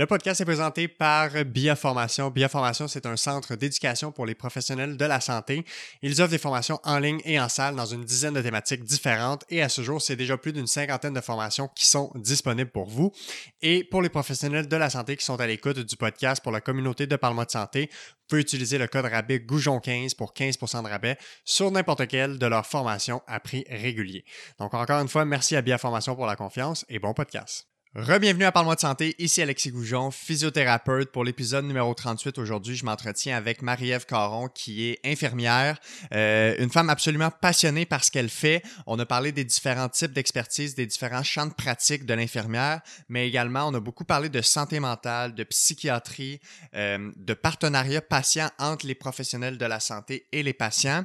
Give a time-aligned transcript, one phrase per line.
[0.00, 2.30] Le podcast est présenté par Biaformation.
[2.30, 5.62] Biaformation, c'est un centre d'éducation pour les professionnels de la santé.
[6.00, 9.44] Ils offrent des formations en ligne et en salle dans une dizaine de thématiques différentes
[9.50, 12.88] et à ce jour, c'est déjà plus d'une cinquantaine de formations qui sont disponibles pour
[12.88, 13.12] vous.
[13.60, 16.62] Et pour les professionnels de la santé qui sont à l'écoute du podcast pour la
[16.62, 20.88] communauté de Parlement de santé, vous pouvez utiliser le code rabais Goujon15 pour 15% de
[20.88, 24.24] rabais sur n'importe quelle de leurs formations à prix régulier.
[24.58, 27.66] Donc encore une fois, merci à Biaformation pour la confiance et bon podcast.
[27.96, 31.10] Rebienvenue à Parle-moi de santé, ici Alexis Goujon, physiothérapeute.
[31.10, 35.76] Pour l'épisode numéro 38 aujourd'hui, je m'entretiens avec Marie-Ève Caron qui est infirmière,
[36.14, 38.62] euh, une femme absolument passionnée par ce qu'elle fait.
[38.86, 43.26] On a parlé des différents types d'expertise, des différents champs de pratique de l'infirmière, mais
[43.26, 46.38] également on a beaucoup parlé de santé mentale, de psychiatrie,
[46.76, 51.04] euh, de partenariat patient entre les professionnels de la santé et les patients.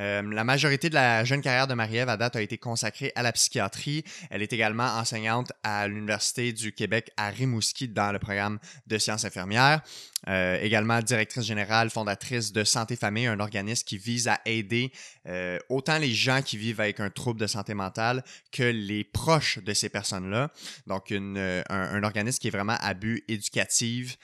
[0.00, 3.22] Euh, la majorité de la jeune carrière de Marie-Ève à date a été consacrée à
[3.22, 4.02] la psychiatrie.
[4.30, 9.24] Elle est également enseignante à l'Université du Québec à Rimouski dans le programme de sciences
[9.24, 9.82] infirmières.
[10.26, 14.90] Euh, également directrice générale, fondatrice de Santé Famille, un organisme qui vise à aider
[15.28, 19.58] euh, autant les gens qui vivent avec un trouble de santé mentale que les proches
[19.58, 20.50] de ces personnes-là.
[20.86, 24.16] Donc, euh, un, un, organisme qui est vraiment à but éducatif,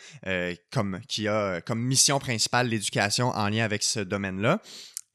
[0.70, 4.62] comme, qui a comme mission principale l'éducation en lien avec ce domaine-là.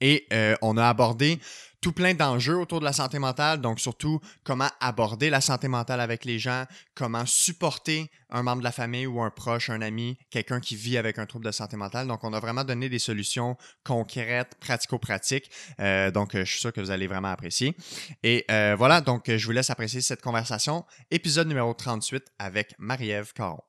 [0.02, 0.28] Et
[0.62, 1.40] on a abordé
[1.86, 6.02] tout plein d'enjeux autour de la santé mentale, donc surtout comment aborder la santé mentale
[6.02, 10.18] avec les gens, comment supporter un membre de la famille ou un proche, un ami,
[10.32, 12.08] quelqu'un qui vit avec un trouble de santé mentale.
[12.08, 15.52] Donc, on a vraiment donné des solutions concrètes, pratico-pratiques.
[15.80, 17.78] Euh, donc, je suis sûr que vous allez vraiment apprécier.
[18.24, 20.86] Et euh, voilà, donc je vous laisse apprécier cette conversation.
[21.12, 23.62] Épisode numéro 38 avec Marie-Ève Caron.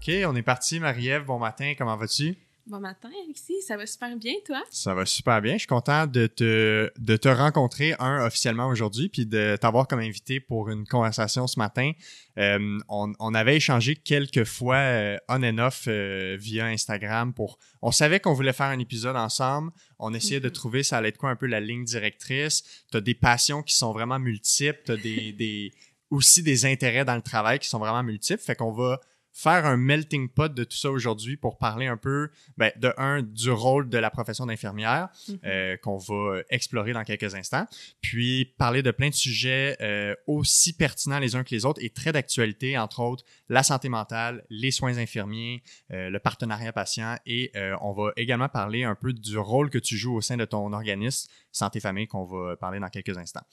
[0.00, 1.26] OK, on est parti, Marie-Ève.
[1.26, 2.34] Bon matin, comment vas-tu?
[2.66, 3.60] Bon matin, Alexis.
[3.60, 4.62] Ça va super bien, toi?
[4.70, 5.54] Ça va super bien.
[5.54, 9.98] Je suis content de te, de te rencontrer, un, officiellement aujourd'hui, puis de t'avoir comme
[9.98, 11.92] invité pour une conversation ce matin.
[12.38, 17.58] Euh, on, on, avait échangé quelques fois euh, on and off euh, via Instagram pour...
[17.82, 19.70] On savait qu'on voulait faire un épisode ensemble.
[19.98, 20.52] On essayait de mm-hmm.
[20.52, 22.86] trouver, ça allait être quoi un peu la ligne directrice.
[22.90, 24.80] Tu as des passions qui sont vraiment multiples.
[24.82, 25.74] Tu as des, des,
[26.08, 28.42] aussi des intérêts dans le travail qui sont vraiment multiples.
[28.42, 28.98] Fait qu'on va
[29.32, 33.22] faire un melting pot de tout ça aujourd'hui pour parler un peu, ben, de un,
[33.22, 35.38] du rôle de la profession d'infirmière mhm.
[35.44, 37.66] euh, qu'on va explorer dans quelques instants,
[38.00, 41.90] puis parler de plein de sujets euh, aussi pertinents les uns que les autres et
[41.90, 45.62] très d'actualité, entre autres la santé mentale, les soins infirmiers,
[45.92, 49.96] euh, le partenariat patient et on va également parler un peu du rôle que tu
[49.96, 53.44] joues au sein de ton organisme Santé Famille qu'on va parler dans quelques instants.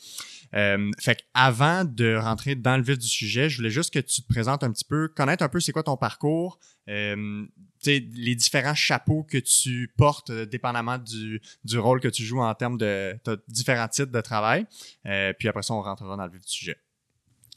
[0.52, 4.28] fait avant de rentrer dans le vif du sujet, je voulais juste que tu te
[4.28, 6.60] présentes un petit peu, connaître un peu c'est quoi ton parcours,
[6.90, 7.46] euh,
[7.86, 12.54] les différents chapeaux que tu portes, euh, dépendamment du, du, rôle que tu joues en
[12.56, 14.66] termes de différents titres de travail.
[15.06, 16.78] Euh, puis après ça, on rentrera dans le vif du sujet.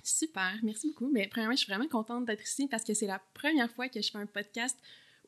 [0.02, 1.10] Super, merci beaucoup.
[1.12, 4.00] Mais premièrement, je suis vraiment contente d'être ici parce que c'est la première fois que
[4.00, 4.76] je fais un podcast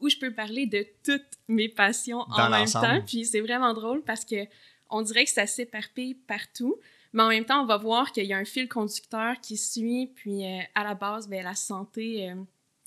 [0.00, 3.02] où je peux parler de toutes mes passions en même temps.
[3.06, 4.46] Puis c'est vraiment drôle parce que
[4.92, 6.78] on dirait que ça s'éparpille partout.
[7.12, 10.12] Mais en même temps, on va voir qu'il y a un fil conducteur qui suit.
[10.14, 10.44] Puis
[10.74, 12.32] à la base, ben, la santé,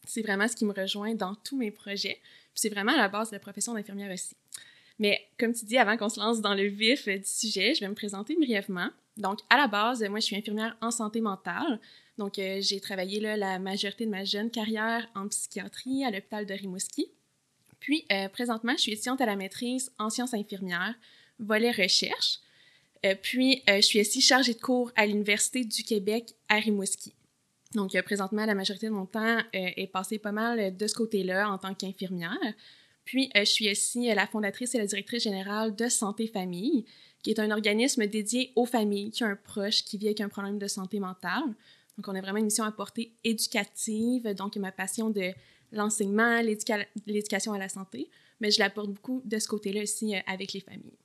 [0.05, 2.19] c'est vraiment ce qui me rejoint dans tous mes projets.
[2.53, 4.35] Puis c'est vraiment à la base de la profession d'infirmière aussi.
[4.99, 7.89] Mais comme tu dis, avant qu'on se lance dans le vif du sujet, je vais
[7.89, 8.89] me présenter brièvement.
[9.17, 11.79] Donc, à la base, moi, je suis infirmière en santé mentale.
[12.17, 16.45] Donc, euh, j'ai travaillé là, la majorité de ma jeune carrière en psychiatrie à l'hôpital
[16.45, 17.07] de Rimouski.
[17.79, 20.95] Puis, euh, présentement, je suis étudiante à la maîtrise en sciences infirmières,
[21.39, 22.39] volet recherche.
[23.05, 27.13] Euh, puis, je suis aussi chargée de cours à l'Université du Québec à Rimouski.
[27.75, 30.95] Donc, euh, présentement, la majorité de mon temps euh, est passé pas mal de ce
[30.95, 32.37] côté-là en tant qu'infirmière.
[33.03, 36.85] Puis, euh, je suis aussi la fondatrice et la directrice générale de Santé Famille,
[37.21, 40.29] qui est un organisme dédié aux familles qui ont un proche qui vit avec un
[40.29, 41.43] problème de santé mentale.
[41.97, 45.31] Donc, on a vraiment une mission à portée éducative, donc ma passion de
[45.71, 46.41] l'enseignement,
[47.05, 48.09] l'éducation à la santé,
[48.39, 50.97] mais je l'apporte beaucoup de ce côté-là aussi avec les familles.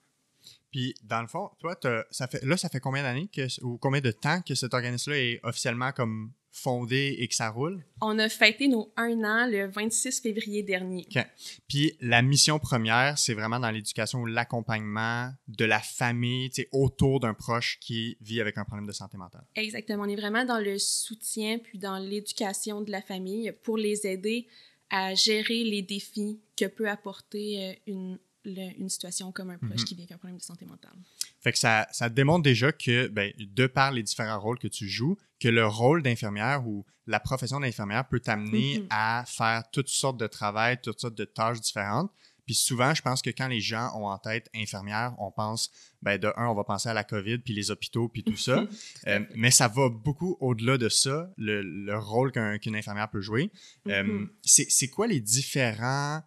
[0.70, 1.76] Puis, dans le fond, toi,
[2.10, 3.28] ça fait, là, ça fait combien d'années
[3.62, 7.84] ou combien de temps que cet organisme-là est officiellement comme fondé et que ça roule?
[8.00, 11.06] On a fêté nos un an le 26 février dernier.
[11.14, 11.24] OK.
[11.68, 17.34] Puis la mission première, c'est vraiment dans l'éducation ou l'accompagnement de la famille autour d'un
[17.34, 19.44] proche qui vit avec un problème de santé mentale.
[19.54, 20.04] Exactement.
[20.04, 24.48] On est vraiment dans le soutien puis dans l'éducation de la famille pour les aider
[24.90, 29.84] à gérer les défis que peut apporter euh, une, une situation comme un proche mhm.
[29.84, 30.96] qui vit avec un problème de santé mentale.
[31.40, 34.88] Fait que ça, ça démontre déjà que, ben, de par les différents rôles que tu
[34.88, 38.86] joues, que le rôle d'infirmière ou la profession d'infirmière peut t'amener mm-hmm.
[38.90, 42.12] à faire toutes sortes de travail, toutes sortes de tâches différentes.
[42.50, 45.70] Puis souvent, je pense que quand les gens ont en tête infirmière, on pense,
[46.02, 48.66] ben de un, on va penser à la COVID, puis les hôpitaux, puis tout ça.
[49.06, 53.50] Euh, mais ça va beaucoup au-delà de ça, le, rôle qu'une infirmière peut jouer.
[53.88, 54.66] Euh, mm-hmm.
[54.68, 56.22] c'est quoi les différents,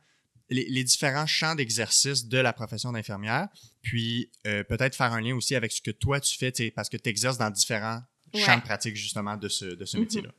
[0.50, 3.48] les, différents champs d'exercice de la profession d'infirmière?
[3.82, 6.98] Puis euh, peut-être faire un lien aussi avec ce que toi tu fais, parce que
[6.98, 8.02] tu exerces dans différents
[8.34, 10.00] champs de pratique justement de ce, de ce mm-hmm.
[10.00, 10.30] métier-là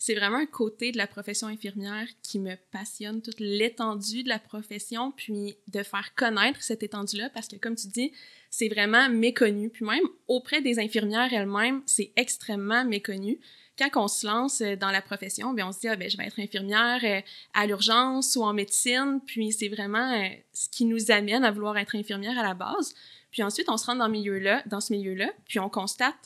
[0.00, 4.38] c'est vraiment un côté de la profession infirmière qui me passionne, toute l'étendue de la
[4.38, 8.10] profession, puis de faire connaître cette étendue-là, parce que comme tu dis,
[8.48, 9.68] c'est vraiment méconnu.
[9.68, 13.40] Puis même auprès des infirmières elles-mêmes, c'est extrêmement méconnu.
[13.80, 16.18] Quand on se lance euh, dans la profession, bien, on se dit, ah, ben, je
[16.18, 17.20] vais être infirmière euh,
[17.54, 21.78] à l'urgence ou en médecine, puis c'est vraiment euh, ce qui nous amène à vouloir
[21.78, 22.94] être infirmière à la base.
[23.30, 26.16] Puis ensuite, on se rend dans, ce milieu-là, puis on constate,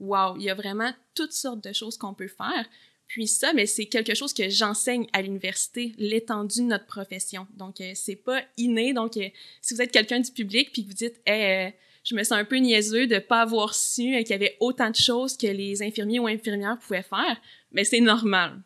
[0.00, 2.66] wow, il y a vraiment toutes sortes de choses qu'on peut faire.
[3.06, 7.46] Puis ça, mais c'est quelque chose que j'enseigne à l'université, l'étendue de notre profession.
[7.56, 8.92] Donc, c'est pas inné.
[8.92, 9.14] Donc,
[9.62, 11.72] si vous êtes quelqu'un du public puis que vous dites, hey,
[12.08, 14.96] je me sens un peu niaiseux de pas avoir su qu'il y avait autant de
[14.96, 17.40] choses que les infirmiers ou infirmières pouvaient faire,
[17.72, 18.62] mais c'est normal.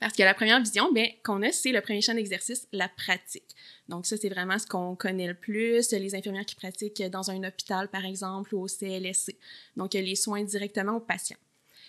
[0.00, 3.54] Parce que la première vision ben, qu'on a, c'est le premier champ d'exercice, la pratique.
[3.88, 7.42] Donc ça, c'est vraiment ce qu'on connaît le plus, les infirmières qui pratiquent dans un
[7.42, 9.36] hôpital, par exemple, ou au CLSC.
[9.76, 11.38] Donc les soins directement aux patients.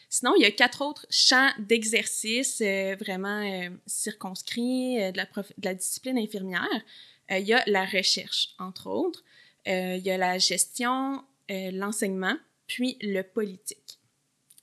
[0.10, 5.26] Sinon, il y a quatre autres champs d'exercice euh, vraiment euh, circonscrits euh, de, la
[5.26, 6.82] de, la discipline infirmière.
[7.30, 9.24] il y a la recherche, entre autres.
[9.66, 12.36] Il y a la gestion, l'enseignement,
[12.68, 14.00] puis le politique.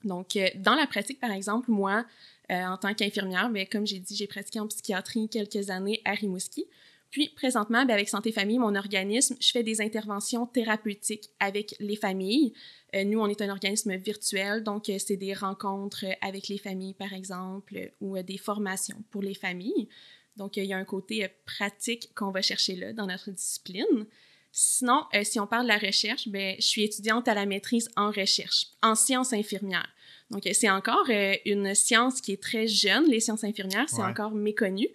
[0.05, 2.05] Donc, dans la pratique, par exemple, moi,
[2.51, 6.67] en tant qu'infirmière, ben, comme j'ai dit, j'ai pratiqué en psychiatrie quelques années à Rimouski.
[7.13, 11.95] Puis présentement, ben, avec Santé Famille, mon organisme, je fais des interventions thérapeutiques avec les
[11.95, 12.55] familles.
[12.97, 16.95] Euh, nous, on est un organisme virtuel, donc euh, c'est des rencontres avec les familles,
[16.95, 19.89] par exemple, ou euh, des formations pour les familles.
[20.37, 24.07] Donc, il y a un côté pratique qu'on va chercher là dans notre discipline.
[24.53, 28.11] Sinon, si on parle de la recherche, ben, je suis étudiante à la maîtrise en
[28.11, 29.89] recherche, en sciences infirmières.
[30.31, 31.07] Donc, c'est encore
[31.47, 34.89] une science qui est très jeune, les sciences infirmières, c'est encore méconnu.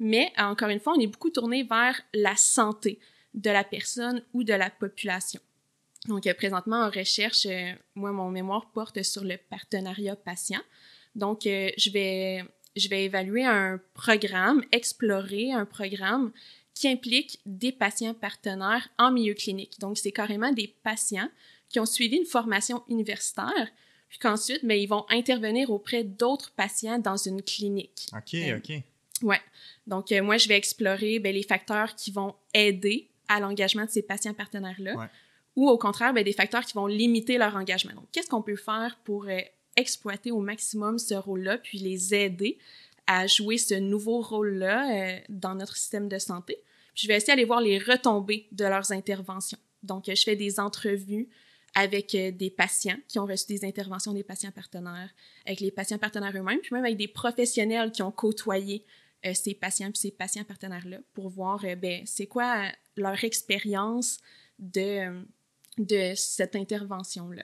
[0.00, 2.98] Mais encore une fois, on est beaucoup tourné vers la santé
[3.34, 5.40] de la personne ou de la population.
[6.06, 10.60] Donc, euh, présentement, en recherche, euh, moi, mon mémoire porte sur le partenariat patient.
[11.14, 12.44] Donc, euh, je, vais,
[12.76, 16.32] je vais évaluer un programme, explorer un programme
[16.74, 19.78] qui implique des patients partenaires en milieu clinique.
[19.78, 21.28] Donc, c'est carrément des patients
[21.68, 23.68] qui ont suivi une formation universitaire,
[24.08, 28.08] puis qu'ensuite, ben, ils vont intervenir auprès d'autres patients dans une clinique.
[28.12, 28.82] OK, OK.
[29.22, 29.40] Ouais.
[29.86, 33.90] Donc, euh, moi, je vais explorer ben, les facteurs qui vont aider à l'engagement de
[33.90, 35.08] ces patients partenaires-là.
[35.56, 37.94] Ou au contraire, ben, des facteurs qui vont limiter leur engagement.
[37.94, 39.38] Donc, qu'est-ce qu'on peut faire pour euh,
[39.76, 42.58] exploiter au maximum ce rôle-là, puis les aider
[43.06, 46.58] à jouer ce nouveau rôle-là euh, dans notre système de santé?
[46.94, 49.58] Puis je vais essayer d'aller voir les retombées de leurs interventions.
[49.82, 51.28] Donc, je fais des entrevues
[51.74, 55.10] avec des patients qui ont reçu des interventions des patients partenaires,
[55.44, 58.86] avec les patients partenaires eux-mêmes, puis même avec des professionnels qui ont côtoyé
[59.26, 64.18] euh, ces patients puis ces patients partenaires-là pour voir euh, ben, c'est quoi leur expérience
[64.58, 65.24] de,
[65.78, 67.42] de cette intervention-là.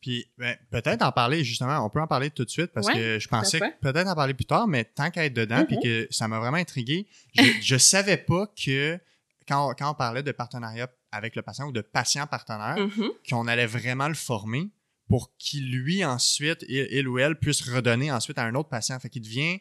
[0.00, 3.18] Puis ben, peut-être en parler justement, on peut en parler tout de suite parce que
[3.18, 6.06] je pensais peut-être en parler plus tard, mais tant qu'à être dedans, puis mm-hmm.
[6.06, 8.98] que ça m'a vraiment intrigué, je ne savais pas que
[9.46, 13.10] quand, quand, on parlait de partenariat avec le patient ou de patient partenaire, mm-hmm.
[13.28, 14.68] qu'on allait vraiment le former
[15.08, 19.00] pour qu'il lui ensuite, il, ou elle, puisse redonner ensuite à un autre patient.
[19.00, 19.58] Fait qu'il devient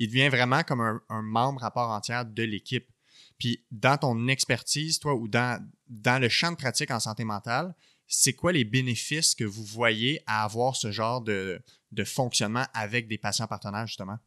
[0.00, 2.88] il devient vraiment comme un, membre à part entière de l'équipe.
[3.38, 7.74] Puis dans ton expertise, toi, ou dans, dans le champ de pratique en santé mentale,
[8.10, 11.62] c'est quoi les bénéfices que vous voyez à avoir ce genre de,
[11.92, 14.18] de fonctionnement avec des patients partenaires, justement?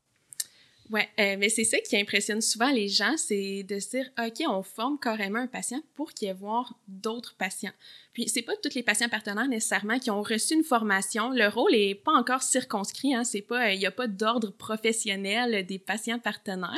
[0.89, 4.43] Oui, euh, mais c'est ça qui impressionne souvent les gens, c'est de se dire, OK,
[4.47, 7.71] on forme carrément un patient pour qu'il y ait voir d'autres patients.
[8.13, 11.29] Puis, c'est pas tous les patients partenaires nécessairement qui ont reçu une formation.
[11.31, 15.65] Le rôle est pas encore circonscrit, hein, c'est pas, il n'y a pas d'ordre professionnel
[15.65, 16.69] des patients partenaires.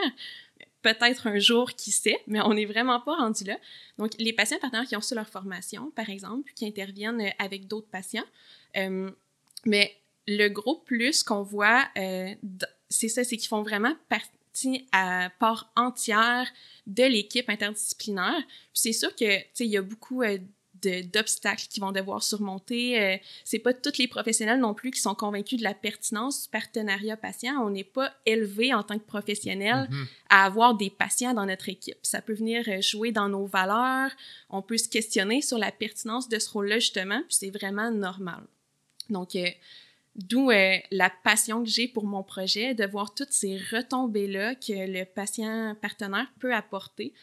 [0.85, 3.57] Peut-être un jour, qui sait, mais on n'est vraiment pas rendu là.
[3.97, 7.89] Donc, les patients partenaires qui ont reçu leur formation, par exemple, qui interviennent avec d'autres
[7.89, 8.23] patients,
[8.77, 9.09] euh,
[9.65, 12.35] mais le gros plus qu'on voit euh,
[12.89, 16.47] c'est ça, c'est qu'ils font vraiment partie à part entière
[16.87, 18.41] de l'équipe interdisciplinaire.
[18.73, 20.37] C'est sûr que, tu sais, il y a beaucoup euh,
[20.81, 23.01] d'obstacles qu'ils vont devoir surmonter.
[23.01, 26.49] Euh, c'est pas tous les professionnels non plus qui sont convaincus de la pertinence du
[26.49, 27.61] partenariat patient.
[27.63, 30.07] On n'est pas élevé en tant que professionnel mm-hmm.
[30.29, 31.97] à avoir des patients dans notre équipe.
[32.03, 34.11] Ça peut venir euh, jouer dans nos valeurs.
[34.49, 38.43] On peut se questionner sur la pertinence de ce rôle-là justement, puis c'est vraiment normal.
[39.09, 39.49] Donc euh,
[40.15, 45.03] D'où la passion que j'ai pour mon projet, de voir toutes ces retombées-là que le
[45.03, 47.13] patient partenaire peut apporter.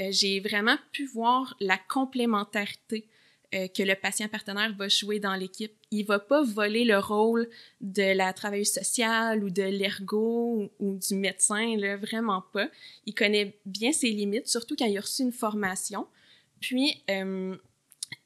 [0.00, 3.06] Euh, j'ai vraiment pu voir la complémentarité
[3.54, 5.72] euh, que le patient partenaire va jouer dans l'équipe.
[5.90, 7.50] Il va pas voler le rôle
[7.82, 12.68] de la travailleuse sociale ou de l'ergo ou, du médecin, là, vraiment pas.
[13.04, 16.06] Il connaît bien ses limites, surtout quand il a reçu une formation.
[16.60, 17.54] Puis, euh,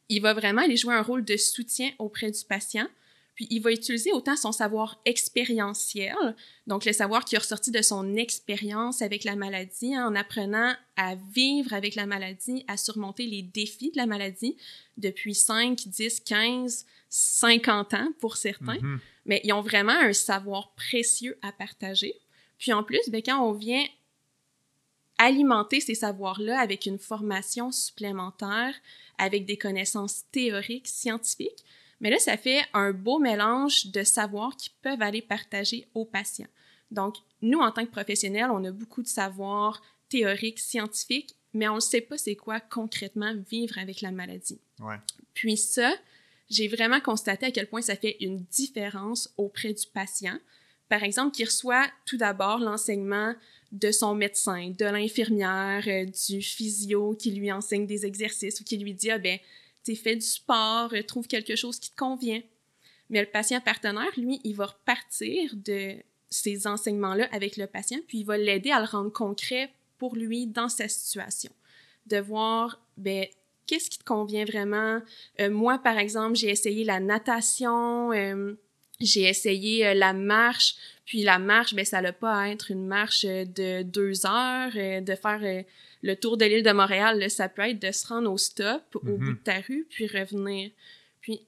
[0.08, 2.86] il va vraiment aller jouer un rôle de soutien auprès du patient
[3.36, 6.16] puis il va utiliser autant son savoir expérientiel,
[6.66, 10.74] donc le savoir qui est ressorti de son expérience avec la maladie, hein, en apprenant
[10.96, 14.56] à vivre avec la maladie, à surmonter les défis de la maladie
[14.96, 18.78] depuis 5, 10, 15, 50 ans pour certains.
[18.78, 18.98] Mm-hmm.
[19.26, 22.14] Mais ils ont vraiment un savoir précieux à partager.
[22.58, 23.84] Puis en plus, ben, quand on vient
[25.18, 28.74] alimenter ces savoirs-là avec une formation supplémentaire,
[29.18, 31.64] avec des connaissances théoriques, scientifiques,
[32.00, 36.48] mais là, ça fait un beau mélange de savoirs qui peuvent aller partager aux patients.
[36.90, 41.76] Donc, nous, en tant que professionnels, on a beaucoup de savoirs théoriques, scientifiques, mais on
[41.76, 44.60] ne sait pas c'est quoi concrètement vivre avec la maladie.
[44.78, 44.96] Ouais.
[45.34, 45.92] Puis ça,
[46.50, 50.38] j'ai vraiment constaté à quel point ça fait une différence auprès du patient.
[50.88, 53.34] Par exemple, qui reçoit tout d'abord l'enseignement
[53.72, 58.76] de son médecin, de l'infirmière, euh, du physio qui lui enseigne des exercices ou qui
[58.76, 59.38] lui dit ah ben
[59.94, 62.42] fais du sport, euh, trouve quelque chose qui te convient.
[63.10, 65.94] Mais le patient partenaire, lui, il va repartir de
[66.28, 70.46] ces enseignements-là avec le patient, puis il va l'aider à le rendre concret pour lui
[70.46, 71.52] dans sa situation.
[72.06, 73.26] De voir, ben,
[73.66, 75.00] qu'est-ce qui te convient vraiment?
[75.40, 78.54] Euh, moi, par exemple, j'ai essayé la natation, euh,
[79.00, 80.74] j'ai essayé la marche,
[81.04, 85.14] puis la marche, ben, ça n'a pas à être une marche de deux heures, de
[85.14, 85.64] faire
[86.02, 89.00] le tour de l'île de Montréal, ça peut être de se rendre au stop, au
[89.00, 89.34] bout mhm.
[89.34, 90.70] de ta rue, puis revenir.
[91.20, 91.42] Puis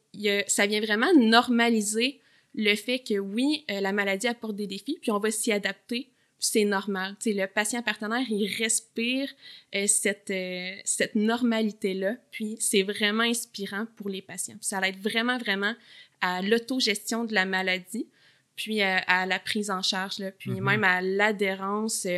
[0.48, 2.20] ça vient vraiment normaliser
[2.54, 6.10] le fait que oui, euh, la maladie apporte des défis, puis on va s'y adapter,
[6.40, 7.14] c'est normal.
[7.20, 9.30] sais, le patient partenaire, il respire
[9.74, 14.56] euh, cette, euh, cette normalité-là, puis c'est vraiment inspirant pour les patients.
[14.60, 15.74] ça aide vraiment, vraiment
[16.20, 18.08] à l'autogestion de la maladie,
[18.56, 20.64] puis à la prise en charge, là, puis mhm.
[20.64, 22.08] même à l'adhérence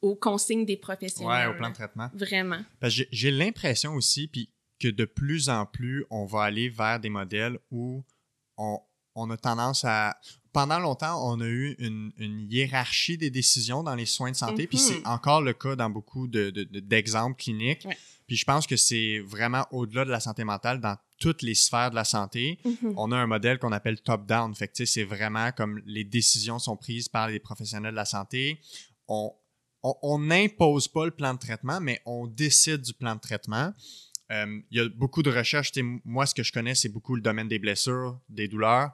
[0.00, 1.48] aux consignes des professionnels.
[1.48, 2.10] Ouais, au plan de traitement.
[2.14, 2.60] Vraiment.
[2.82, 7.58] J'ai l'impression aussi puis que de plus en plus, on va aller vers des modèles
[7.70, 8.04] où
[8.56, 8.80] on,
[9.14, 10.16] on a tendance à...
[10.52, 14.66] Pendant longtemps, on a eu une, une hiérarchie des décisions dans les soins de santé,
[14.66, 15.06] puis c'est mhm.
[15.06, 17.86] encore le cas dans beaucoup d'exemples de, cliniques.
[18.26, 21.90] Puis je pense que c'est vraiment au-delà de la santé mentale, dans toutes les sphères
[21.90, 22.94] de la santé, mhm.
[22.96, 24.54] on a un modèle qu'on appelle top-down.
[24.54, 28.60] Fait que c'est vraiment comme les décisions sont prises par les professionnels de la santé.
[29.06, 29.32] On,
[30.02, 33.72] on n'impose pas le plan de traitement, mais on décide du plan de traitement.
[34.30, 35.72] Euh, il y a beaucoup de recherches.
[36.04, 38.92] Moi, ce que je connais, c'est beaucoup le domaine des blessures, des douleurs.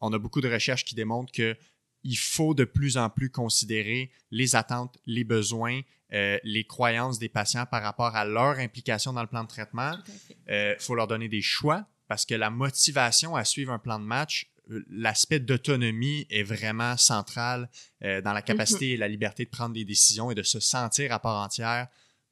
[0.00, 4.54] On a beaucoup de recherches qui démontrent qu'il faut de plus en plus considérer les
[4.54, 5.80] attentes, les besoins,
[6.12, 9.92] euh, les croyances des patients par rapport à leur implication dans le plan de traitement.
[10.28, 13.98] Il euh, faut leur donner des choix parce que la motivation à suivre un plan
[13.98, 14.48] de match
[14.90, 17.70] l'aspect d'autonomie est vraiment central
[18.02, 21.12] euh, dans la capacité et la liberté de prendre des décisions et de se sentir
[21.12, 21.88] à part entière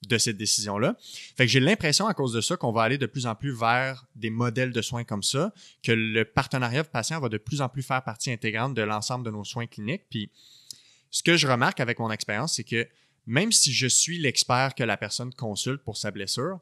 [0.08, 0.96] de cette décision-là.
[1.36, 3.52] Fait que j'ai l'impression à cause de ça qu'on va aller de plus en plus
[3.52, 7.68] vers des modèles de soins comme ça, que le partenariat patient va de plus en
[7.68, 10.04] plus faire partie intégrante de l'ensemble de nos soins cliniques.
[10.10, 10.30] Puis
[11.10, 12.86] ce que je remarque avec mon expérience, c'est que
[13.26, 16.60] même si je suis l'expert que la personne consulte pour sa blessure,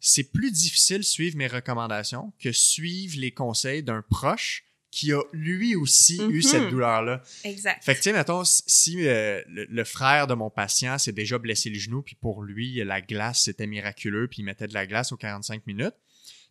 [0.00, 5.22] c'est plus difficile de suivre mes recommandations que suivre les conseils d'un proche qui a
[5.32, 6.70] lui aussi eu cette mhm.
[6.70, 7.22] douleur-là.
[7.44, 7.82] Exact.
[7.82, 11.78] Fait que, tiens, mettons, si euh, le, frère de mon patient s'est déjà blessé le
[11.78, 15.16] genou, puis pour lui, la glace, c'était miraculeux, puis il mettait de la glace aux
[15.16, 15.94] 45 minutes,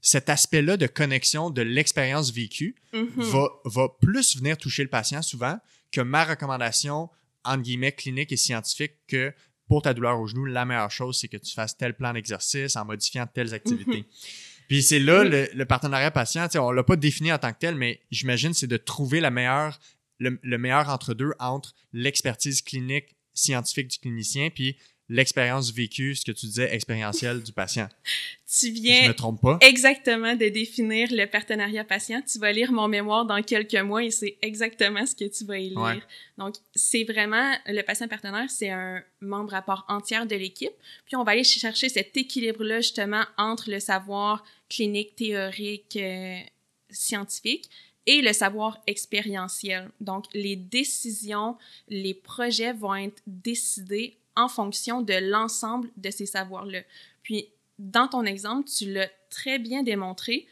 [0.02, 3.12] cet aspect-là de connexion de l'expérience vécue mhm.
[3.16, 5.60] va, va plus venir toucher le patient souvent
[5.92, 7.10] que ma recommandation,
[7.46, 9.32] entre guillemets, clinique et scientifique que
[9.68, 12.76] pour ta douleur au genou, la meilleure chose, c'est que tu fasses tel plan d'exercice
[12.76, 14.00] en modifiant telles activités.
[14.00, 14.06] Mhm.
[14.72, 18.00] Puis c'est là le, partenariat patient, on l'a pas défini en tant que tel, mais
[18.10, 19.78] j'imagine c'est de trouver la meilleure,
[20.18, 24.78] le, meilleur entre deux entre l'expertise clinique scientifique du clinicien puis
[25.12, 27.88] l'expérience vécue, ce que tu disais, expérientielle du patient.
[28.54, 29.58] Tu viens Je me trompe pas.
[29.62, 32.22] exactement de définir le partenariat patient.
[32.22, 35.58] Tu vas lire mon mémoire dans quelques mois et c'est exactement ce que tu vas
[35.58, 36.06] y lire.
[36.38, 40.74] Donc, c'est vraiment, le patient partenaire, c'est un membre à part entière de l'équipe.
[41.06, 46.40] Puis, on va aller chercher cet équilibre-là, justement, entre le savoir clinique, théorique, euh,
[46.90, 47.70] scientifique
[48.06, 49.92] et le savoir expérientiel.
[50.02, 51.56] Donc, les décisions,
[51.88, 56.82] les projets vont être décidés en fonction de l'ensemble de ces savoirs-là.
[57.24, 60.48] Puis, dans ton exemple, tu l'as très bien démontré,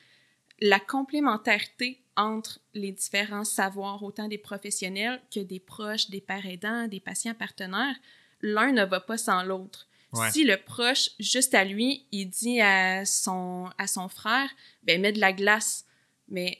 [0.61, 6.87] la complémentarité entre les différents savoirs, autant des professionnels que des proches, des pères aidants,
[6.87, 7.95] des patients partenaires,
[8.41, 9.87] l'un ne va pas sans l'autre.
[10.31, 14.49] Si le proche, juste à lui, il dit à son, à son frère,
[14.83, 15.85] ben, mets de la glace.
[16.29, 16.59] Mais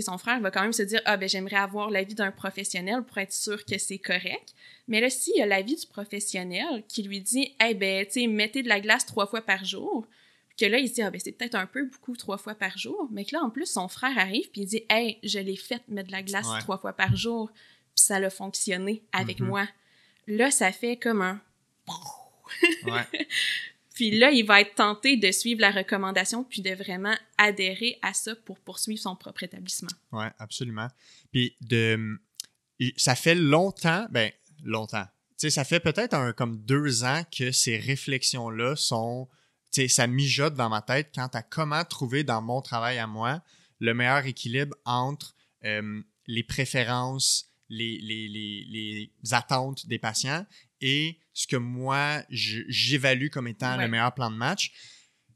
[0.00, 3.18] son frère va quand même se dire ah ben j'aimerais avoir l'avis d'un professionnel pour
[3.18, 4.54] être sûr que c'est correct.
[4.90, 8.26] Mais là s'il y a l'avis du professionnel qui lui dit eh ben tu sais
[8.26, 10.06] mettez de la glace trois fois par jour,
[10.58, 12.76] que là il se dit ah ben c'est peut-être un peu beaucoup trois fois par
[12.76, 15.56] jour, mais que là en plus son frère arrive puis il dit hey je l'ai
[15.56, 19.44] fait mettre de la glace trois fois par jour puis ça a fonctionné avec mm-hmm.
[19.44, 19.68] moi.
[20.26, 21.40] Là ça fait comme un
[22.84, 23.26] ouais.
[24.00, 28.14] Puis là, il va être tenté de suivre la recommandation puis de vraiment adhérer à
[28.14, 29.90] ça pour poursuivre son propre établissement.
[30.12, 30.88] Oui, absolument.
[31.32, 32.18] Puis de,
[32.96, 34.32] ça fait longtemps, ben
[34.64, 35.06] longtemps.
[35.36, 39.28] Ça fait peut-être un comme deux ans que ces réflexions-là sont,
[39.88, 43.42] ça mijote dans ma tête quant à comment trouver dans mon travail à moi
[43.78, 50.44] le meilleur équilibre entre euh, les préférences, les, les, les, les, attentes des patients
[50.80, 54.72] et ce que moi, j'évalue comme étant le meilleur plan de match.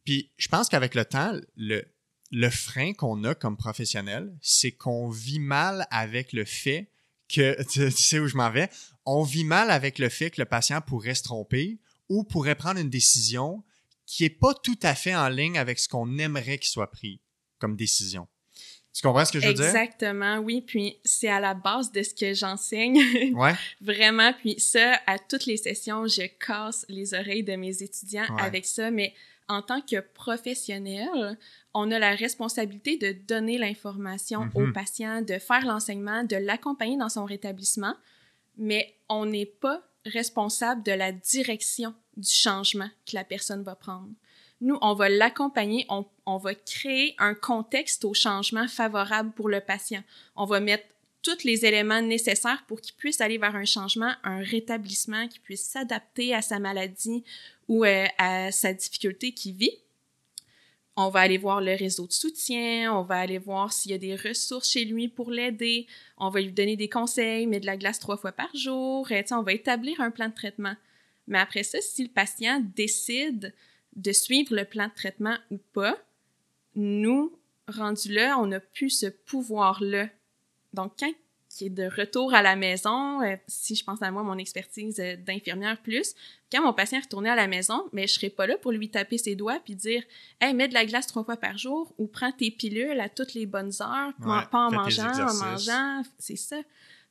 [0.05, 1.85] Puis je pense qu'avec le temps, le,
[2.31, 6.91] le frein qu'on a comme professionnel, c'est qu'on vit mal avec le fait
[7.35, 8.69] que, tu, sais où je m'en vais,
[9.07, 12.81] on vit mal avec le fait que le patient pourrait se tromper ou pourrait prendre
[12.81, 13.63] une décision
[14.07, 17.21] qui n'est pas tout à fait en ligne avec ce qu'on aimerait qu'il soit pris
[17.59, 18.29] comme décision.
[18.95, 19.65] Tu comprends ce que je veux dire?
[19.65, 20.63] Exactement, oui.
[20.63, 23.01] Puis c'est à la base de ce que j'enseigne.
[23.35, 23.55] Ouais.
[23.81, 24.33] Vraiment.
[24.35, 28.93] Puis ça, à toutes les sessions, je casse les oreilles de mes étudiants avec ça.
[28.93, 29.13] Mais
[29.49, 31.39] en tant que professionnel,
[31.75, 34.73] on a la responsabilité de donner l'information au mhm.
[34.73, 37.95] patient, de faire l'enseignement, de l'accompagner dans son rétablissement.
[38.57, 44.11] Mais on n'est pas responsable de la direction du changement que la personne va prendre.
[44.61, 50.03] Nous, on va l'accompagner, on, va créer un contexte au changement favorable pour le patient.
[50.37, 50.87] On va mettre
[51.23, 55.65] tous les éléments nécessaires pour qu'il puisse aller vers un changement, un rétablissement, qu'il puisse
[55.65, 57.25] s'adapter à sa maladie
[57.69, 59.79] ou à sa difficulté qu'il vit.
[60.97, 63.99] On va aller voir le réseau de soutien, on va aller voir s'il y a
[63.99, 67.77] des ressources chez lui pour l'aider, on va lui donner des conseils, mettre de la
[67.77, 70.77] glace trois fois par jour, et, on va établir un plan de traitement.
[71.27, 73.53] Mais après ça, si le patient décide
[73.97, 75.97] de suivre le plan de traitement ou pas,
[76.77, 77.37] nous,
[77.67, 80.09] rendus là, on n'a plus ce pouvoir-là.
[80.75, 81.13] Donc, quand
[81.55, 84.99] qui est de retour à la maison, euh, si je pense à moi, mon expertise
[84.99, 86.15] euh, d'infirmière plus,
[86.51, 88.91] quand mon patient est retourné à la maison, mais je serai pas là pour lui
[88.91, 90.03] taper ses doigts puis dire
[90.41, 93.35] Hey, mets de la glace trois fois par jour ou prends tes pilules à toutes
[93.35, 96.03] les bonnes heures, pas en mangeant, en mangeant.
[96.19, 96.57] C'est ça.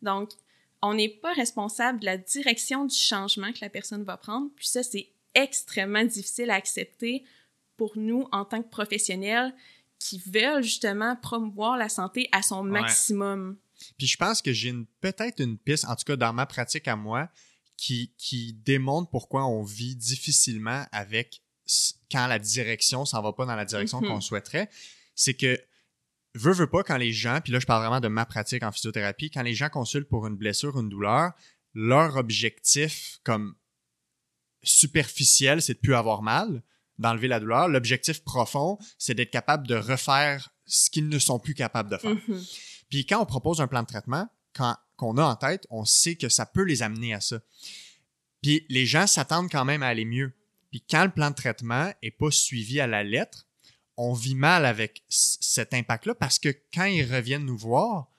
[0.02, 0.32] Donc,
[0.82, 4.50] on n'est pas responsable de la direction du changement que la personne va prendre.
[4.58, 7.24] Puis ça, c'est extrêmement difficile à accepter
[7.78, 9.54] pour nous en tant que professionnels
[10.00, 13.56] qui veulent justement promouvoir la santé à son maximum.
[13.98, 16.96] Puis je pense que j'ai peut-être une piste, en tout cas dans ma pratique à
[16.96, 17.30] moi,
[17.78, 21.42] qui, qui démontre pourquoi on vit difficilement avec
[22.12, 24.08] quand la direction s'en va pas dans la direction mm-hmm.
[24.08, 24.70] qu'on souhaiterait.
[25.16, 25.60] C'est que
[26.36, 28.72] veux, veux pas, quand les gens, puis là je parle vraiment de ma pratique en
[28.72, 31.32] physiothérapie, quand les gens consultent pour une blessure, une douleur,
[31.74, 33.56] leur objectif comme
[34.64, 36.64] superficiel, c'est de plus avoir mal,
[37.00, 37.68] d'enlever la douleur.
[37.68, 42.12] L'objectif profond, c'est d'être capable de refaire ce qu'ils ne sont plus capables de faire.
[42.12, 42.73] Mm-hmm.
[42.94, 46.14] Puis quand on propose un plan de traitement, quand qu'on a en tête, on sait
[46.14, 47.40] que ça peut les amener à ça.
[48.44, 50.32] Puis les gens s'attendent quand même à aller mieux.
[50.70, 53.48] Puis quand le plan de traitement est pas suivi à la lettre,
[53.98, 58.12] on vit mal avec cet impact-là parce que quand ils reviennent nous voir,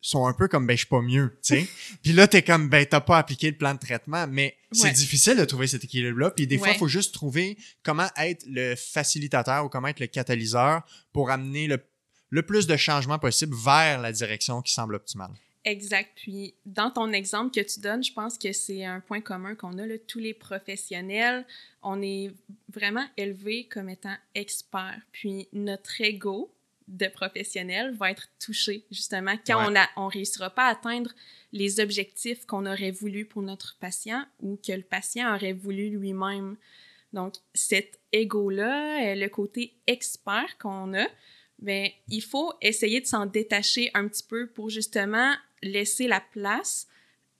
[0.00, 1.68] sont un peu comme ben je suis pas mieux, tu sais.
[2.02, 5.36] puis là t'es comme ben t'as pas appliqué le plan de traitement, mais c'est difficile
[5.36, 6.32] de trouver cet équilibre-là.
[6.32, 10.08] Puis des fois il faut juste trouver comment être le facilitateur ou comment être le
[10.08, 11.80] catalyseur pour amener le,
[12.30, 15.32] le plus de changements possible vers la direction qui semble optimale.
[15.64, 16.12] Exact.
[16.14, 19.78] Puis dans ton exemple que tu donnes, je pense que c'est un point commun qu'on
[19.78, 21.44] a là, tous les professionnels,
[21.82, 22.30] on est
[22.72, 25.00] vraiment élevés comme étant experts.
[25.10, 26.52] Puis notre ego
[26.86, 31.10] de professionnel va être touché, justement, quand on on réussira pas à atteindre
[31.52, 36.56] les objectifs qu'on aurait voulu pour notre patient ou que le patient aurait voulu lui-même.
[37.12, 41.06] Donc, cet ego-là, le côté expert qu'on a,
[41.58, 46.86] ben, il faut essayer de s'en détacher un petit peu pour justement laisser la place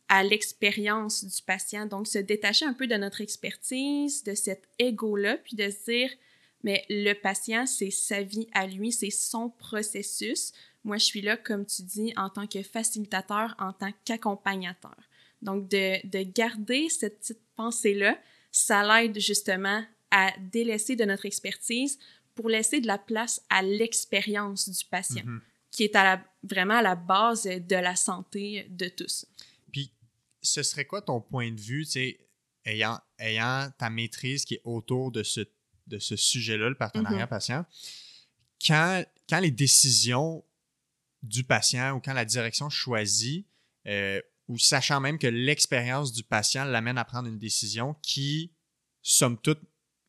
[0.08, 1.86] à l'expérience du patient.
[1.86, 6.10] Donc, se détacher un peu de notre expertise, de cet ego-là, puis de se dire,
[6.62, 10.52] mais le patient, c'est sa vie à lui, c'est son processus.
[10.84, 14.96] Moi, je suis là, comme tu dis, en tant que facilitateur, en tant qu'accompagnateur.
[15.42, 18.18] Donc, de, de garder cette petite pensée-là,
[18.52, 21.98] ça l'aide justement à délaisser de notre expertise
[22.36, 25.40] pour laisser de la place à l'expérience du patient, mm-hmm.
[25.72, 29.26] qui est à la, vraiment à la base de la santé de tous.
[29.72, 29.90] Puis,
[30.42, 31.84] ce serait quoi ton point de vue,
[32.64, 35.40] ayant, ayant ta maîtrise qui est autour de ce,
[35.86, 37.28] de ce sujet-là, le partenariat mm-hmm.
[37.28, 37.66] patient,
[38.64, 40.44] quand, quand les décisions
[41.22, 43.46] du patient ou quand la direction choisit,
[43.86, 48.52] euh, ou sachant même que l'expérience du patient l'amène à prendre une décision qui,
[49.02, 49.60] somme toute,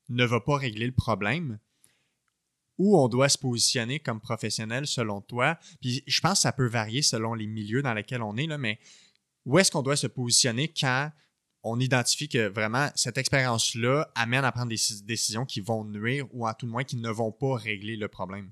[0.10, 1.60] ne va pas régler le problème,
[2.78, 5.58] où on doit se positionner comme professionnel selon toi?
[5.82, 8.58] Puis je pense que ça peut varier selon les milieux dans lesquels on est, là,
[8.58, 8.80] mais
[9.46, 11.12] où est-ce qu'on doit se positionner quand
[11.64, 16.46] on identifie que vraiment cette expérience-là amène à prendre des décisions qui vont nuire ou
[16.46, 18.52] à tout le moins qui ne vont pas régler le problème?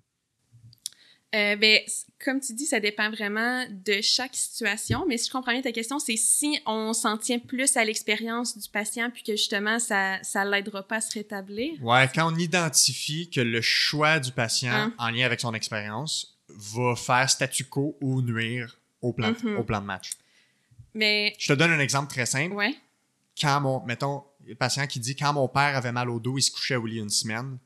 [1.35, 1.81] Euh, ben,
[2.23, 5.05] comme tu dis, ça dépend vraiment de chaque situation.
[5.07, 8.57] Mais si je comprends bien ta question, c'est si on s'en tient plus à l'expérience
[8.57, 11.73] du patient puis que justement ça ça l'aidera pas à se rétablir?
[11.83, 14.93] Ouais, quand on identifie que le choix du patient hein?
[14.97, 19.57] en lien avec son expérience va faire statu quo ou nuire au plan, mm-hmm.
[19.57, 20.11] au plan de match.
[20.93, 22.55] Mais je te donne un exemple très simple.
[22.55, 22.75] Ouais.
[23.39, 26.43] Quand mon mettons le patient qui dit quand mon père avait mal au dos, il
[26.43, 27.57] se couchait au lit une semaine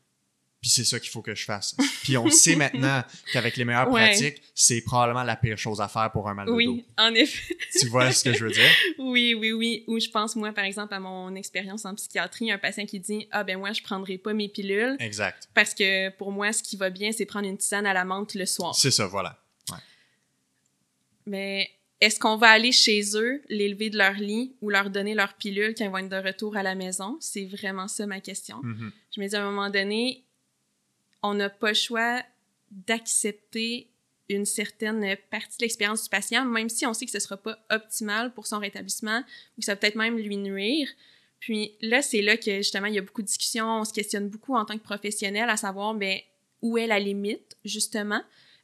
[0.62, 1.76] puis c'est ça qu'il faut que je fasse.
[2.04, 6.12] Puis on sait maintenant qu'avec les meilleures pratiques, c'est probablement la pire chose à faire
[6.12, 6.72] pour un mal de oui, dos.
[6.74, 7.56] Oui, en effet.
[7.80, 8.70] tu vois ce que je veux dire?
[8.98, 9.84] Oui, oui, oui.
[9.88, 13.28] Ou je pense, moi, par exemple, à mon expérience en psychiatrie, un patient qui dit
[13.32, 15.50] «Ah, ben moi, je prendrai pas mes pilules.» Exact.
[15.54, 18.36] Parce que pour moi, ce qui va bien, c'est prendre une tisane à la menthe
[18.36, 18.76] le soir.
[18.76, 19.40] C'est ça, voilà.
[19.72, 19.78] Ouais.
[21.26, 21.70] Mais
[22.02, 25.34] est-ce qu'on va aller chez eux, les lever de leur lit ou leur donner leur
[25.36, 27.18] pilule quand ils vont être de retour à la maison?
[27.20, 28.62] C'est vraiment ça ma question.
[28.62, 28.92] Mm-hmm.
[29.16, 30.26] Je me dis à un moment donné,
[31.22, 32.22] on n'a pas le choix
[32.72, 33.90] d'accepter
[34.30, 37.38] une certaine partie de l'expérience du patient, même si on sait que ce ne sera
[37.38, 39.24] pas optimal pour son rétablissement
[39.58, 40.88] ou que ça va peut-être même lui nuire.
[41.40, 44.30] Puis là, c'est là que justement, il y a beaucoup de discussions, on se questionne
[44.30, 46.20] beaucoup en tant que professionnel à savoir ben,
[46.62, 48.22] où est la limite, justement?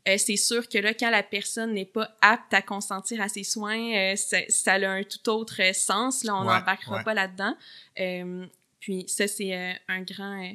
[0.08, 3.44] Euh, c'est sûr que là, quand la personne n'est pas apte à consentir à ses
[3.44, 6.24] soins, euh, ça, a un tout autre sens.
[6.24, 7.56] Là, on n'embarquera pas là-dedans.
[8.00, 8.46] Euh,
[8.80, 10.52] puis ça, c'est un grand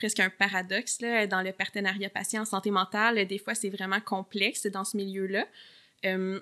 [0.00, 3.26] presque un paradoxe là, dans le partenariat patient en santé mentale.
[3.26, 5.46] Des fois, c'est vraiment complexe dans ce milieu-là.
[6.06, 6.40] Euh,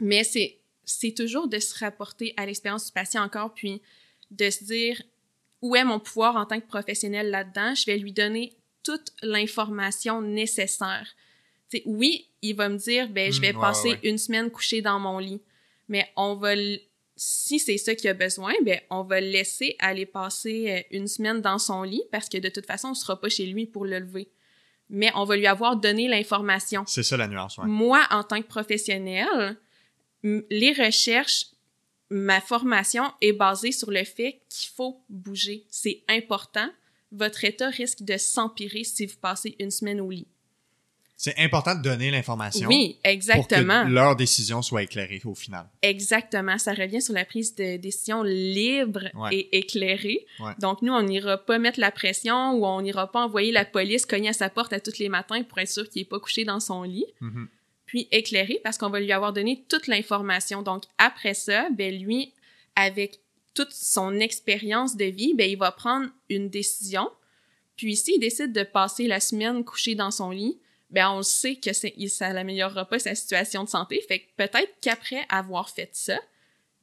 [0.00, 3.80] mais c'est, c'est toujours de se rapporter à l'expérience du patient encore, puis
[4.30, 5.02] de se dire
[5.62, 7.74] où est mon pouvoir en tant que professionnel là-dedans?
[7.74, 11.08] Je vais lui donner toute l'information nécessaire.
[11.70, 14.98] T'sais, oui, il va me dire, ben, je vais mmh, passer une semaine couché dans
[14.98, 15.40] mon lit,
[15.88, 16.54] mais on va
[17.22, 21.06] si c'est ça qu'il a besoin, ben on va le laisser aller passer euh, une
[21.06, 23.84] semaine dans son lit parce que de toute façon, on sera pas chez lui pour
[23.84, 24.30] le lever.
[24.88, 26.82] Mais on va lui avoir donné l'information.
[26.86, 27.66] C'est ça la nuance, ouais.
[27.66, 29.58] Moi, en tant que professionnel,
[30.22, 31.48] les recherches,
[32.08, 35.66] ma formation est basée sur le fait qu'il faut bouger.
[35.68, 36.70] C'est important.
[37.12, 40.26] Votre état risque de s'empirer si vous passez une semaine au lit
[41.22, 42.66] c'est important de donner l'information.
[42.66, 43.80] Oui, exactement.
[43.80, 45.68] Pour que leur décision soit éclairée au final.
[45.82, 46.56] Exactement.
[46.56, 50.24] Ça revient sur la prise de décision libre et éclairée.
[50.60, 54.06] Donc, nous, on n'ira pas mettre la pression ou on n'ira pas envoyer la police
[54.06, 56.44] cogner à sa porte à tous les matins pour être sûr qu'il n'est pas couché
[56.44, 57.04] dans son lit.
[57.20, 57.46] Mm-hmm.
[57.84, 60.62] Puis éclairé parce qu'on va lui avoir donné toute l'information.
[60.62, 62.32] Donc, après ça, ben lui,
[62.76, 63.20] avec
[63.52, 67.10] toute son expérience de vie, ben il va prendre une décision.
[67.76, 70.58] Puis s'il décide de passer la semaine couché dans son lit,
[70.90, 74.00] ben on sait que ça n'améliorera pas sa situation de santé.
[74.06, 76.18] Fait que peut-être qu'après avoir fait ça,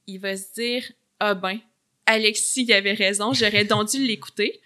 [0.08, 0.84] il va se dire
[1.20, 1.60] Ah ben,
[2.06, 4.62] Alexis il avait raison, j'aurais donc dû l'écouter.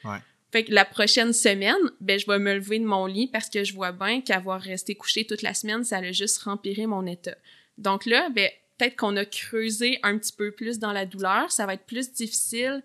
[0.51, 3.63] Fait que la prochaine semaine, ben je vais me lever de mon lit parce que
[3.63, 7.35] je vois bien qu'avoir resté couché toute la semaine, ça allait juste rempirer mon état.
[7.77, 11.65] Donc là, ben peut-être qu'on a creusé un petit peu plus dans la douleur, ça
[11.65, 12.83] va être plus difficile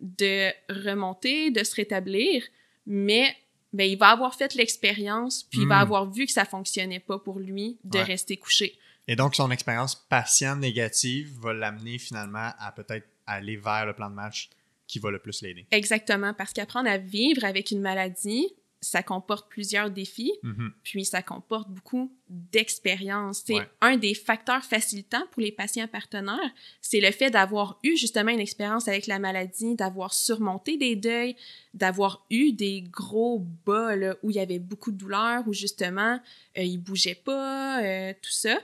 [0.00, 2.44] de remonter, de se rétablir,
[2.86, 3.34] mais
[3.72, 5.82] ben, il va avoir fait l'expérience, puis il va hmm.
[5.82, 8.78] avoir vu que ça fonctionnait pas pour lui de rester couché.
[9.06, 14.10] Et donc, son expérience patient négative va l'amener finalement à peut-être aller vers le plan
[14.10, 14.50] de match
[14.86, 15.66] qui va le plus l'aider.
[15.70, 18.48] Exactement, parce qu'apprendre à vivre avec une maladie,
[18.80, 20.72] ça comporte plusieurs défis, Mhm.
[20.84, 23.42] puis ça comporte beaucoup d'expérience.
[23.46, 23.70] C'est Ouais.
[23.80, 28.40] un des facteurs facilitants pour les patients partenaires, c'est le fait d'avoir eu justement une
[28.40, 31.36] expérience avec la maladie, d'avoir surmonté des deuils,
[31.74, 36.20] d'avoir eu des gros bas là, où il y avait beaucoup de douleur, où justement
[36.56, 38.58] euh, ils bougeaient pas, euh, tout ça,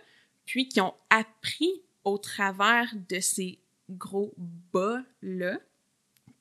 [0.46, 3.59] puis qui ont appris au travers de ces
[3.90, 4.35] gros
[4.72, 5.59] bas là,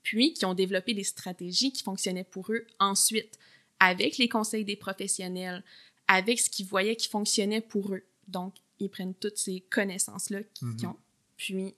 [0.03, 3.39] puis qui ont développé des stratégies qui fonctionnaient pour eux ensuite
[3.83, 5.63] avec les conseils des professionnels,
[6.07, 8.03] avec ce qu'ils voyaient qui fonctionnait pour eux.
[8.27, 10.85] Donc, ils prennent toutes ces connaissances-là qu'ils Mhm.
[10.87, 10.97] ont,
[11.37, 11.75] puis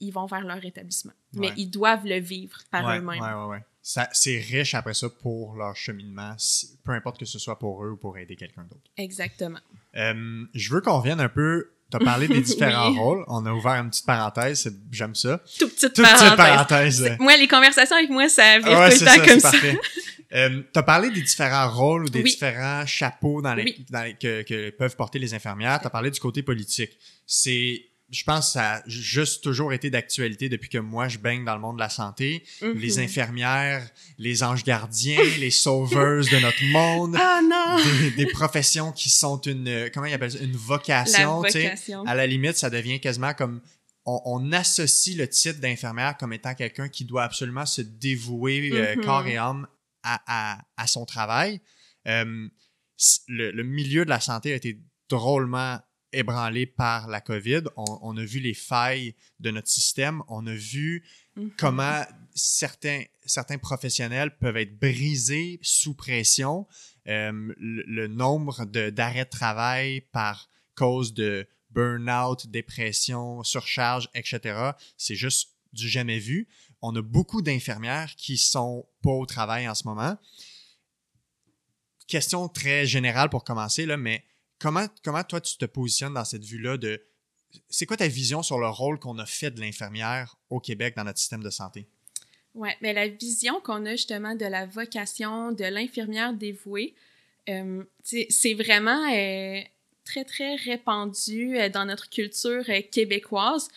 [0.00, 1.12] ils vont vers leur établissement.
[1.34, 1.40] Ouais.
[1.40, 3.48] Mais ils doivent le vivre par ouais, eux-mêmes.
[3.48, 3.64] ouais,
[4.12, 6.36] C'est riche après ça pour leur cheminement,
[6.84, 8.90] peu importe que ce soit pour eux ou pour aider quelqu'un d'autre.
[8.96, 9.58] Exactement.
[9.96, 11.72] Euh, je veux qu'on revienne un peu.
[11.90, 12.98] Tu as parlé des différents Oui.
[12.98, 13.24] rôles.
[13.28, 14.70] On a ouvert une petite parenthèse.
[14.92, 15.40] J'aime ça.
[15.58, 16.36] Toute petite Toute petite parenthèse.
[16.36, 17.16] parenthèse.
[17.18, 19.50] Moi, les conversations avec moi, ça vire Ouais, tout le temps ça, comme ça.
[19.50, 19.78] parfait.
[20.34, 22.28] Euh, tu as parlé des différents rôles ou des Oui.
[22.32, 23.86] différents chapeaux dans les, Oui.
[23.88, 25.80] dans les- que, que peuvent porter les infirmières.
[25.80, 26.90] Tu as parlé du côté politique.
[27.26, 31.44] C'est, je pense que ça a juste toujours été d'actualité depuis que moi, je baigne
[31.44, 32.42] dans le monde de la santé.
[32.62, 33.04] Les Mhm.
[33.04, 37.16] infirmières, les anges gardiens, les sauveuses de notre monde.
[37.18, 37.82] Ah non!
[38.00, 41.62] Des, des professions qui sont une, comment ils appellent ça, une La vocation, sais.
[41.64, 42.02] vocation.
[42.06, 43.60] À la limite, ça devient quasiment comme
[44.06, 48.96] on, on associe le titre d'infirmière comme étant quelqu'un qui doit absolument se dévouer euh,
[48.96, 49.04] Mhm.
[49.04, 49.66] corps et âme
[50.02, 51.60] à, à- à son travail.
[52.06, 52.48] Euh,
[53.28, 55.78] le milieu de la santé a été drôlement
[56.12, 57.62] ébranlé par la COVID.
[57.76, 60.22] On, on a vu les failles de notre système.
[60.28, 61.04] On a vu
[61.36, 61.50] Mhm.
[61.56, 62.02] comment
[62.34, 66.66] certains, certains professionnels peuvent être brisés sous pression.
[67.06, 74.72] Euh, le, le nombre de- d'arrêts de, travail par cause de burn-out, dépression, surcharge, etc.,
[74.96, 76.48] c'est juste du jamais vu.
[76.82, 80.16] On a beaucoup d'infirmières qui sont pas au travail en ce moment.
[82.06, 84.24] Question très générale pour commencer, là, mais
[84.58, 87.02] comment, comment toi tu te positionnes dans cette vue-là de
[87.68, 91.04] c'est quoi ta vision sur le rôle qu'on a fait de l'infirmière au Québec dans
[91.04, 91.88] notre système de santé?
[92.54, 96.94] Ouais, mais la vision qu'on a justement de la vocation de l'infirmière dévouée,
[97.48, 99.60] euh, c'est vraiment euh,
[100.04, 103.68] très, très répandu euh, dans notre culture québécoise.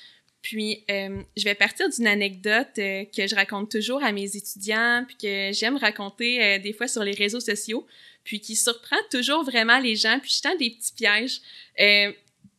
[0.42, 5.06] Puis, euh, je vais partir d'une anecdote euh, que je raconte toujours à mes étudiants,
[5.08, 7.86] puis que j'aime raconter euh, des fois sur les réseaux sociaux,
[8.24, 11.42] puis qui surprend toujours vraiment les gens, puis je tends des petits pièges.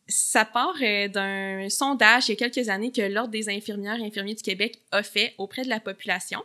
[0.09, 4.35] Ça part d'un sondage il y a quelques années que l'Ordre des infirmières et infirmiers
[4.35, 6.41] du Québec a fait auprès de la population.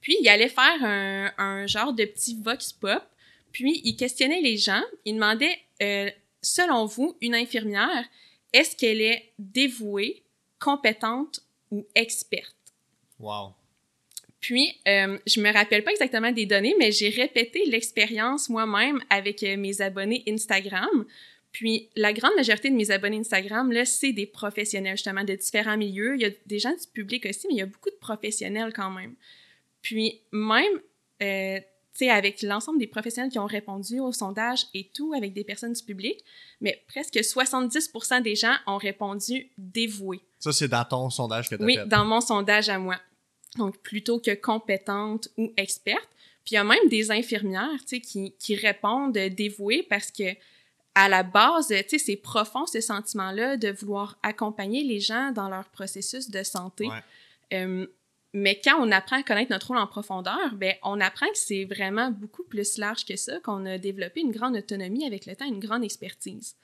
[0.00, 3.02] Puis, il allait faire un, genre de petit vox pop.
[3.52, 4.82] Puis, il questionnait les gens.
[5.04, 5.56] Il demandait,
[6.42, 8.04] selon vous, une infirmière,
[8.52, 10.24] est-ce qu'elle est dévouée,
[10.66, 12.56] compétente ou experte?
[13.20, 13.54] Wow.
[14.40, 19.42] Puis, euh, je me rappelle pas exactement des données, mais j'ai répété l'expérience moi-même avec
[19.44, 21.06] euh, mes abonnés Instagram.
[21.52, 25.76] Puis, la grande majorité de mes abonnés Instagram, là, c'est des professionnels, justement, de différents
[25.76, 26.16] milieux.
[26.16, 28.72] Il y a des gens du public aussi, mais il y a beaucoup de professionnels
[28.74, 29.14] quand même.
[29.82, 30.80] Puis, même,
[31.22, 35.32] euh, tu sais, avec l'ensemble des professionnels qui ont répondu au sondage et tout, avec
[35.32, 36.24] des personnes du public,
[36.60, 40.25] mais presque 70% des gens ont répondu dévoués.
[40.38, 41.86] Ça, c'est dans ton sondage que tu as Oui, fait.
[41.86, 42.96] dans mon sondage à moi.
[43.56, 46.08] Donc, plutôt que compétente ou experte.
[46.44, 50.34] Puis, il y a même des infirmières, tu sais, qui, qui répondent dévouées parce que,
[50.94, 55.48] à la base, tu sais, c'est profond ce sentiment-là de vouloir accompagner les gens dans
[55.48, 56.86] leur processus de santé.
[56.86, 57.02] Ouais.
[57.54, 57.86] Euh,
[58.32, 61.64] mais quand on apprend à connaître notre rôle en profondeur, ben, on apprend que c'est
[61.64, 65.46] vraiment beaucoup plus large que ça, qu'on a développé une grande autonomie avec le temps,
[65.46, 66.54] une grande expertise.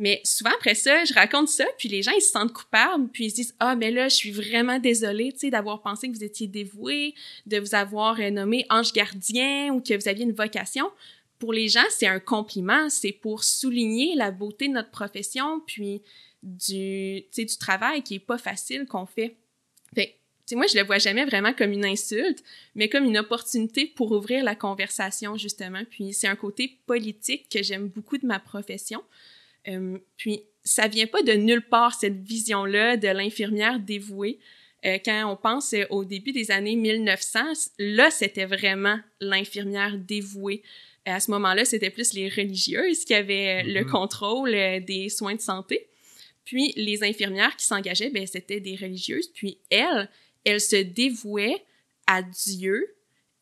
[0.00, 3.26] Mais souvent, après ça, je raconte ça, puis les gens, ils se sentent coupables, puis
[3.26, 6.16] ils se disent «Ah, mais là, je suis vraiment désolée, tu sais, d'avoir pensé que
[6.16, 10.32] vous étiez dévoué, de vous avoir euh, nommé ange gardien ou que vous aviez une
[10.32, 10.90] vocation.»
[11.38, 16.00] Pour les gens, c'est un compliment, c'est pour souligner la beauté de notre profession, puis
[16.42, 17.22] du,
[17.58, 19.36] travail qui est pas facile qu'on fait.
[19.94, 20.16] Fait
[20.52, 22.42] moi, je le vois jamais vraiment comme une insulte,
[22.74, 25.82] mais comme une opportunité pour ouvrir la conversation, justement.
[25.90, 29.02] Puis c'est un côté politique que j'aime beaucoup de ma profession.
[29.68, 34.38] Euh, puis ça vient pas de nulle part, cette vision-là de l'infirmière dévouée.
[34.86, 37.40] Euh, quand on pense euh, au début des années 1900,
[37.78, 40.62] là, c'était vraiment l'infirmière dévouée.
[41.04, 43.90] À ce moment-là, c'était plus les religieuses qui avaient le Mhm.
[43.90, 44.50] contrôle
[44.84, 45.88] des soins de santé.
[46.44, 49.28] Puis les infirmières qui s'engageaient, ben, c'était des religieuses.
[49.28, 50.08] Puis elles,
[50.44, 51.62] elles se dévouaient
[52.06, 52.96] à Dieu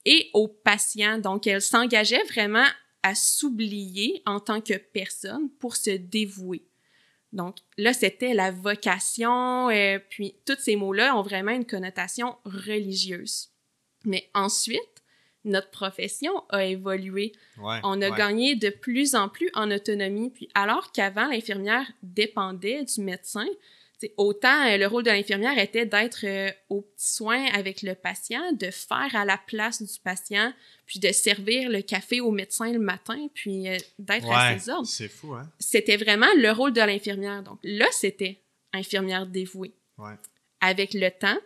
[0.05, 1.19] et aux patients.
[1.19, 2.67] Donc, elles s'engageaient vraiment
[3.03, 6.65] à s'oublier en tant que personne pour se dévouer.
[7.33, 13.51] Donc là, c'était la vocation, euh, puis tous ces mots-là ont vraiment une connotation religieuse.
[14.05, 14.81] Mais ensuite,
[15.45, 17.33] notre profession a évolué.
[17.59, 20.31] on a gagné de plus en plus en autonomie.
[20.31, 23.47] Puis alors qu'avant, l'infirmière dépendait du médecin,
[24.17, 28.53] autant euh, le rôle de l'infirmière était d'être euh, au petit soin avec le patient,
[28.53, 30.53] de faire à la place du patient,
[30.87, 34.87] puis de servir le café au médecin le matin, puis euh, d'être à ses ordres.
[34.87, 35.51] C'est fou, hein?
[35.59, 37.43] C'était vraiment le rôle de l'infirmière.
[37.43, 38.41] Donc là, c'était
[38.73, 39.75] infirmière dévouée.
[40.61, 41.39] Avec le temps,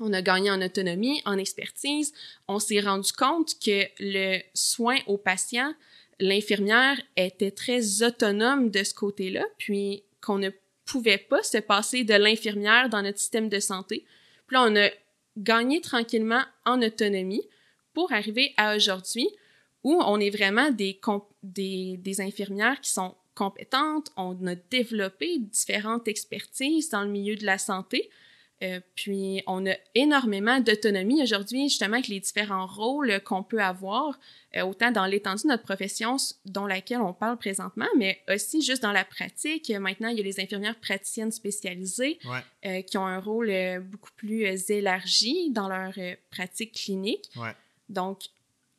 [0.00, 2.12] on a gagné en autonomie, en expertise.
[2.48, 5.72] On s'est rendu compte que le soin au patient,
[6.20, 10.50] l'infirmière était très autonome de ce côté-là, puis qu'on ne
[10.86, 14.06] pouvait pas se passer de l'infirmière dans notre système de santé.
[14.46, 14.88] Puis là, on a
[15.36, 17.46] gagné tranquillement en autonomie
[17.92, 19.28] pour arriver à aujourd'hui
[19.84, 20.98] où on est vraiment des,
[21.42, 27.44] des, des infirmières qui sont compétentes, on a développé différentes expertises dans le milieu de
[27.44, 28.10] la santé,
[28.62, 34.18] euh, puis, on a énormément d'autonomie aujourd'hui, justement, avec les différents rôles qu'on peut avoir,
[34.56, 36.16] euh, autant dans l'étendue de notre profession
[36.46, 39.70] dont laquelle on parle présentement, mais aussi juste dans la pratique.
[39.70, 42.18] Maintenant, il y a les infirmières praticiennes spécialisées
[42.64, 45.92] euh, qui ont un rôle beaucoup plus élargi dans leur
[46.30, 47.30] pratique clinique.
[47.90, 48.20] Donc,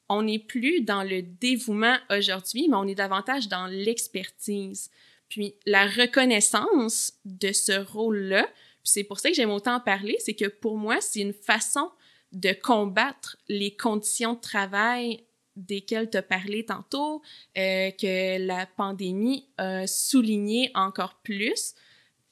[0.09, 4.89] on n'est plus dans le dévouement aujourd'hui, mais on est davantage dans l'expertise.
[5.29, 8.47] Puis, la reconnaissance de ce rôle-là,
[8.88, 11.91] c'est pour ça que j'aime autant en parler, c'est que pour moi, c'est une façon
[12.32, 15.26] de combattre les conditions de travail
[15.58, 17.21] desquelles tu as parlé tantôt,
[17.58, 21.73] euh, que la pandémie a souligné encore plus.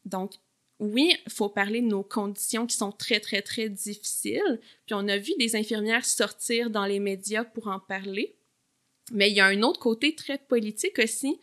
[0.06, 0.34] Donc,
[0.80, 4.62] oui, il faut parler de nos conditions qui sont très, très, très difficiles.
[4.86, 8.38] Puis on a vu des infirmières sortir dans les médias pour en parler.
[9.12, 11.40] Mais il y a un autre côté très politique aussi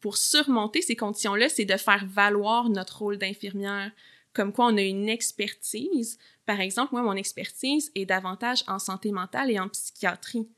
[0.00, 3.92] pour surmonter ces conditions-là, c'est de faire valoir notre rôle d'infirmière
[4.32, 6.18] comme quoi on a une expertise.
[6.46, 10.48] Par exemple, moi, mon expertise est davantage en santé mentale et en psychiatrie.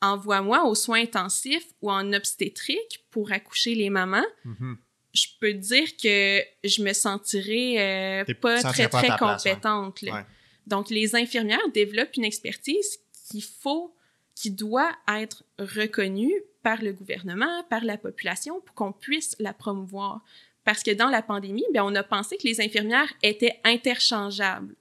[0.00, 4.26] Envoie-moi aux soins intensifs ou en obstétrique pour accoucher les mamans.
[4.44, 4.76] Mm-hmm.
[5.14, 10.04] Je peux dire que je me sentirais euh, pas très, très compétente.
[10.66, 12.98] Donc, les infirmières développent une expertise
[13.28, 13.94] qu'il faut,
[14.34, 20.22] qui doit être reconnue par le gouvernement, par la population, pour qu'on puisse la promouvoir.
[20.64, 24.74] Parce que dans la pandémie, bien, on a pensé que les infirmières étaient interchangeables.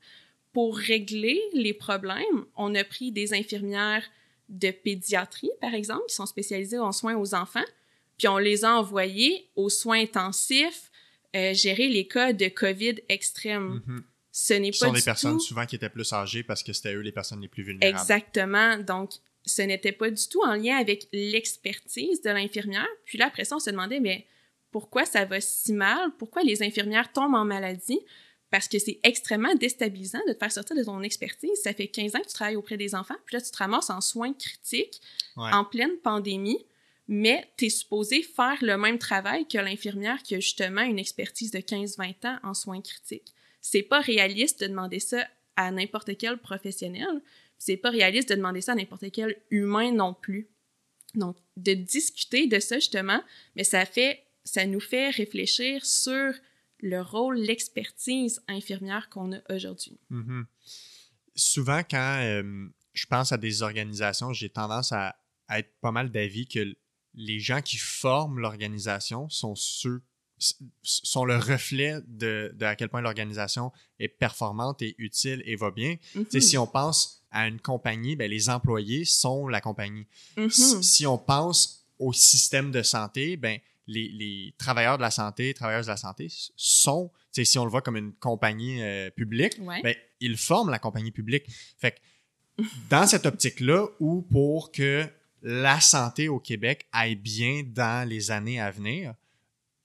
[0.54, 4.04] Pour régler les problèmes, on a pris des infirmières
[4.50, 7.64] de pédiatrie, par exemple, qui sont spécialisées en soins aux enfants,
[8.18, 10.92] puis on les a envoyées aux soins intensifs,
[11.36, 13.82] euh, gérer les cas de COVID extrêmes.
[13.88, 14.02] Mm-hmm.
[14.34, 16.94] Ce n'est pas Ce sont des personnes souvent qui étaient plus âgées parce que c'était
[16.94, 17.98] eux les personnes les plus vulnérables.
[17.98, 18.78] Exactement.
[18.78, 19.12] Donc,
[19.46, 22.88] ce n'était pas du tout en lien avec l'expertise de l'infirmière.
[23.06, 24.26] Puis là, après ça, on se demandait, mais
[24.72, 28.00] pourquoi ça va si mal, pourquoi les infirmières tombent en maladie,
[28.50, 31.62] parce que c'est extrêmement déstabilisant de te faire sortir de ton expertise.
[31.64, 33.90] Ça fait 15 ans que tu travailles auprès des enfants, puis là, tu te ramasses
[33.90, 35.02] en soins critiques,
[35.38, 36.66] en pleine pandémie,
[37.08, 41.52] mais tu es supposé faire le même travail que l'infirmière qui a justement une expertise
[41.52, 43.34] de 15-20 ans en soins critiques.
[43.62, 47.22] C'est pas réaliste de demander ça à n'importe quel professionnel,
[47.58, 50.50] c'est pas réaliste de demander ça à n'importe quel humain non plus.
[51.14, 53.22] Donc, de discuter de ça, justement,
[53.56, 56.34] mais ça fait ça nous fait réfléchir sur
[56.80, 60.00] le rôle, l'expertise infirmière qu'on a aujourd'hui.
[60.12, 60.46] Mm-hmm.
[61.36, 65.16] Souvent, quand euh, je pense à des organisations, j'ai tendance à,
[65.50, 66.78] être pas mal d'avis que
[67.14, 70.02] les gens qui forment l'organisation sont ceux
[70.82, 75.98] sont le reflet de, à quel point l'organisation est performante et utile et va bien.
[76.16, 76.40] Mm-hmm.
[76.40, 80.08] Si on pense à une compagnie, ben, les employés sont la compagnie.
[80.38, 80.82] Mm-hmm.
[80.82, 83.60] Si on pense au système de santé, ben,
[83.92, 87.98] les, travailleurs de la santé, travailleuses de la santé sont, si on le voit comme
[87.98, 91.46] une compagnie euh, publique, ben, ils forment la compagnie publique.
[91.78, 91.98] Fait que
[92.90, 95.08] dans cette optique-là, ou pour que
[95.42, 99.16] la santé au Québec aille bien dans les années à venir,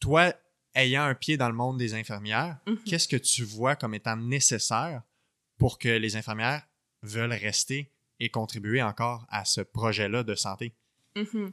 [0.00, 0.32] toi,
[0.74, 2.84] ayant un pied dans le monde des infirmières, mm-hmm.
[2.84, 5.02] qu'est-ce que tu vois comme étant nécessaire
[5.58, 6.66] pour que les infirmières
[7.02, 7.90] veulent rester
[8.20, 10.74] et contribuer encore à ce projet-là de santé?
[11.16, 11.52] Mm-hmm.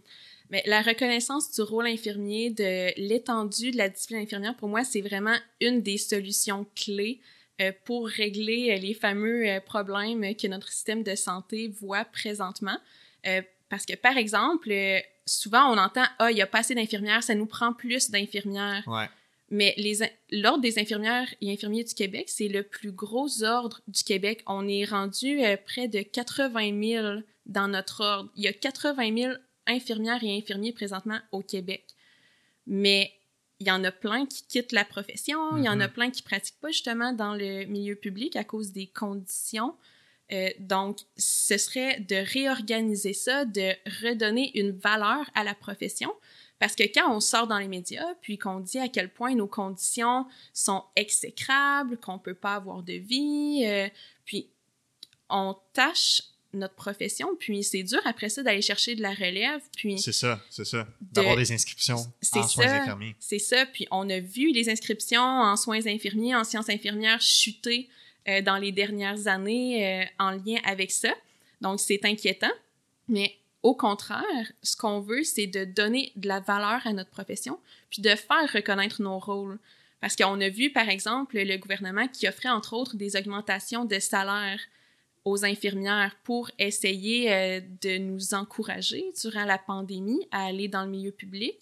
[0.54, 5.02] Mais la reconnaissance du rôle infirmier, de l'étendue de la discipline infirmière, pour moi, c'est
[5.02, 7.22] vraiment une des solutions clés
[7.60, 12.78] euh, pour régler euh, les fameux euh, problèmes que notre système de santé voit présentement.
[13.68, 14.72] parce que, par exemple,
[15.26, 18.84] souvent on entend Ah, il n'y a pas assez d'infirmières, ça nous prend plus d'infirmières.
[19.50, 19.76] Mais
[20.30, 24.44] l'Ordre des infirmières et infirmiers du Québec, c'est le plus gros ordre du Québec.
[24.46, 27.08] On est rendu près de 80 000
[27.48, 28.30] dans notre ordre.
[28.36, 29.34] Il y a 80 000
[29.68, 31.86] infirmières et infirmiers présentement au Québec.
[32.68, 33.14] Mais
[33.60, 35.92] il y en a plein qui quittent la profession, il y en a mm-hmm.
[35.92, 39.76] plein qui pratiquent pas justement dans le milieu public à cause des conditions.
[40.32, 46.12] Euh, donc, ce serait de réorganiser ça, de redonner une valeur à la profession.
[46.60, 49.48] Parce que quand on sort dans les médias, puis qu'on dit à quel point nos
[49.48, 53.90] conditions sont exécrables, qu'on peut pas avoir de vie, euh,
[54.26, 54.50] puis
[55.30, 56.22] on tâche
[56.54, 60.00] notre profession, puis c'est dur après ça d'aller chercher de la relève, puis...
[60.00, 61.98] C'est ça, c'est ça, d'avoir des inscriptions
[62.34, 63.16] en soins infirmiers.
[63.20, 67.90] C'est ça, puis on a vu les inscriptions en soins infirmiers, en sciences infirmières chuter
[68.28, 71.14] euh, dans les dernières années euh, en lien avec ça.
[71.60, 72.52] Donc, c'est inquiétant.
[73.10, 77.60] Mais au contraire, ce qu'on veut, c'est de donner de la valeur à notre profession,
[77.90, 79.60] puis de faire reconnaître nos rôles.
[80.00, 84.00] Parce qu'on a vu, par exemple, le gouvernement qui offrait, entre autres, des augmentations de
[84.00, 84.60] salaire
[85.26, 90.92] aux infirmières pour essayer euh, de nous encourager durant la pandémie à aller dans le
[90.92, 91.56] milieu public.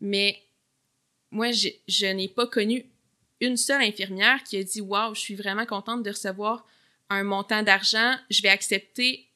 [0.00, 0.42] Mais
[1.30, 2.86] moi, je, je n'ai pas connu
[3.40, 6.66] une seule infirmière qui a dit Waouh, je suis vraiment contente de recevoir
[7.10, 9.27] un montant d'argent, je vais accepter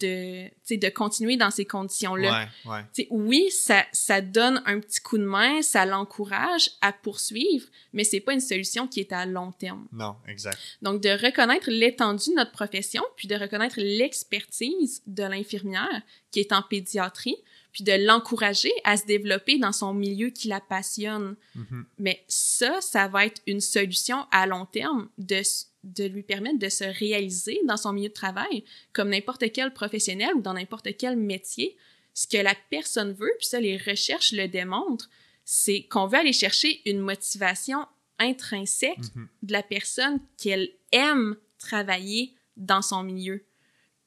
[0.00, 2.48] de, de continuer dans ces conditions-là.
[2.64, 3.06] Ouais, ouais.
[3.10, 8.20] Oui, ça, ça donne un petit coup de main, ça l'encourage à poursuivre, mais c'est
[8.20, 9.86] pas une solution qui est à long terme.
[9.92, 10.58] Non, exact.
[10.82, 16.52] Donc, de reconnaître l'étendue de notre profession, puis de reconnaître l'expertise de l'infirmière qui est
[16.52, 17.36] en pédiatrie,
[17.72, 21.36] puis de l'encourager à se développer dans son milieu qui la passionne.
[21.54, 21.86] Mhm.
[21.98, 25.42] Mais ça, ça va être une solution à long terme de,
[25.96, 30.30] de lui permettre de se réaliser dans son milieu de travail comme n'importe quel professionnel
[30.34, 31.76] ou dans n'importe quel métier.
[32.14, 35.08] Ce que la personne veut, puis ça, les recherches le démontrent,
[35.44, 37.86] c'est qu'on veut aller chercher une motivation
[38.18, 39.28] intrinsèque Mhm.
[39.42, 43.44] de la personne qu'elle aime travailler dans son milieu.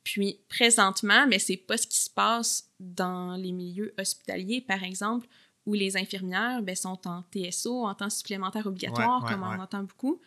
[0.03, 5.27] Puis présentement, mais c'est pas ce qui se passe dans les milieux hospitaliers, par exemple,
[5.65, 9.55] où les infirmières ben, sont en TSO, en temps supplémentaire obligatoire, Ouais, ouais, comme ouais.
[9.57, 10.19] on entend beaucoup.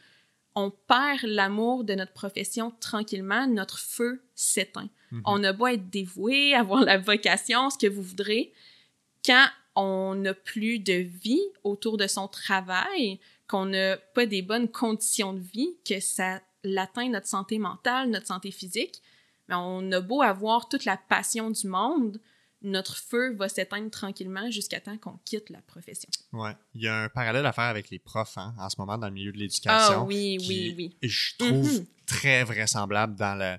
[0.54, 4.88] On perd l'amour de notre profession tranquillement, notre feu s'éteint.
[5.10, 5.22] Mhm.
[5.24, 8.52] On a beau être dévoué, avoir la vocation, ce que vous voudrez,
[9.24, 9.46] quand
[9.76, 15.32] on n'a plus de vie autour de son travail, qu'on n'a pas des bonnes conditions
[15.32, 19.02] de vie, que ça l'atteint notre santé mentale, notre santé physique,
[19.48, 22.20] mais on a beau avoir toute la passion du monde,
[22.64, 26.08] notre feu va s'éteindre tranquillement jusqu'à temps qu'on quitte la profession.
[26.32, 26.52] Ouais.
[26.74, 29.06] Il y a un parallèle à faire avec les profs hein, en ce moment dans
[29.08, 29.70] le milieu de l'éducation.
[30.00, 31.08] Ah oui, qui, oui, oui.
[31.08, 31.86] Je trouve Mhm.
[32.06, 33.56] très vraisemblable dans le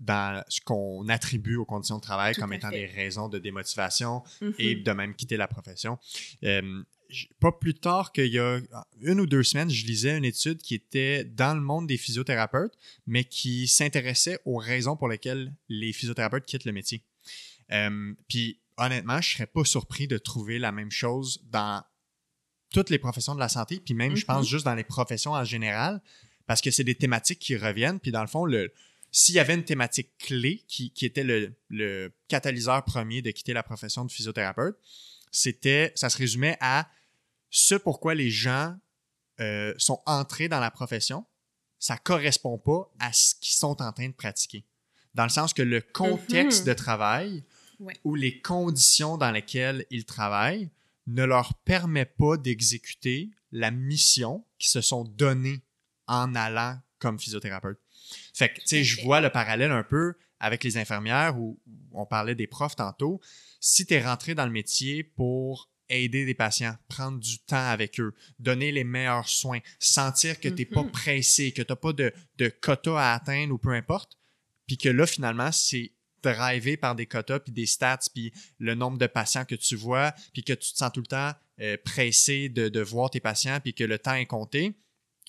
[0.00, 2.80] dans ce qu'on attribue aux conditions de travail Tout comme étant fait.
[2.80, 4.54] des raisons de démotivation Mhm.
[4.58, 5.98] et de même quitter la profession.
[6.42, 6.82] Euh,
[7.38, 8.60] pas plus tard qu'il y a
[9.02, 12.74] une ou deux semaines, je lisais une étude qui était dans le monde des physiothérapeutes,
[13.06, 17.00] mais qui s'intéressait aux raisons pour lesquelles les physiothérapeutes quittent le métier.
[17.72, 21.82] Euh, Puis honnêtement, je serais pas surpris de trouver la même chose dans
[22.70, 24.26] toutes les professions de la santé, puis même, je Mhm.
[24.26, 26.02] pense, juste dans les professions en général,
[26.46, 28.00] parce que c'est des thématiques qui reviennent.
[28.00, 28.72] Puis dans le fond, le,
[29.12, 33.52] s'il y avait une thématique clé qui, qui était le, le catalyseur premier de quitter
[33.52, 34.76] la profession de physiothérapeute,
[35.30, 36.88] c'était, ça se résumait à
[37.50, 38.76] ce pourquoi les gens
[39.40, 41.24] euh, sont entrés dans la profession,
[41.78, 44.64] ça correspond pas à ce qu'ils sont en train de pratiquer.
[45.14, 46.68] Dans le sens que le contexte Mhm.
[46.68, 47.44] de travail
[47.84, 47.94] Ouais.
[48.04, 50.70] ou les conditions dans lesquelles ils travaillent
[51.06, 55.60] ne leur permet pas d'exécuter la mission qu'ils se sont donnée
[56.06, 57.78] en allant comme physiothérapeute.
[58.32, 61.58] Fait que, tu sais, je vois le parallèle un peu avec les infirmières où
[61.92, 63.20] on parlait des profs tantôt.
[63.60, 68.00] Si tu es rentré dans le métier pour aider des patients, prendre du temps avec
[68.00, 70.90] eux, donner les meilleurs soins, sentir que tu n'es pas Mhm.
[70.90, 74.18] pressé, que tu n'as pas de, de quota à atteindre ou peu importe,
[74.66, 75.92] puis que là, finalement, c'est
[76.32, 80.12] drivé par des quotas, puis des stats, puis le nombre de patients que tu vois,
[80.32, 83.58] puis que tu te sens tout le temps euh, pressé de, de voir tes patients,
[83.60, 84.76] puis que le temps est compté,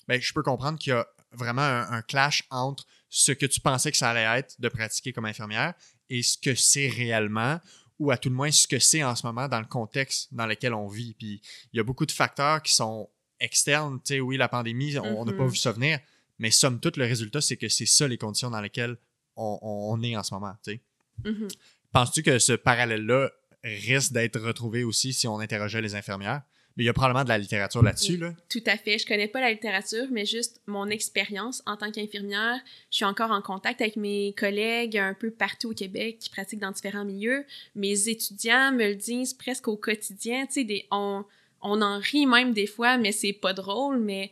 [0.08, 3.60] ben, je peux comprendre qu'il y a vraiment un, un clash entre ce que tu
[3.60, 5.74] pensais que ça allait être de pratiquer comme infirmière
[6.08, 7.60] et ce que c'est réellement,
[7.98, 10.46] ou à tout le moins ce que c'est en ce moment dans le contexte dans
[10.46, 11.14] lequel on vit.
[11.14, 11.40] Puis
[11.72, 13.08] il y a beaucoup de facteurs qui sont
[13.40, 13.98] externes.
[14.04, 15.50] Tu sais, oui, la pandémie, on n'a pas Mhm.
[15.50, 15.98] vu ça venir,
[16.38, 18.96] mais somme toute, le résultat, c'est que c'est ça les conditions dans lesquelles
[19.36, 20.54] on, on est en ce moment.
[20.64, 20.80] tu sais.
[21.24, 21.48] Mhm.
[21.92, 23.30] Penses-tu que ce parallèle-là
[23.64, 26.42] risque d'être retrouvé aussi si on interrogeait les infirmières?
[26.76, 28.18] Mais il y a probablement de la littérature là-dessus.
[28.18, 28.34] Là.
[28.50, 28.98] Tout à fait.
[28.98, 32.60] Je connais pas la littérature, mais juste mon expérience en tant qu'infirmière.
[32.90, 36.60] Je suis encore en contact avec mes collègues un peu partout au Québec qui pratiquent
[36.60, 37.46] dans différents milieux.
[37.74, 40.44] Mes étudiants me le disent presque au quotidien.
[40.44, 41.24] Tu sais, on,
[41.62, 43.98] on en rit même des fois, mais c'est pas drôle.
[43.98, 44.30] Mais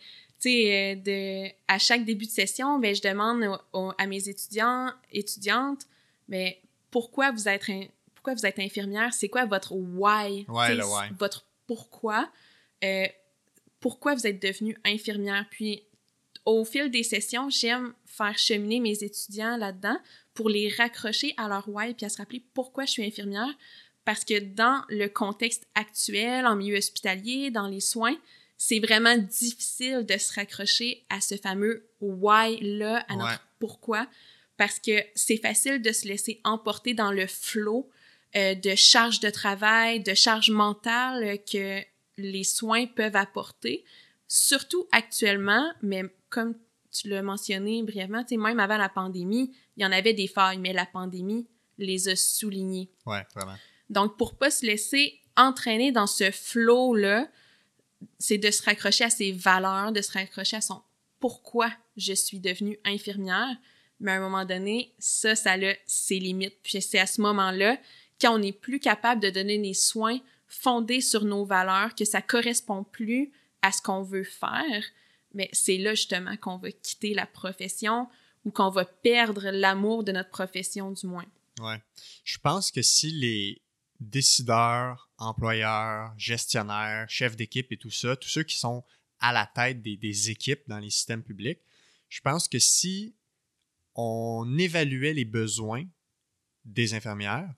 [0.49, 3.43] sais, euh, de, à chaque début de session, ben, je demande
[3.73, 5.83] au- au- à mes étudiants, étudiantes,
[6.29, 9.13] mais pourquoi vous êtes, in- pourquoi vous êtes infirmière?
[9.13, 10.45] C'est quoi votre why?
[10.49, 11.09] Ouais, Tu sais, le why.
[11.19, 12.31] Votre pourquoi?
[12.83, 13.07] Euh,
[13.81, 15.45] pourquoi vous êtes devenue infirmière?
[15.51, 15.83] Puis,
[16.47, 19.97] au fil des sessions, j'aime faire cheminer mes étudiants là-dedans
[20.35, 23.49] pour les raccrocher à leur why puis à se rappeler pourquoi je suis infirmière.
[24.05, 28.17] Parce que dans le contexte actuel, en milieu hospitalier, dans les soins,
[28.67, 34.09] c'est vraiment difficile de se raccrocher à ce fameux why-là, à notre pourquoi,
[34.57, 37.91] parce que c'est facile de se laisser emporter dans le flot
[38.37, 41.83] euh, de charges de travail, de charges mentales que
[42.17, 43.85] les soins peuvent apporter,
[44.29, 46.55] surtout actuellement, mais comme
[46.91, 50.73] tu l'as mentionné brièvement, même avant la pandémie, il y en avait des failles, mais
[50.73, 51.47] la pandémie
[51.77, 52.89] les a soulignées.
[53.05, 53.57] Ouais, vraiment.
[53.91, 57.29] Donc, pour pas se laisser entraîner dans ce flot-là,
[58.19, 60.83] c'est de se raccrocher à ses valeurs, de se raccrocher à son
[61.21, 63.57] pourquoi je suis devenue infirmière.
[64.01, 66.59] Mais à un moment donné, ça, ça a ses limites.
[66.63, 67.79] Puis c'est à ce moment-là,
[68.21, 72.21] quand on n'est plus capable de donner des soins fondés sur nos valeurs, que ça
[72.21, 73.33] correspond plus
[73.63, 74.85] à ce qu'on veut faire,
[75.33, 78.09] mais c'est là justement qu'on va quitter la profession
[78.45, 81.27] ou qu'on va perdre l'amour de notre profession du moins.
[81.61, 81.81] Ouais.
[82.25, 83.63] Je pense que si les
[84.11, 88.85] décideurs, employeurs, gestionnaires, chefs d'équipe et tout ça, tous ceux qui sont
[89.21, 91.61] à la tête des, des, équipes dans les systèmes publics,
[92.09, 93.17] je pense que si
[93.95, 95.85] on évaluait les besoins
[96.65, 97.53] des infirmières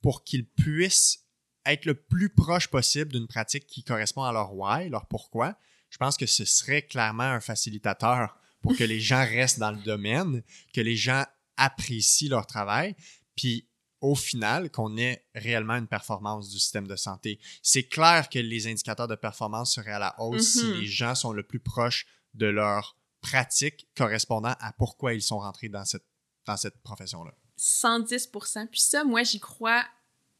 [0.00, 1.24] pour qu'ils puissent
[1.66, 5.56] être le plus proche possible d'une pratique qui correspond à leur why, leur pourquoi,
[5.90, 9.82] je pense que ce serait clairement un facilitateur pour que les gens restent dans le
[9.82, 10.42] domaine,
[10.72, 11.24] que les gens
[11.56, 12.96] apprécient leur travail,
[13.36, 13.68] puis
[14.04, 17.38] au final, qu'on ait réellement une performance du système de santé.
[17.62, 20.80] C'est clair que les indicateurs de performance seraient à la hausse si mm-hmm.
[20.80, 25.70] les gens sont le plus proches de leur pratique correspondant à pourquoi ils sont rentrés
[25.70, 26.04] dans cette,
[26.44, 27.32] dans cette profession-là.
[27.56, 28.28] 110
[28.70, 29.82] Puis ça, moi, j'y crois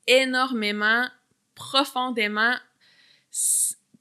[0.06, 1.08] énormément,
[1.54, 2.56] profondément.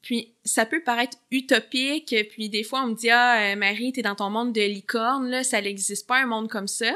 [0.01, 4.01] Puis ça peut paraître utopique, puis des fois on me dit ah euh, Marie, t'es
[4.01, 6.93] dans ton monde de licorne là, ça n'existe pas un monde comme ça.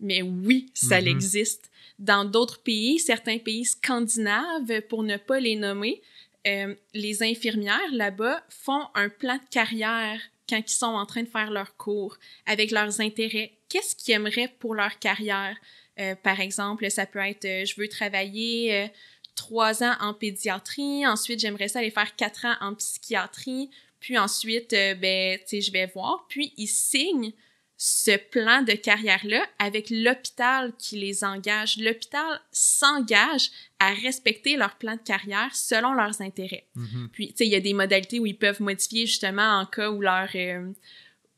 [0.00, 1.08] Mais oui, ça mm-hmm.
[1.08, 1.67] existe.
[1.98, 6.00] Dans d'autres pays, certains pays scandinaves, pour ne pas les nommer,
[6.46, 11.28] euh, les infirmières là-bas font un plan de carrière quand ils sont en train de
[11.28, 13.52] faire leur cours, avec leurs intérêts.
[13.68, 15.56] Qu'est-ce qu'ils aimeraient pour leur carrière?
[15.98, 18.90] Euh, par exemple, ça peut être euh, je veux travailler
[19.34, 23.70] trois ans en pédiatrie, ensuite j'aimerais ça aller faire quatre ans en psychiatrie,
[24.00, 26.26] puis ensuite, ben, tu sais, je vais voir.
[26.28, 27.32] Puis ils signent
[27.80, 31.76] ce plan de carrière-là avec l'hôpital qui les engage.
[31.76, 36.66] L'hôpital s'engage à respecter leur plan de carrière selon leurs intérêts.
[36.76, 37.08] Mm-hmm.
[37.12, 39.90] Puis, tu sais, il y a des modalités où ils peuvent modifier justement en cas
[39.90, 40.72] où, leur, euh,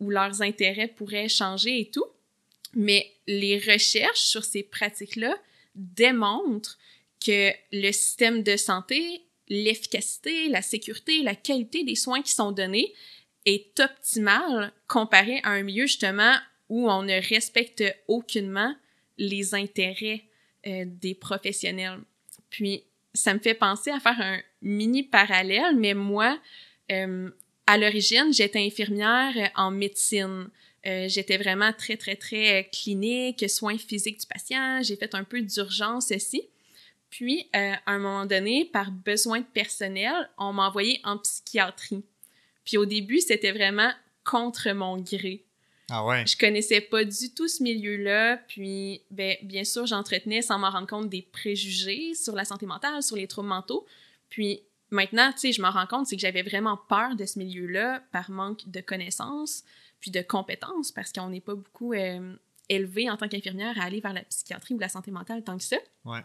[0.01, 2.07] où leurs intérêts pourraient changer et tout.
[2.75, 5.37] Mais les recherches sur ces pratiques-là
[5.75, 6.79] démontrent
[7.23, 12.95] que le système de santé, l'efficacité, la sécurité, la qualité des soins qui sont donnés
[13.47, 16.35] est optimal comparé à un milieu justement
[16.69, 18.75] où on ne respecte aucunement
[19.19, 20.23] les intérêts
[20.67, 22.01] euh, des professionnels.
[22.49, 26.39] Puis ça me fait penser à faire un mini parallèle, mais moi,
[26.93, 27.31] euh,
[27.67, 30.49] à l'origine, j'étais infirmière en médecine.
[30.87, 34.81] Euh, j'étais vraiment très, très, très clinique, soins physiques du patient.
[34.83, 36.43] J'ai fait un peu d'urgence aussi.
[37.11, 42.05] Puis, à un moment donné, par besoin de personnel, on m'a envoyé en psychiatrie.
[42.65, 43.91] Puis au début, c'était vraiment
[44.25, 45.45] contre mon gré.
[45.91, 46.25] Ah ouais.
[46.27, 50.87] Je connaissais pas du tout ce milieu-là, puis ben, bien sûr, j'entretenais sans m'en rendre
[50.87, 53.87] compte des préjugés sur la santé mentale, sur les troubles mentaux.
[54.29, 57.39] Puis maintenant, tu sais, je m'en rends compte, c'est que j'avais vraiment peur de ce
[57.41, 59.65] milieu-là par manque de connaissances,
[59.99, 62.35] puis de compétences, parce qu'on n'est pas beaucoup euh,
[62.69, 65.65] élevé en tant qu'infirmière à aller vers la psychiatrie ou la santé mentale tant que
[65.65, 65.77] ça.
[66.05, 66.21] Ouais.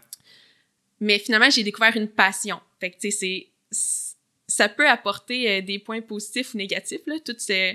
[1.00, 2.60] Mais finalement, j'ai découvert une passion.
[2.78, 4.05] Fait que, tu sais, c'est
[4.48, 7.74] ça peut apporter euh, des points positifs ou négatifs, là, tout ce,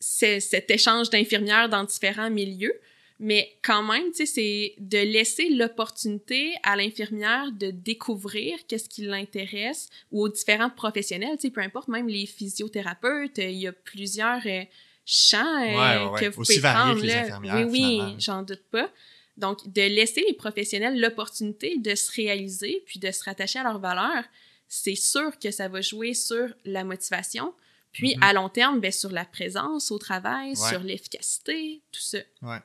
[0.00, 2.74] cet échange d'infirmières dans différents milieux.
[3.18, 9.02] Mais quand même, tu sais, c'est de laisser l'opportunité à l'infirmière de découvrir qu'est-ce qui
[9.02, 13.72] l'intéresse ou aux différents professionnels, tu sais, peu importe, même les physiothérapeutes, il y a
[13.72, 14.64] plusieurs euh,
[15.06, 17.00] champs euh, que vous Aussi pouvez prendre.
[17.00, 18.90] Que les infirmières, oui, oui, j'en doute pas.
[19.36, 23.80] Donc, de laisser les professionnels l'opportunité de se réaliser puis de se rattacher à leurs
[23.80, 24.24] valeurs,
[24.68, 27.54] c'est sûr que ça va jouer sur la motivation,
[27.96, 28.24] puis mm-hmm.
[28.24, 32.18] à long terme, ben, sur la présence au travail, sur l'efficacité, tout ça.
[32.42, 32.58] Ouais.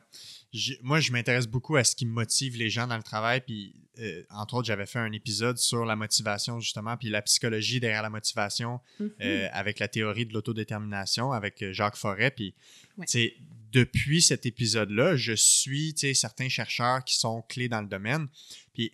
[0.82, 3.40] moi, je m'intéresse beaucoup à ce qui motive les gens dans le travail.
[3.40, 7.80] Puis, euh, entre autres, j'avais fait un épisode sur la motivation, justement, puis la psychologie
[7.80, 9.12] derrière la motivation mm-hmm.
[9.22, 12.32] euh, avec la théorie de l'autodétermination avec euh, Jacques Forêt.
[12.32, 12.54] Puis,
[13.72, 18.28] depuis cet épisode-là, je suis certains chercheurs qui sont clés dans le domaine.
[18.74, 18.92] Puis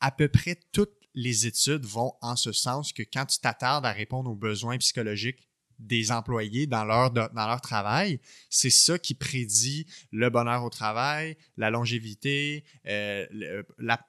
[0.00, 3.92] à peu près toutes les études vont en ce sens que quand tu t'attardes à
[3.92, 5.49] répondre aux besoins psychologiques
[5.80, 11.36] des employés dans leur, dans leur travail, c'est ça qui prédit le bonheur au travail,
[11.56, 13.26] la longévité, euh,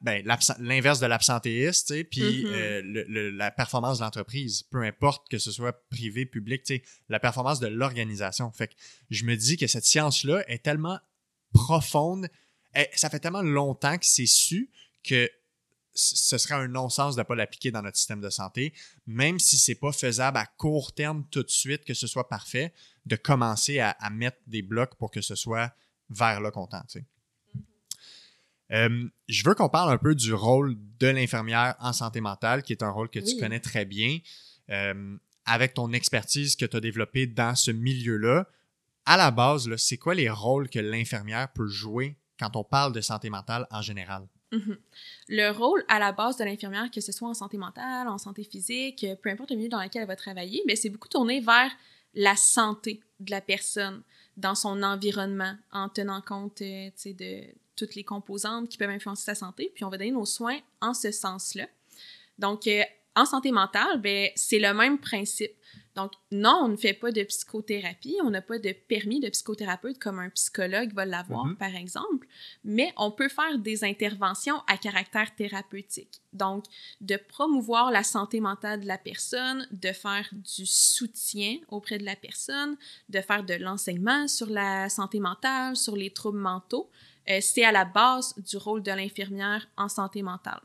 [0.02, 0.24] ben,
[0.60, 3.08] l'inverse de l'absentéiste, puis mm-hmm.
[3.10, 6.62] euh, la performance de l'entreprise, peu importe que ce soit privé, public,
[7.10, 8.52] la performance de l'organisation.
[8.52, 8.74] Fait que
[9.10, 11.00] je me dis que cette science-là est tellement
[11.54, 12.28] profonde,
[12.96, 14.70] ça fait tellement longtemps que c'est su
[15.04, 15.30] que
[15.94, 18.74] ce serait un non-sens de ne pas l'appliquer dans notre système de santé,
[19.08, 22.30] même si ce n'est pas faisable à court terme tout de suite, que ce soit
[22.30, 22.74] parfait,
[23.06, 25.74] de commencer à, mettre des blocs pour que ce soit
[26.10, 26.84] vers le content.
[26.90, 27.04] Tu
[28.74, 32.72] euh, je veux qu'on parle un peu du rôle de l'infirmière en santé mentale, qui
[32.72, 34.20] est un rôle que tu connais très bien.
[34.70, 38.48] Euh, avec ton expertise que tu as développée dans ce milieu-là,
[39.06, 43.02] à la base, c'est quoi les rôles que l'infirmière peut jouer quand on parle de
[43.02, 44.28] santé mentale en général?
[44.52, 44.78] Mhm.
[45.30, 48.44] Le rôle à la base de l'infirmière, que ce soit en santé mentale, en santé
[48.44, 51.72] physique, peu importe le milieu dans lequel elle va travailler, c'est beaucoup tourné vers
[52.14, 54.04] la santé de la personne
[54.38, 57.44] dans son environnement, en tenant compte euh, de
[57.76, 60.94] toutes les composantes qui peuvent influencer sa santé, puis on va donner nos soins en
[60.94, 61.68] ce sens-là.
[62.38, 62.84] Donc, euh,
[63.16, 65.52] en santé mentale, ben, c'est le même principe.
[65.96, 70.00] Donc, non, on ne fait pas de psychothérapie, on n'a pas de permis de psychothérapeute
[70.00, 71.58] comme un psychologue va l'avoir, mhm.
[71.58, 72.28] par exemple,
[72.64, 76.22] mais on peut faire des interventions à caractère thérapeutique.
[76.32, 76.64] Donc,
[77.02, 82.16] de promouvoir la santé mentale de la personne, de faire du soutien auprès de la
[82.16, 82.78] personne,
[83.10, 86.90] de faire de l'enseignement sur la santé mentale, sur les troubles mentaux,
[87.30, 90.62] euh, c'est à la base du rôle de l'infirmière en santé mentale.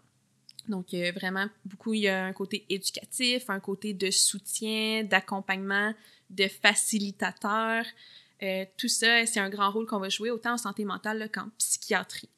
[0.69, 5.95] Donc, euh, vraiment, beaucoup, il y a un côté éducatif, un côté de soutien, d'accompagnement,
[6.31, 7.85] de facilitateur.
[8.43, 11.49] Euh, tout ça, c'est un grand rôle qu'on va jouer autant en santé mentale qu'en
[11.59, 12.29] psychiatrie.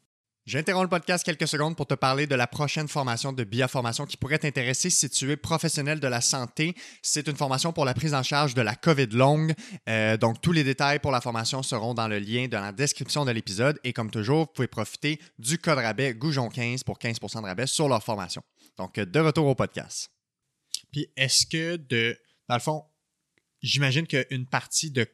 [0.48, 4.16] J'interromps le podcast quelques secondes pour te parler de la prochaine formation de Biaformation qui
[4.16, 6.74] pourrait t'intéresser si tu es professionnel de la santé.
[7.02, 9.52] C'est une formation pour la prise en charge de la COVID longue.
[9.90, 13.26] Euh, donc, tous les détails pour la formation seront dans le lien dans la description
[13.26, 13.78] de l'épisode.
[13.84, 17.86] Et comme toujours, vous pouvez profiter du code rabais Goujon15 pour 15% de rabais sur
[17.86, 18.40] leur formation.
[18.78, 20.10] Donc, de retour au podcast.
[20.90, 22.18] Puis, est-ce que de.
[22.48, 22.84] Dans le fond,
[23.60, 25.06] j'imagine qu'une partie de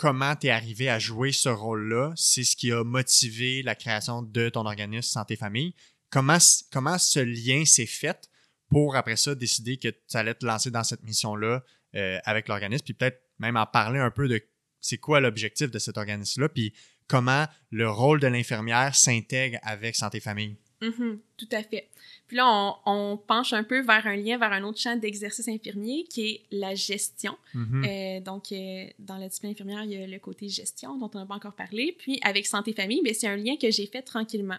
[0.00, 4.22] comment tu es arrivé à jouer ce rôle-là, c'est ce qui a motivé la création
[4.22, 5.74] de ton organisme Santé Famille.
[6.08, 8.30] Comment, ce lien s'est fait
[8.70, 11.62] pour après ça décider que tu allais te lancer dans cette mission-là
[11.96, 14.42] euh, avec l'organisme, puis peut-être même en parler un peu de
[14.80, 16.72] c'est quoi l'objectif de cet organisme-là, puis
[17.06, 20.56] comment le rôle de l'infirmière s'intègre avec Santé Famille?
[20.80, 21.90] Mm-hmm, tout à fait.
[22.30, 26.04] Puis là, on, penche un peu vers un lien, vers un autre champ d'exercice infirmier
[26.04, 27.36] qui est la gestion.
[27.56, 27.88] Mm-hmm.
[27.88, 31.18] Euh, donc, euh, dans la discipline infirmière, il y a le côté gestion dont on
[31.18, 31.92] n'a pas encore parlé.
[31.98, 34.58] Puis, avec santé-famille, ben, c'est un lien que j'ai fait tranquillement.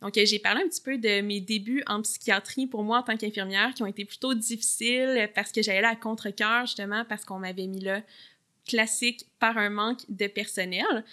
[0.00, 3.02] Donc, euh, j'ai parlé un petit peu de mes débuts en psychiatrie pour moi en
[3.02, 7.24] tant qu'infirmière qui ont été plutôt difficiles parce que j'allais là à contre-cœur, justement, parce
[7.24, 8.00] qu'on m'avait mis là
[8.64, 11.04] classique par un manque de personnel.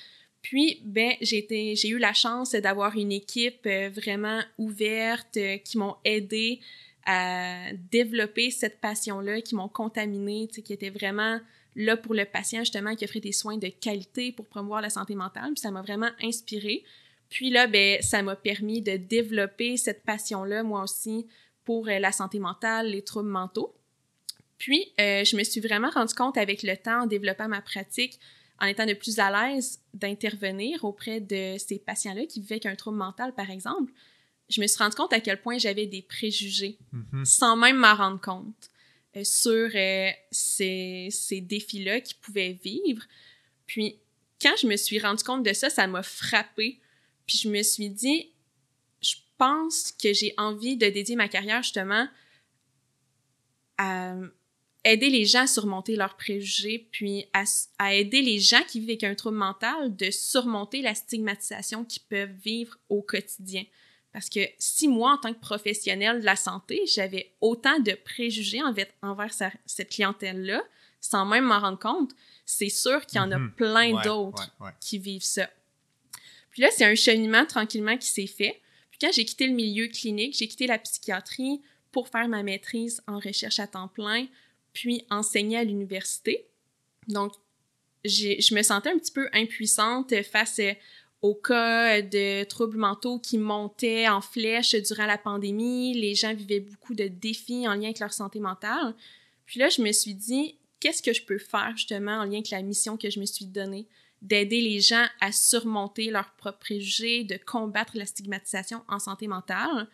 [0.46, 5.96] Puis, ben, j'ai eu la chance d'avoir une équipe euh, vraiment ouverte euh, qui m'ont
[6.06, 6.60] aidé
[7.08, 11.40] à développer cette passion-là, qui m'ont contaminé, qui était vraiment
[11.76, 15.16] là pour le patient, justement, qui offrait des soins de qualité pour promouvoir la santé
[15.16, 15.54] mentale.
[15.56, 16.84] Puis ça m'a vraiment inspiré.
[17.30, 21.26] Puis là, ben, ça m'a permis de développer cette passion-là, moi aussi,
[21.64, 23.74] pour euh, la santé mentale, les troubles mentaux.
[24.60, 28.20] Puis, je me suis vraiment rendu compte avec le temps, en développant ma pratique,
[28.60, 32.76] en étant de plus à l'aise d'intervenir auprès de ces patients-là qui vivaient avec un
[32.76, 33.92] trouble mental, par exemple,
[34.50, 37.26] je me suis rendu compte à quel point j'avais des préjugés mm-hmm.
[37.26, 38.70] sans même m'en rendre compte
[39.18, 43.04] euh, sur euh, ces, ces défis-là qu'ils pouvaient vivre.
[43.66, 44.00] Puis,
[44.42, 46.80] quand je me suis rendu compte de ça, ça m'a frappé.
[47.26, 48.32] Puis, je me suis dit,
[49.02, 52.08] je pense que j'ai envie de dédier ma carrière justement
[53.78, 54.16] à
[54.86, 59.04] aider les gens à surmonter leurs préjugés, puis à, aider les gens qui vivent avec
[59.04, 63.66] un trouble mental de surmonter la stigmatisation qu'ils peuvent vivre au quotidien.
[64.14, 68.62] Parce que si moi, en tant que professionnel de la santé, j'avais autant de préjugés
[69.02, 69.34] envers,
[69.66, 70.64] cette clientèle-là,
[71.02, 72.12] sans même m'en rendre compte,
[72.46, 73.52] c'est sûr qu'il y en a mhm.
[73.54, 75.50] plein d'autres qui vivent ça.
[76.52, 78.62] Puis là, c'est un cheminement tranquillement qui s'est fait.
[78.92, 81.62] Puis quand j'ai quitté le milieu clinique, j'ai quitté la psychiatrie
[81.92, 84.28] pour faire ma maîtrise en recherche à temps plein,
[84.76, 86.46] puis enseigner à l'université.
[87.08, 87.34] Donc,
[88.04, 90.62] je me sentais un petit peu impuissante face
[91.24, 95.96] aux cas de troubles mentaux qui montaient en flèche durant la pandémie.
[95.96, 98.94] Les gens vivaient beaucoup de défis en lien avec leur santé mentale.
[99.48, 102.52] Puis là, je me suis dit, qu'est-ce que je peux faire justement en lien avec
[102.52, 103.88] la mission que je me suis donnée?
[104.22, 109.88] d'aider les gens à surmonter leurs propres préjugés, de combattre la stigmatisation en santé mentale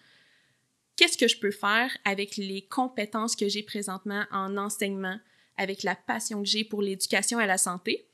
[1.02, 5.18] qu'est-ce que je peux faire avec les compétences que j'ai présentement en enseignement,
[5.58, 8.06] avec la passion que j'ai pour l'éducation et la santé?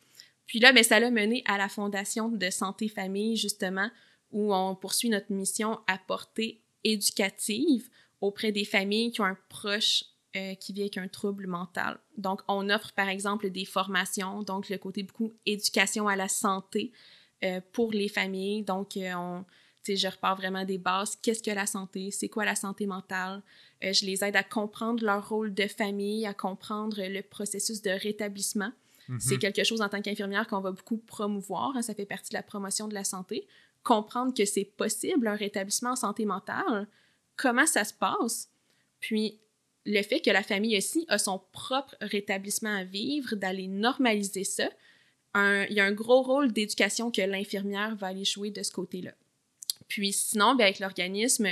[0.45, 3.91] Puis là, ben, ça l'a mené à la Fondation de Santé Famille, justement,
[4.31, 7.89] où on poursuit notre mission à portée éducative
[8.21, 10.05] auprès des familles qui ont un proche
[10.37, 11.99] euh, qui vit avec un trouble mental.
[12.15, 16.93] Donc, on offre par exemple des formations, donc le côté beaucoup éducation à la santé
[17.43, 18.63] euh, pour les familles.
[18.63, 19.43] Donc, euh, on,
[19.95, 21.17] je repars vraiment des bases.
[21.21, 22.11] Qu'est-ce que la santé?
[22.11, 23.41] C'est quoi la santé mentale?
[23.79, 28.71] je les aide à comprendre leur rôle de famille, à comprendre le processus de rétablissement.
[29.19, 29.39] C'est mhm.
[29.39, 31.77] quelque chose en tant qu'infirmière qu'on va beaucoup promouvoir.
[31.77, 33.47] Hein, ça fait partie de la promotion de la santé.
[33.83, 36.87] Comprendre que c'est possible un rétablissement en santé mentale,
[37.35, 38.49] comment ça se passe,
[38.99, 39.39] puis
[39.85, 44.69] le fait que la famille aussi a son propre rétablissement à vivre, d'aller normaliser ça,
[45.35, 49.11] il y a un gros rôle d'éducation que l'infirmière va aller jouer de ce côté-là.
[49.87, 51.47] Puis sinon, bien, avec l'organisme,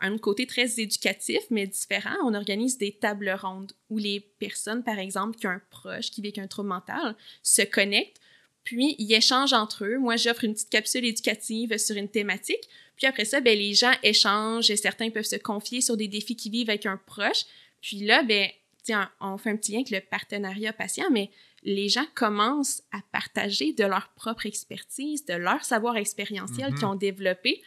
[0.00, 4.98] un côté très éducatif, mais différent, on organise des tables rondes où les personnes, par
[4.98, 8.20] exemple, qui ont un proche qui vit avec un trouble mental, se connectent,
[8.64, 9.98] puis ils échangent entre eux.
[9.98, 13.92] Moi, j'offre une petite capsule éducative sur une thématique, puis après ça, ben, les gens
[14.02, 17.44] échangent et certains peuvent se confier sur des défis qu'ils vivent avec un proche.
[17.80, 18.48] Puis là, ben,
[18.82, 21.30] tiens, on fait un petit lien avec le partenariat patient, mais
[21.62, 26.92] les gens commencent à partager de leur propre expertise, de leur savoir expérientiel qu'ils mhm.
[26.92, 27.62] ont développé.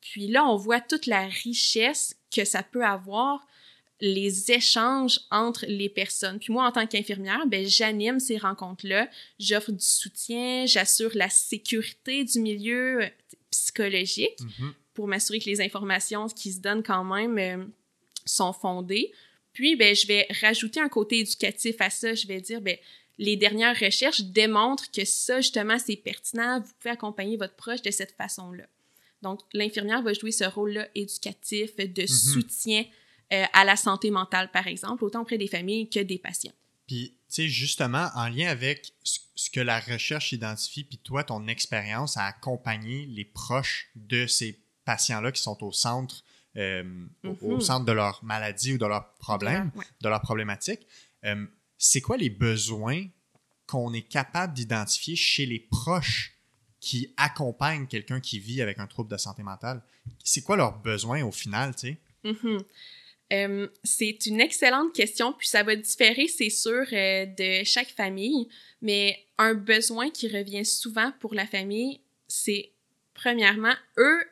[0.00, 3.46] Puis là, on voit toute la richesse que ça peut avoir,
[4.00, 6.38] les échanges entre les personnes.
[6.38, 9.08] Puis moi, en tant qu'infirmière, ben, j'anime ces rencontres-là,
[9.40, 13.08] j'offre du soutien, j'assure la sécurité du milieu euh,
[13.50, 14.74] psychologique mhm.
[14.94, 17.64] pour m'assurer que les informations qui se donnent quand même euh,
[18.24, 19.12] sont fondées.
[19.52, 22.14] Puis, ben, je vais rajouter un côté éducatif à ça.
[22.14, 22.76] Je vais dire, ben,
[23.18, 26.60] les dernières recherches démontrent que ça, justement, c'est pertinent.
[26.60, 28.64] Vous pouvez accompagner votre proche de cette façon-là.
[29.22, 32.06] Donc, l'infirmière va jouer ce rôle-là éducatif, de mhm.
[32.06, 32.84] soutien
[33.32, 36.52] euh, à la santé mentale, par exemple, autant auprès des familles que des patients.
[36.86, 41.46] Puis, tu sais, justement, en lien avec ce que la recherche identifie, puis toi, ton
[41.46, 46.24] expérience à accompagner les proches de ces patients-là qui sont au centre
[46.56, 46.82] euh,
[47.42, 47.60] au, mhm.
[47.60, 50.80] centre de leur maladie ou de leur problème, de leur problématique.
[51.24, 51.46] Euh,
[51.76, 53.04] c'est quoi les besoins
[53.66, 56.37] qu'on est capable d'identifier chez les proches
[56.80, 59.82] qui accompagnent quelqu'un qui vit avec un trouble de santé mentale?
[60.22, 61.96] C'est quoi leurs besoins au final, tu sais?
[62.24, 62.58] Mhm.
[63.30, 68.48] Euh, c'est une excellente question, puis ça va différer, c'est sûr, de chaque famille,
[68.80, 72.70] mais un besoin qui revient souvent pour la famille, c'est
[73.12, 74.24] premièrement, eux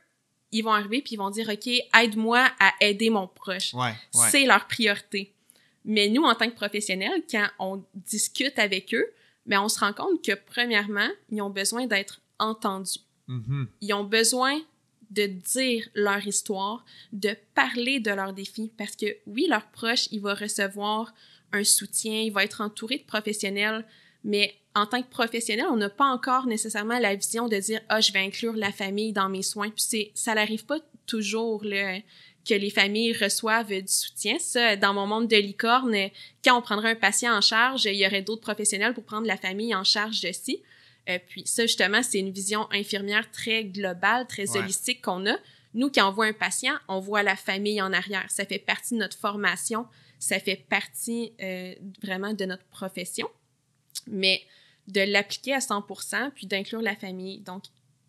[0.53, 3.75] ils vont arriver puis ils vont dire OK, aide-moi à aider mon proche.
[4.13, 5.33] C'est leur priorité.
[5.85, 9.07] Mais nous en tant que professionnels, quand on discute avec eux,
[9.47, 13.01] mais ben, on se rend compte que premièrement, ils ont besoin d'être entendus.
[13.29, 13.67] Mm-hmm.
[13.81, 14.61] Ils ont besoin
[15.11, 20.21] de dire leur histoire, de parler de leurs défis parce que oui, leur proche, il
[20.21, 21.15] va recevoir
[21.53, 23.85] un soutien, il va être entouré de professionnels,
[24.25, 28.01] mais en tant que professionnel, on n'a pas encore nécessairement la vision de dire ah
[28.01, 29.71] je vais inclure la famille dans mes soins.
[29.71, 31.99] Puis c'est ça n'arrive pas toujours là,
[32.47, 34.39] que les familles reçoivent du soutien.
[34.39, 35.97] Ça, dans mon monde de licorne,
[36.45, 39.37] quand on prendrait un patient en charge, il y aurait d'autres professionnels pour prendre la
[39.37, 40.63] famille en charge ci.
[41.09, 45.37] Euh, puis ça justement, c'est une vision infirmière très globale, très holistique qu'on a.
[45.75, 48.25] Nous, quand on voit un patient, on voit la famille en arrière.
[48.31, 49.87] Ça fait partie de notre formation,
[50.19, 53.29] ça fait partie euh, vraiment de notre profession.
[54.07, 54.43] Mais
[54.89, 57.41] de l'appliquer à 100%, puis d'inclure la famille.
[57.41, 57.65] Donc,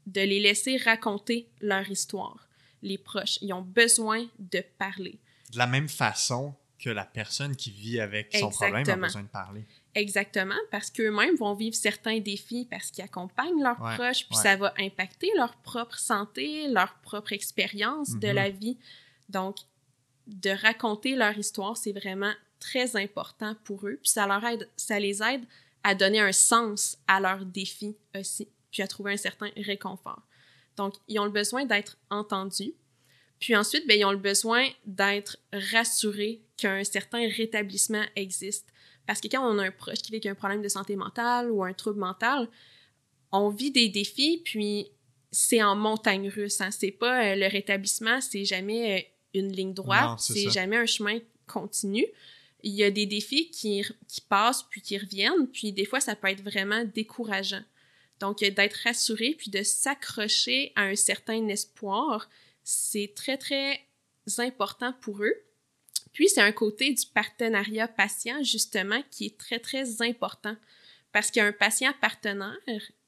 [0.06, 2.48] de les laisser raconter leur histoire.
[2.82, 5.20] Les proches, ils ont besoin de parler.
[5.52, 9.28] De la même façon que la personne qui vit avec son problème a besoin de
[9.28, 9.66] parler.
[9.98, 14.72] Exactement, parce qu'eux-mêmes vont vivre certains défis parce qu'ils accompagnent leurs proches, puis ça va
[14.78, 18.34] impacter leur propre santé, leur propre expérience de mm-hmm.
[18.34, 18.78] la vie.
[19.28, 19.58] Donc,
[20.28, 25.00] de raconter leur histoire, c'est vraiment très important pour eux, puis ça leur aide, ça
[25.00, 25.42] les aide
[25.84, 30.22] à donner un sens à leurs défis aussi, puis à trouver un certain réconfort.
[30.76, 32.76] Donc, ils ont le besoin d'être entendus.
[33.40, 38.68] Puis ensuite, bien, ils ont le besoin d'être rassurés qu'un certain rétablissement existe.
[39.08, 41.50] Parce que quand on a un proche qui vit avec un problème de santé mentale
[41.50, 42.48] ou un trouble mental,
[43.32, 44.92] on vit des défis, puis
[45.32, 46.62] c'est en montagne russe.
[46.62, 46.70] Hein.
[46.72, 51.20] C'est pas euh, le rétablissement, c'est jamais euh, une ligne droite, c'est jamais un chemin
[51.48, 52.06] continu
[52.64, 56.16] il y a des défis qui, qui passent puis qui reviennent, puis des fois, ça
[56.16, 57.64] peut être vraiment décourageant.
[58.20, 62.30] Donc, d'être rassuré puis de s'accrocher à un certain espoir,
[62.64, 63.80] c'est très, très
[64.40, 65.36] important pour eux.
[66.18, 70.56] Puis, c'est un côté du partenariat patient, justement, qui est très, très important.
[71.12, 72.58] Parce qu'il y a un patient partenaire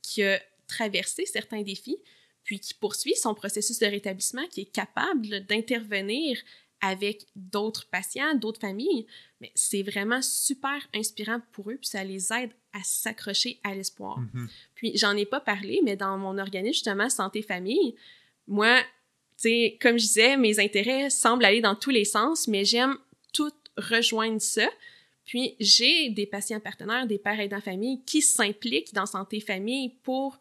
[0.03, 1.97] qui a traversé certains défis,
[2.43, 6.37] puis qui poursuit son processus de rétablissement, qui est capable d'intervenir
[6.81, 9.07] avec d'autres patients, d'autres familles,
[9.41, 14.19] mais c'est vraiment super inspirant pour eux, puis ça les aide à s'accrocher à l'espoir.
[14.19, 14.49] Mhm.
[14.75, 17.95] Puis j'en ai pas parlé, mais dans mon organisme, justement, Santé Famille,
[18.47, 18.83] moi,
[19.41, 22.97] sais, comme je disais, mes intérêts semblent aller dans tous les sens, mais j'aime
[23.33, 24.67] tout rejoindre ça.
[25.25, 30.39] Puis j'ai des patients partenaires, des pères aidants famille qui s'impliquent dans Santé Famille pour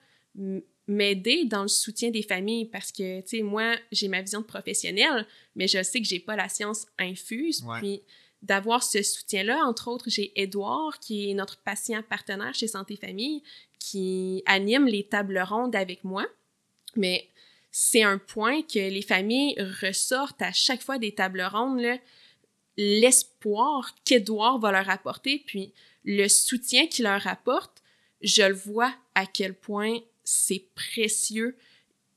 [0.86, 4.46] m'aider dans le soutien des familles parce que, tu sais, moi, j'ai ma vision de
[4.46, 7.64] professionnelle, mais je sais que j'ai pas la science infuse.
[7.80, 8.00] Puis
[8.40, 13.42] d'avoir ce soutien-là, entre autres, j'ai Édouard, qui est notre patient partenaire chez Santé Famille,
[13.78, 16.26] qui anime les tables rondes avec moi.
[16.96, 17.28] Mais
[17.80, 22.00] c'est un point que les familles ressortent à chaque fois des tables rondes,
[22.76, 25.72] l'espoir qu'Édouard va leur apporter, puis
[26.02, 27.80] le soutien qu'il leur apporte,
[28.20, 31.56] je le vois à quel point c'est précieux.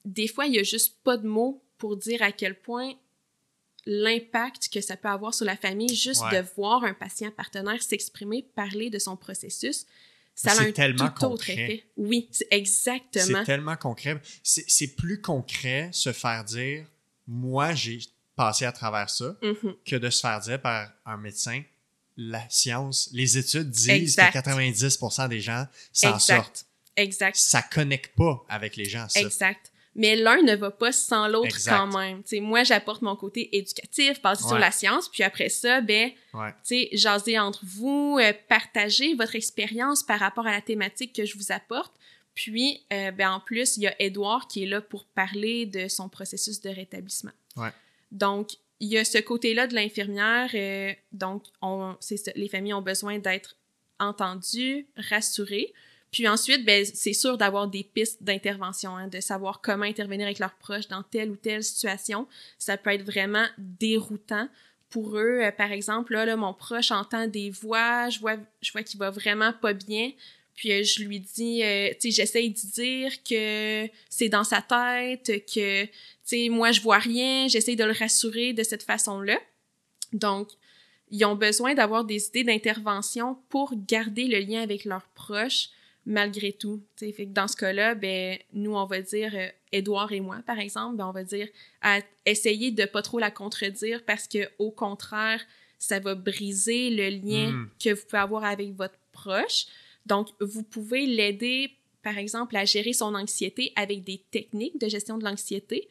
[0.04, 2.96] Des fois, il y a juste pas de mots pour dire à quel point
[3.86, 8.42] l'impact que ça peut avoir sur la famille, juste de voir un patient partenaire s'exprimer,
[8.56, 9.86] parler de son processus,
[10.42, 11.84] ça a un tellement tout autre effet.
[11.98, 13.40] Oui, exactement.
[13.40, 14.20] C'est tellement concret.
[14.44, 16.86] C'est plus concret se faire dire,
[17.28, 18.00] moi, j'ai
[18.36, 19.76] passé à travers ça, mm-hmm.
[19.86, 21.62] que de se faire dire par un médecin,
[22.18, 26.66] la science, les études disent que 90% des gens s'en sortent.
[26.96, 27.36] Exact.
[27.36, 29.22] Ça connecte pas avec les gens, ça.
[29.22, 29.71] Exact.
[29.94, 32.22] Mais l'un ne va pas sans l'autre quand même.
[32.26, 36.90] sais, moi, j'apporte mon côté éducatif, basé sur la science, puis après ça, ben, ouais.
[36.94, 41.52] jaser entre vous, euh, partager votre expérience par rapport à la thématique que je vous
[41.52, 41.94] apporte.
[42.34, 45.90] Puis, euh, ben, en plus, il y a Edouard qui est là pour parler de
[45.90, 47.34] son processus de rétablissement.
[47.58, 47.72] Ouais.
[48.12, 50.50] Donc, il y a ce côté-là de l'infirmière.
[50.54, 51.96] Euh, donc, on,
[52.36, 53.58] les familles ont besoin d'être
[54.00, 55.74] entendues, rassurées.
[56.12, 60.40] Puis ensuite, ben, c'est sûr d'avoir des pistes d'intervention, hein, de savoir comment intervenir avec
[60.40, 62.28] leurs proches dans telle ou telle situation.
[62.58, 64.50] Ça peut être vraiment déroutant
[64.90, 65.40] pour eux.
[65.42, 69.00] Euh, par exemple, là, là, mon proche entend des voix, je vois, je vois qu'il
[69.00, 70.12] va vraiment pas bien.
[70.54, 74.62] Puis euh, je lui dis, euh, tu sais, j'essaye de dire que c'est dans sa
[74.62, 75.92] tête, que, tu
[76.24, 79.40] sais, moi, je vois rien, j'essaye de le rassurer de cette façon-là.
[80.14, 80.50] Donc,
[81.10, 85.70] ils ont besoin d'avoir des idées d'intervention pour garder le lien avec leurs proches,
[86.06, 86.82] malgré tout.
[86.98, 90.60] Fait que dans ce cas-là, ben, nous, on va dire, euh, Édouard et moi, par
[90.60, 91.48] exemple, ben, on va dire,
[91.82, 95.42] à essayer de pas trop la contredire parce que, au contraire,
[95.80, 97.70] ça va briser le lien Hmm.
[97.84, 99.66] que vous pouvez avoir avec votre proche.
[100.06, 101.72] Donc, vous pouvez l'aider,
[102.04, 105.88] par exemple, à gérer son anxiété avec des techniques de gestion de l'anxiété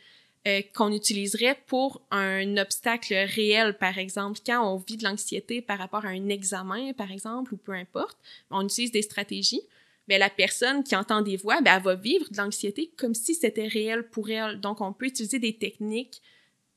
[0.49, 4.41] euh, qu'on utiliserait pour un obstacle réel, par exemple.
[4.45, 8.17] Quand on vit de l'anxiété par rapport à un examen, par exemple, ou peu importe,
[8.51, 9.63] on utilise des stratégies
[10.11, 13.33] ben, la personne qui entend des voix, ben, elle va vivre de l'anxiété comme si
[13.33, 14.61] c'était réel pour elle.
[14.61, 16.21] Donc, on peut utiliser des techniques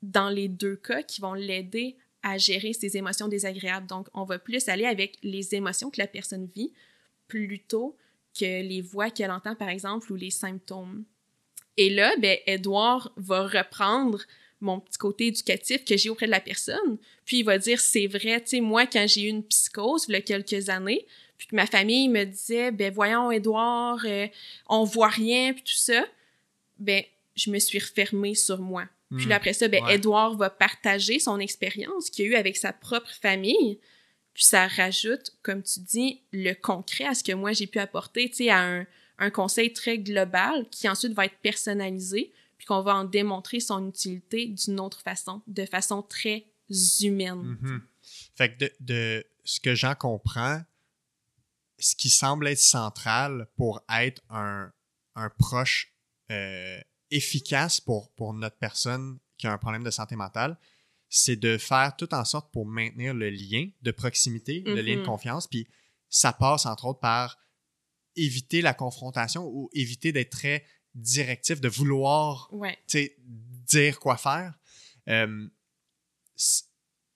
[0.04, 3.88] dans les deux cas qui vont l'aider à gérer ses émotions désagréables.
[3.88, 6.74] Donc, on va plus aller avec les émotions que la personne vit
[7.28, 7.98] plutôt
[8.40, 11.04] que les voix qu'elle entend, par exemple, ou les symptômes.
[11.76, 14.22] Et là, ben, Edouard va reprendre
[14.62, 18.06] mon petit côté éducatif que j'ai auprès de la personne, puis il va dire, c'est
[18.06, 21.08] vrai, tu sais, moi, quand j'ai eu une psychose, il y a quelques années,
[21.44, 24.28] puis que ma famille me disait, ben voyons, Edouard, euh,
[24.70, 26.06] on voit rien, puis tout ça,
[26.80, 27.04] ben
[27.36, 28.86] je me suis refermée sur moi.
[29.18, 29.96] Puis là, après ça, ben Ouais.
[29.96, 33.78] Edouard va partager son expérience qu'il a eu avec sa propre famille,
[34.34, 38.30] puis ça rajoute, comme tu dis, le concret à ce que moi j'ai pu apporter,
[38.30, 38.88] tu sais, à un,
[39.20, 43.90] un conseil très global qui ensuite va être personnalisé, puis qu'on va en démontrer son
[43.90, 46.46] utilité d'une autre façon, de façon très
[47.02, 47.58] humaine.
[47.62, 47.82] Mhm.
[48.36, 50.62] Fait que de, de ce que j'en comprends,
[51.84, 54.72] ce qui semble être central pour être un,
[55.16, 55.94] un proche
[56.32, 56.80] euh,
[57.12, 60.58] efficace pour, pour notre personne qui a un problème de santé mentale,
[61.10, 65.00] c'est de faire tout en sorte pour maintenir le lien de proximité, le lien de
[65.02, 65.06] Mhm.
[65.06, 65.48] confiance.
[65.48, 65.68] Puis
[66.10, 67.38] ça passe entre autres par
[68.16, 70.66] éviter la confrontation ou éviter d'être très
[70.96, 72.78] directif, de vouloir Ouais.
[73.68, 74.58] dire quoi faire.
[75.10, 75.50] Euh,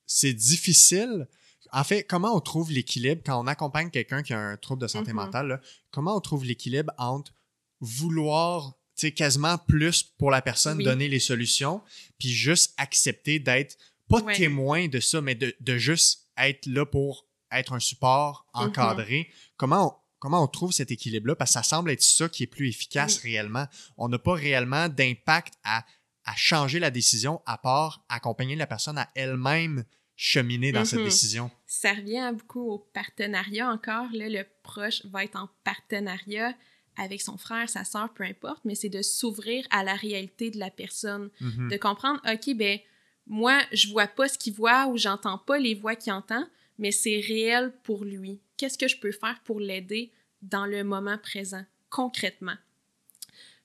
[0.06, 1.28] c'est difficile.
[1.72, 4.88] En fait, comment on trouve l'équilibre quand on accompagne quelqu'un qui a un trouble de
[4.88, 5.16] santé Mhm.
[5.18, 5.48] mentale?
[5.48, 5.62] là,
[5.92, 7.34] comment on trouve l'équilibre entre
[7.82, 8.74] vouloir
[9.16, 10.84] quasiment plus pour la personne Oui.
[10.84, 11.82] donner les solutions,
[12.18, 13.78] puis juste accepter d'être
[14.10, 14.36] pas Ouais.
[14.36, 18.62] témoin de ça, mais de, de juste être là pour être un support Mhm.
[18.64, 19.30] encadré.
[19.56, 21.36] Comment on, comment on trouve cet équilibre-là?
[21.36, 23.68] Parce que ça semble être ça qui est plus efficace réellement.
[23.98, 25.86] On n'a pas réellement d'impact à,
[26.26, 29.86] à changer la décision à part accompagner la personne à elle-même
[30.18, 31.06] cheminer dans cette Mhm.
[31.06, 31.52] décision.
[31.68, 34.08] Ça revient beaucoup au partenariat encore.
[34.12, 36.54] Là, le proche va être en partenariat
[36.98, 40.58] avec son frère, sa sœur, peu importe, mais c'est de s'ouvrir à la réalité de
[40.58, 41.70] la personne, Mhm.
[41.70, 42.80] de comprendre, OK, ben
[43.28, 46.48] moi, je vois pas ce qu'il voit ou j'entends pas les voix qu'il entend,
[46.80, 48.40] mais c'est réel pour lui.
[48.58, 50.12] Qu'est-ce que je peux faire pour l'aider
[50.42, 52.56] dans le moment présent, concrètement?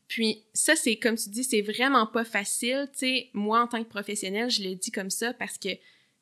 [0.09, 2.89] Puis ça, c'est comme tu dis, c'est vraiment pas facile.
[2.93, 5.71] Tu sais, moi, en tant que professionnel, je le dis comme ça parce que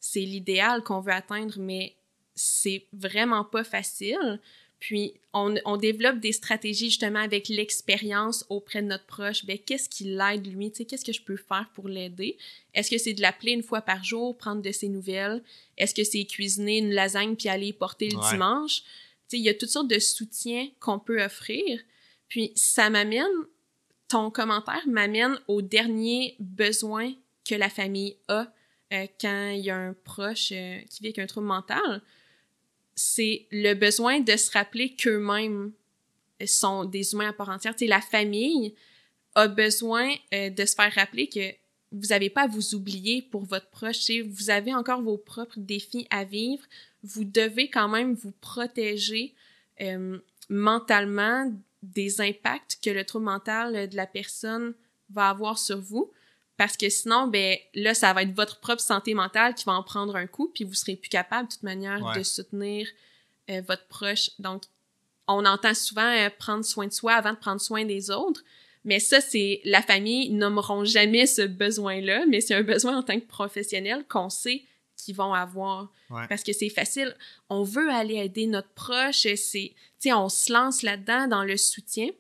[0.01, 1.95] c'est l'idéal qu'on veut atteindre, mais
[2.35, 4.41] c'est vraiment pas facile.
[4.81, 9.45] Puis, on, on, développe des stratégies justement avec l'expérience auprès de notre proche.
[9.45, 10.71] Ben, qu'est-ce qui l'aide lui?
[10.71, 12.39] Tu sais, qu'est-ce que je peux faire pour l'aider?
[12.73, 15.43] Est-ce que c'est de l'appeler une fois par jour, prendre de ses nouvelles?
[15.77, 18.81] Est-ce que c'est cuisiner une lasagne puis aller porter le dimanche?
[19.29, 21.79] Tu sais, il y a toutes sortes de soutiens qu'on peut offrir.
[22.29, 23.27] Puis, ça m'amène,
[24.09, 27.13] ton commentaire m'amène au dernier besoin
[27.45, 28.51] que la famille a
[28.93, 32.03] euh, quand il y a un proche euh, qui vit avec un trouble mental
[32.97, 35.73] c'est le besoin de se rappeler qu'eux-mêmes
[36.45, 37.75] sont des humains à part entière.
[37.79, 38.75] sais, la famille
[39.37, 41.55] a besoin euh, de se faire rappeler que
[41.93, 44.11] vous n'avez pas à vous oublier pour votre proche.
[44.11, 46.63] Vous avez encore vos propres défis à vivre.
[47.03, 49.35] Vous devez quand même vous protéger
[50.49, 51.51] mentalement
[51.83, 54.75] des impacts que le trouble mental de la personne
[55.09, 56.13] va avoir sur vous.
[56.61, 59.83] Parce que sinon, ben là, ça va être votre propre santé mentale qui va en
[59.83, 62.87] prendre un coup, puis vous serez plus capable, de toute manière, de soutenir
[63.49, 64.33] euh, votre proche.
[64.39, 64.65] Donc,
[65.27, 68.45] on entend souvent euh, prendre soin de soi avant de prendre soin des autres.
[68.85, 73.19] Mais ça, c'est la famille nommeront jamais ce besoin-là, mais c'est un besoin en tant
[73.19, 74.63] que professionnel qu'on sait
[74.99, 75.91] qu'ils vont avoir.
[76.29, 77.17] Parce que c'est facile.
[77.49, 81.57] On veut aller aider notre proche, c'est, tu sais, on se lance là-dedans dans le
[81.57, 82.11] soutien,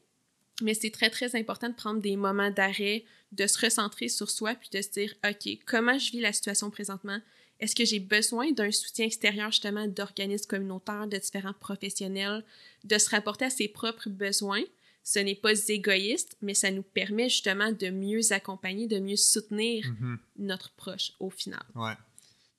[0.62, 4.55] mais c'est très, très important de prendre des moments d'arrêt, de se recentrer sur soi
[4.55, 7.20] puis de se dire, OK, comment je vis la situation présentement?
[7.61, 12.45] Est-ce que j'ai besoin d'un soutien extérieur justement d'organismes communautaires, de différents professionnels,
[12.85, 14.62] de se rapporter à ses propres besoins?
[15.03, 19.87] Ce n'est pas égoïste, mais ça nous permet justement de mieux accompagner, de mieux soutenir
[19.87, 20.16] mm-hmm.
[20.39, 21.62] notre proche au final.
[21.74, 21.95] Ouais.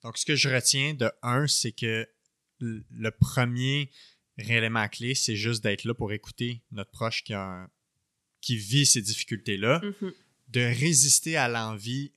[0.04, 2.08] Donc, ce que je retiens de un, c'est que
[2.60, 3.90] le premier
[4.38, 7.70] réellement clé, c'est juste d'être là pour écouter notre proche qui, a
[8.40, 9.80] qui vit ces difficultés-là.
[9.80, 10.14] Mm-hmm
[10.52, 12.12] de résister à l'envie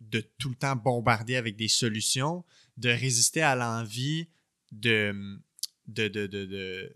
[0.00, 2.44] de tout le temps bombarder avec des solutions,
[2.76, 4.28] de résister à l'envie
[4.72, 5.38] de,
[5.86, 6.94] de, de, de,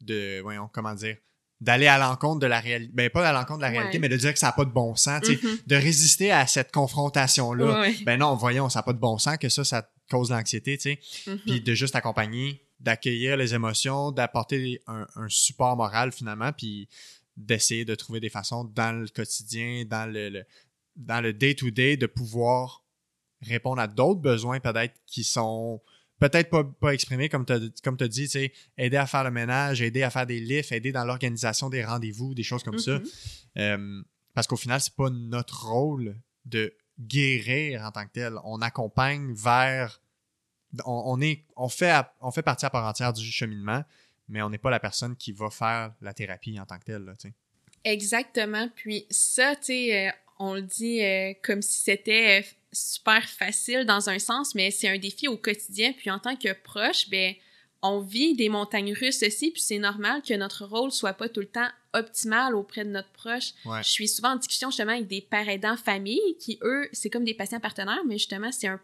[0.00, 1.16] de, voyons, comment dire,
[1.60, 4.16] d'aller à l'encontre de la réalité, ben pas à l'encontre de la réalité, mais de
[4.16, 5.66] dire que ça n'a pas de bon sens, mm-hmm.
[5.66, 7.90] de résister à cette confrontation-là.
[8.04, 10.82] Ben non, voyons, ça n'a pas de bon sens, que ça, ça cause l'anxiété, tu
[10.82, 11.00] sais.
[11.26, 11.38] Mm-hmm.
[11.38, 16.88] Puis de juste accompagner, d'accueillir les émotions, d'apporter un, un, support moral finalement, puis
[17.36, 20.44] d'essayer de trouver des façons dans le quotidien, dans le,
[20.96, 22.84] dans le day-to-day, de pouvoir
[23.42, 25.80] répondre à d'autres besoins peut-être qui sont
[26.18, 28.28] peut-être pas, pas exprimés, comme tu as, comme as dit,
[28.78, 32.34] aider à faire le ménage, aider à faire des lifts, aider dans l'organisation des rendez-vous,
[32.34, 32.98] des choses comme ça.
[32.98, 33.10] Mm-hmm.
[33.58, 34.02] Euh,
[34.34, 38.34] parce qu'au final, c'est pas notre rôle de guérir en tant que tel.
[38.44, 40.00] On accompagne vers.
[40.84, 43.82] On, est, on, fait, on fait partie à part entière du cheminement,
[44.28, 47.04] mais on n'est pas la personne qui va faire la thérapie en tant que telle.
[47.04, 47.14] Là,
[47.84, 48.68] Exactement.
[48.74, 53.84] Puis ça, tu sais, euh, on le dit euh, comme si c'était euh, super facile
[53.84, 55.92] dans un sens, mais c'est un défi au quotidien.
[55.92, 57.34] Puis en tant que proche, ben
[57.82, 61.40] on vit des montagnes russes aussi, puis c'est normal que notre rôle soit pas tout
[61.40, 63.52] le temps optimal auprès de notre proche.
[63.64, 67.24] Je suis souvent en discussion justement avec des parents aidants familles qui, eux, c'est comme
[67.24, 68.80] des patients partenaires, mais justement, c'est un,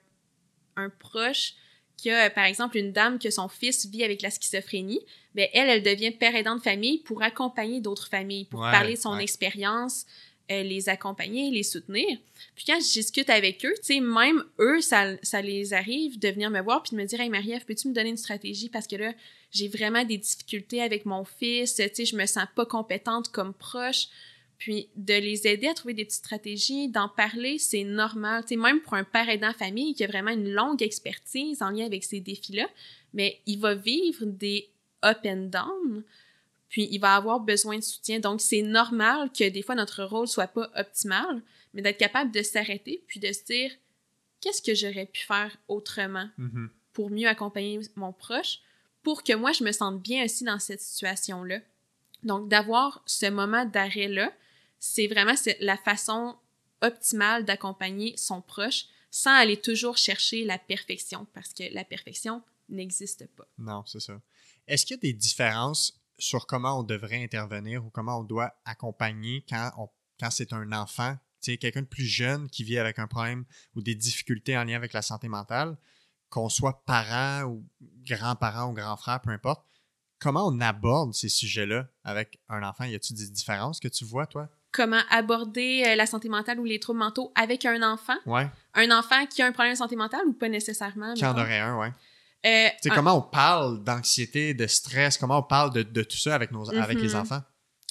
[0.76, 1.55] un proche
[1.97, 5.01] qui a, par exemple, une dame que son fils vit avec la schizophrénie,
[5.34, 9.01] ben elle, elle devient père aidant de famille pour accompagner d'autres familles, pour parler de
[9.01, 10.05] son expérience,
[10.51, 12.18] euh, les accompagner, les soutenir.
[12.55, 16.28] Puis quand je discute avec eux, tu sais, même eux, ça, ça les arrive de
[16.28, 18.68] venir me voir puis de me dire «Hey Marie-Ève, peux-tu me donner une stratégie?
[18.68, 19.12] Parce que là,
[19.53, 23.55] j'ai vraiment des difficultés avec mon fils, tu sais, je me sens pas compétente comme
[23.55, 24.09] proche.»
[24.62, 28.42] Puis de les aider à trouver des petites stratégies, d'en parler, c'est normal.
[28.42, 31.70] Tu sais, même pour un père aidant famille qui a vraiment une longue expertise en
[31.70, 32.68] lien avec ces défis-là,
[33.12, 34.70] mais il va vivre des
[35.04, 36.04] up and down,
[36.68, 38.20] puis il va avoir besoin de soutien.
[38.20, 41.42] Donc, c'est normal que des fois notre rôle soit pas optimal,
[41.74, 43.72] mais d'être capable de s'arrêter puis de se dire
[44.40, 46.68] qu'est-ce que j'aurais pu faire autrement mm-hmm.
[46.92, 48.60] pour mieux accompagner mon proche,
[49.02, 51.58] pour que moi je me sente bien aussi dans cette situation-là.
[52.22, 54.32] Donc, d'avoir ce moment d'arrêt-là,
[54.85, 56.35] c'est vraiment la façon
[56.80, 63.28] optimale d'accompagner son proche sans aller toujours chercher la perfection parce que la perfection n'existe
[63.37, 63.47] pas.
[63.59, 64.20] Non, c'est ça.
[64.66, 68.57] Est-ce qu'il y a des différences sur comment on devrait intervenir ou comment on doit
[68.64, 69.70] accompagner quand,
[70.18, 73.45] quand c'est un enfant, quelqu'un de plus jeune qui vit avec un problème
[73.76, 75.76] ou des difficultés en lien avec la santé mentale,
[76.28, 77.64] qu'on soit parent ou
[78.05, 79.64] grand-parent ou grand frère, peu importe,
[80.18, 82.83] comment on aborde ces sujets-là avec un enfant?
[82.83, 84.49] Y a-t-il des différences que tu vois, toi?
[84.72, 88.16] Comment aborder euh, la santé mentale ou les troubles mentaux avec un enfant.
[88.26, 88.46] Ouais.
[88.74, 91.14] Un enfant qui a un problème de santé mentale ou pas nécessairement.
[91.14, 91.92] Qui en aurait un, ouais.
[92.44, 96.34] Euh, un- comment on parle d'anxiété, de stress, comment on parle de, de tout ça
[96.34, 97.16] avec, nos, avec les Mhm.
[97.20, 97.42] enfants?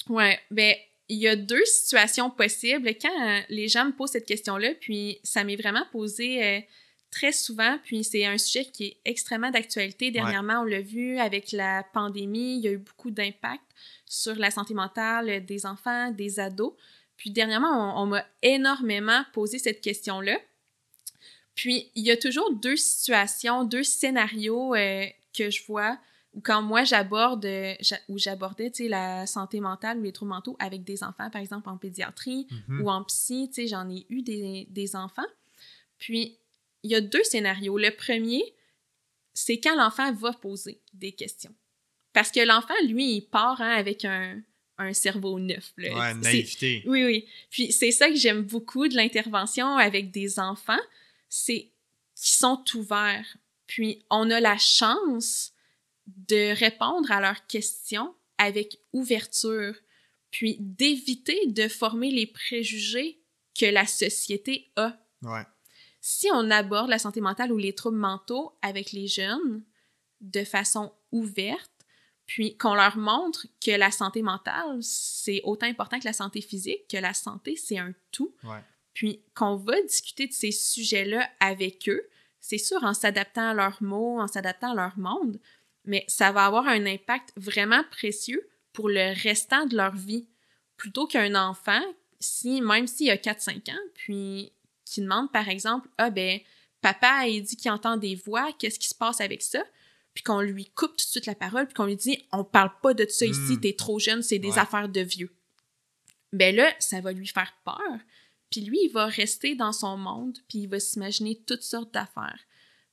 [0.08, 0.74] Ouais, ben
[1.08, 5.18] il y a deux situations possibles quand euh, les gens me posent cette question-là, puis
[5.22, 6.60] ça m'est vraiment posé euh,
[7.12, 10.10] très souvent, puis c'est un sujet qui est extrêmement d'actualité.
[10.10, 13.62] Dernièrement, on l'a vu avec la pandémie, il y a eu beaucoup d'impact
[14.06, 16.72] sur la santé mentale des enfants, des ados.
[17.16, 17.68] Puis dernièrement,
[18.00, 20.38] on, on m'a énormément posé cette question-là.
[21.54, 25.04] Puis il y a toujours deux situations, deux scénarios euh,
[25.36, 25.98] que je vois
[26.34, 27.46] ou quand moi j'aborde
[27.80, 31.28] j'a- ou j'abordais tu sais la santé mentale ou les troubles mentaux avec des enfants
[31.30, 32.80] par exemple en pédiatrie Mhm.
[32.80, 35.26] ou en psy tu sais j'en ai eu des, des enfants
[35.98, 36.38] puis
[36.82, 38.42] il y a deux scénarios le premier
[39.34, 41.54] c'est quand l'enfant va poser des questions
[42.12, 44.42] parce que l'enfant lui il part hein, avec un,
[44.78, 45.94] un cerveau neuf là.
[45.98, 46.82] Ouais, naïveté.
[46.86, 47.28] oui, oui.
[47.50, 50.80] Puis c'est ça que j'aime beaucoup de l'intervention avec des enfants,
[51.28, 51.70] c'est
[52.14, 53.36] qu'ils sont ouverts.
[53.66, 55.52] Puis on a la chance
[56.06, 59.74] de répondre à leurs questions avec ouverture,
[60.30, 63.20] puis d'éviter de former les préjugés
[63.58, 64.98] que la société a.
[65.22, 65.44] Ouais.
[66.04, 69.62] Si on aborde la santé mentale ou les troubles mentaux avec les jeunes
[70.20, 71.70] de façon ouverte,
[72.26, 76.88] puis qu'on leur montre que la santé mentale, c'est autant important que la santé physique,
[76.90, 78.58] que la santé, c'est un tout, Ouais.
[78.94, 82.02] puis qu'on va discuter de ces sujets-là avec eux,
[82.40, 85.38] c'est sûr en s'adaptant à leurs mots, en s'adaptant à leur monde,
[85.84, 90.26] mais ça va avoir un impact vraiment précieux pour le restant de leur vie.
[90.76, 91.82] Plutôt qu'un enfant,
[92.18, 94.52] si, même s'il a 4-5 ans, puis
[94.92, 96.40] qui demande par exemple Ah ben,
[96.80, 99.62] papa, il dit qu'il entend des voix, qu'est-ce qui se passe avec ça?
[100.14, 102.70] Puis qu'on lui coupe tout de suite la parole, puis qu'on lui dit On parle
[102.82, 103.60] pas de ça ici, Mm.
[103.60, 104.58] t'es trop jeune, c'est des Ouais.
[104.58, 105.34] affaires de vieux.
[106.32, 107.98] Ben là, ça va lui faire peur.
[108.50, 112.40] Puis lui, il va rester dans son monde, puis il va s'imaginer toutes sortes d'affaires.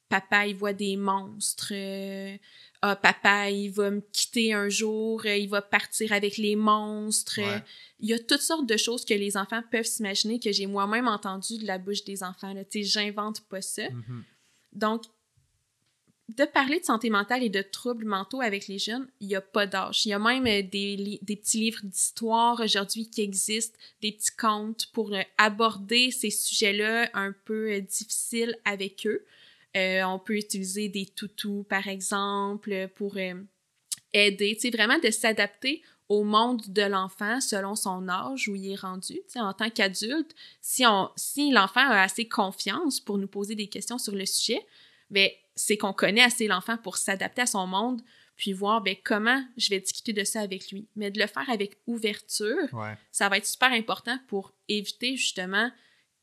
[0.07, 1.71] Papa, il voit des monstres.
[1.73, 2.37] euh,
[2.81, 7.41] ah, papa, il va me quitter un jour, euh, il va partir avec les monstres.
[7.41, 7.63] Ouais.
[7.99, 11.07] Il y a toutes sortes de choses que les enfants peuvent s'imaginer que j'ai moi-même
[11.07, 12.53] entendu de la bouche des enfants.
[12.53, 12.63] là.
[12.63, 13.89] Tu sais, j'invente pas ça.
[13.89, 14.23] Mhm.
[14.71, 15.03] Donc,
[16.29, 19.41] de parler de santé mentale et de troubles mentaux avec les jeunes, il n'y a
[19.41, 20.05] pas d'âge.
[20.05, 24.35] Il y a même euh, des, des petits livres d'histoire aujourd'hui qui existent, des petits
[24.37, 29.25] contes pour euh, aborder ces sujets-là un peu difficiles avec eux.
[29.77, 33.35] Euh, on peut utiliser des toutous, par exemple, pour euh,
[34.13, 38.71] aider, tu sais, vraiment de s'adapter au monde de l'enfant selon son âge où il
[38.71, 39.13] est rendu.
[39.13, 43.53] Tu sais, en tant qu'adulte, si, on, si l'enfant a assez confiance pour nous poser
[43.53, 44.65] des questions sur le sujet,
[45.11, 48.01] ben, c'est qu'on connaît assez l'enfant pour s'adapter à son monde,
[48.35, 50.87] puis voir ben, comment je vais discuter de ça avec lui.
[50.95, 52.97] Mais de le faire avec ouverture, Ouais.
[53.11, 55.69] ça va être super important pour éviter justement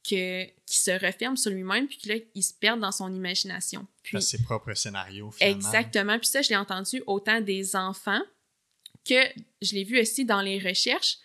[0.08, 3.86] que qu'il se referme sur lui-même, puis que là, il se perde dans son imagination.
[4.02, 5.56] Puis, ses propres scénarios, finalement.
[5.56, 6.18] Exactement.
[6.18, 8.22] Puis ça, je l'ai entendu autant des enfants
[9.04, 9.22] que
[9.62, 11.18] je l'ai vu aussi dans les recherches.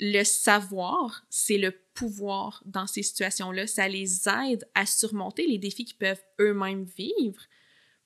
[0.00, 3.66] Le savoir, c'est le pouvoir dans ces situations-là.
[3.66, 7.42] Ça les aide à surmonter les défis qu'ils peuvent eux-mêmes vivre.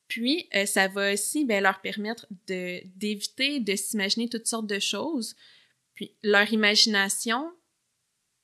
[0.09, 4.79] Puis, euh, ça va aussi ben, leur permettre de, d'éviter de s'imaginer toutes sortes de
[4.79, 5.35] choses.
[5.95, 7.53] Puis, leur imagination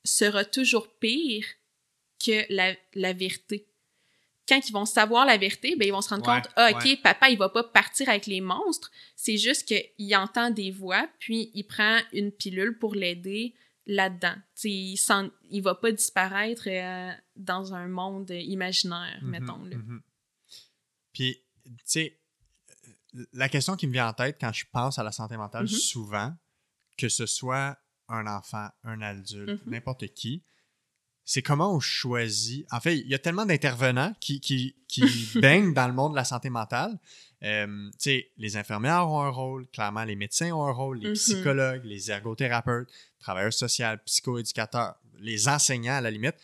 [0.03, 1.45] sera toujours pire
[2.23, 3.67] que la, la vérité.
[4.47, 6.83] Quand ils vont savoir la vérité, ben, ils vont se rendre Ouais, compte, ah, OK,
[6.83, 6.97] ouais.
[6.97, 8.91] papa, il va pas partir avec les monstres.
[9.15, 14.35] C'est juste qu'il entend des voix, puis il prend une pilule pour l'aider là-dedans.
[14.65, 14.95] Il,
[15.49, 19.63] il va pas disparaître euh, dans un monde imaginaire, Mhm, mettons.
[19.63, 19.77] Là.
[19.77, 20.01] mhm.
[21.13, 22.19] Puis, tu sais,
[23.31, 25.69] la question qui me vient en tête quand je pense à la santé mentale, Mhm.
[25.69, 26.33] souvent,
[26.97, 27.77] que ce soit
[28.09, 29.71] un enfant, un adulte, Mhm.
[29.71, 30.43] n'importe qui,
[31.25, 32.65] c'est comment on choisit.
[32.71, 35.01] En fait, il y a tellement d'intervenants qui, qui, qui
[35.41, 36.99] baignent dans le monde de la santé mentale.
[37.43, 41.09] Euh, tu sais, les infirmières ont un rôle, clairement, les médecins ont un rôle, les
[41.09, 41.13] Mhm.
[41.15, 42.89] psychologues, les ergothérapeutes,
[43.19, 46.35] travailleurs sociaux, psychoéducateurs, les enseignants à la limite.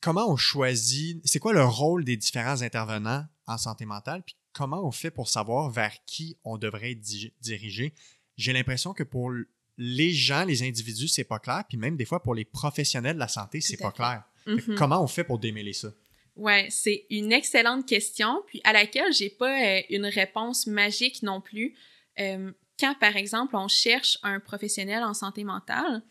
[0.00, 4.86] Comment on choisit, c'est quoi le rôle des différents intervenants en santé mentale, puis comment
[4.86, 7.94] on fait pour savoir vers qui on devrait être di- dirigé?
[8.36, 9.30] J'ai l'impression que pour
[9.76, 13.20] les gens, les individus, c'est pas clair, puis même des fois pour les professionnels de
[13.20, 13.96] la santé, c'est pas fait.
[13.96, 14.22] clair.
[14.46, 14.74] Mhm.
[14.76, 15.88] Comment on fait pour démêler ça?
[16.36, 21.40] Ouais, c'est une excellente question, puis à laquelle j'ai pas euh, une réponse magique non
[21.40, 21.74] plus.
[22.18, 26.02] Euh, quand, par exemple, on cherche un professionnel en santé mentale,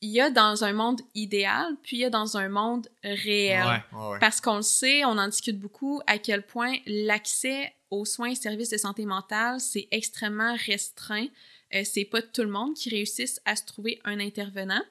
[0.00, 3.64] il y a dans un monde idéal, puis il y a dans un monde réel.
[3.64, 4.18] Ouais, ouais, ouais.
[4.18, 8.34] Parce qu'on le sait, on en discute beaucoup, à quel point l'accès aux soins et
[8.34, 11.28] services de santé mentale, c'est extrêmement restreint
[11.74, 14.82] euh, c'est pas tout le monde qui réussisse à se trouver un intervenant.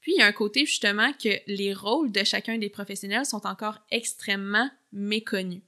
[0.00, 3.46] Puis, il y a un côté justement que les rôles de chacun des professionnels sont
[3.46, 5.62] encore extrêmement méconnus.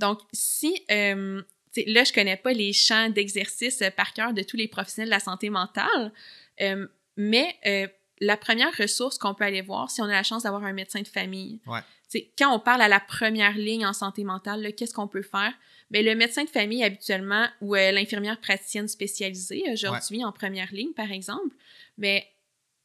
[0.00, 1.42] Donc, si, euh,
[1.86, 5.20] là, je connais pas les champs d'exercice par cœur de tous les professionnels de la
[5.20, 6.12] santé mentale,
[6.60, 6.86] euh,
[7.16, 7.86] mais euh,
[8.20, 11.02] la première ressource qu'on peut aller voir, si on a la chance d'avoir un médecin
[11.02, 12.30] de famille, ouais.
[12.38, 15.52] quand on parle à la première ligne en santé mentale, qu'est-ce qu'on peut faire?
[15.90, 21.10] Bien, le médecin de famille habituellement ou l'infirmière praticienne spécialisée aujourd'hui en première ligne, par
[21.10, 21.54] exemple,
[21.98, 22.26] mais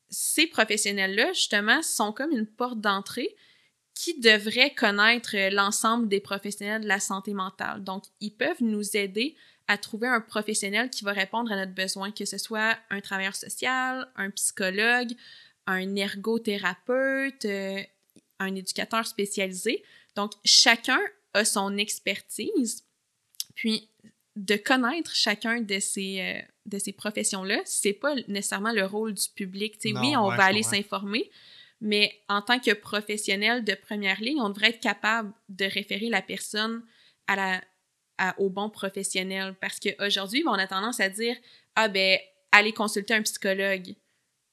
[0.10, 3.36] ces professionnels-là, justement, sont comme une porte d'entrée
[3.94, 7.84] qui devrait connaître l'ensemble des professionnels de la santé mentale.
[7.84, 9.36] Donc, ils peuvent nous aider
[9.68, 13.36] à trouver un professionnel qui va répondre à notre besoin, que ce soit un travailleur
[13.36, 15.14] social, un psychologue,
[15.66, 17.82] un ergothérapeute, euh,
[18.40, 19.84] un éducateur spécialisé.
[20.16, 21.00] Donc, chacun
[21.34, 22.85] a son expertise.
[23.56, 23.90] Puis,
[24.36, 29.30] de connaître chacun de ces, euh, de ces professions-là, c'est pas nécessairement le rôle du
[29.34, 29.76] public.
[29.84, 31.30] oui, on va aller s'informer,
[31.82, 36.22] mais en tant que professionnel de première ligne, on devrait être capable de référer la
[36.22, 36.84] personne
[37.28, 39.56] à la, au bon professionnel.
[39.62, 41.36] Parce qu'aujourd'hui, on a tendance à dire
[41.76, 42.20] Ah, ben,
[42.52, 43.96] allez consulter un psychologue.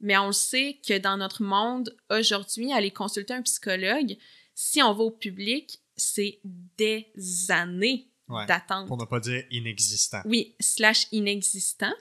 [0.00, 4.16] Mais on sait que dans notre monde, aujourd'hui, aller consulter un psychologue,
[4.54, 7.06] si on va au public, c'est des
[7.50, 8.11] années
[8.46, 8.88] d'attente.
[8.88, 10.22] Pour ne pas dire inexistant.
[10.24, 11.92] Oui, slash inexistant.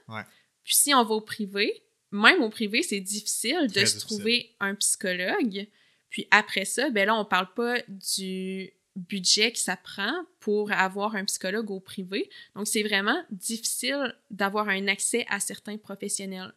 [0.64, 4.74] Puis si on va au privé, même au privé, c'est difficile de se trouver un
[4.74, 5.66] psychologue.
[6.10, 11.14] Puis après ça, ben là, on parle pas du budget que ça prend pour avoir
[11.14, 12.28] un psychologue au privé.
[12.54, 16.52] Donc, c'est vraiment difficile d'avoir un accès à certains professionnels.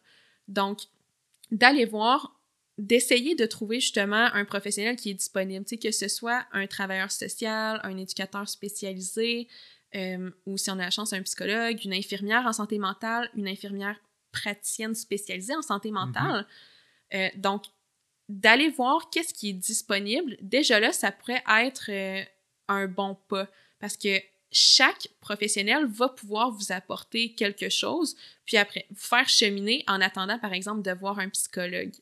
[0.48, 0.80] Donc,
[1.50, 2.35] d'aller voir,
[2.78, 6.66] d'essayer de trouver justement un professionnel qui est disponible, tu sais, que ce soit un
[6.66, 9.48] travailleur social, un éducateur spécialisé,
[9.94, 13.48] euh, ou si on a la chance, un psychologue, une infirmière en santé mentale, une
[13.48, 13.98] infirmière
[14.30, 16.46] praticienne spécialisée en santé mentale.
[17.12, 17.20] Mhm.
[17.20, 17.64] Euh, donc,
[18.28, 22.22] d'aller voir qu'est-ce qui est disponible, déjà là, ça pourrait être euh,
[22.68, 23.48] un bon pas
[23.78, 24.20] parce que
[24.50, 30.38] chaque professionnel va pouvoir vous apporter quelque chose, puis après, vous faire cheminer en attendant,
[30.38, 31.92] par exemple, de voir un psychologue.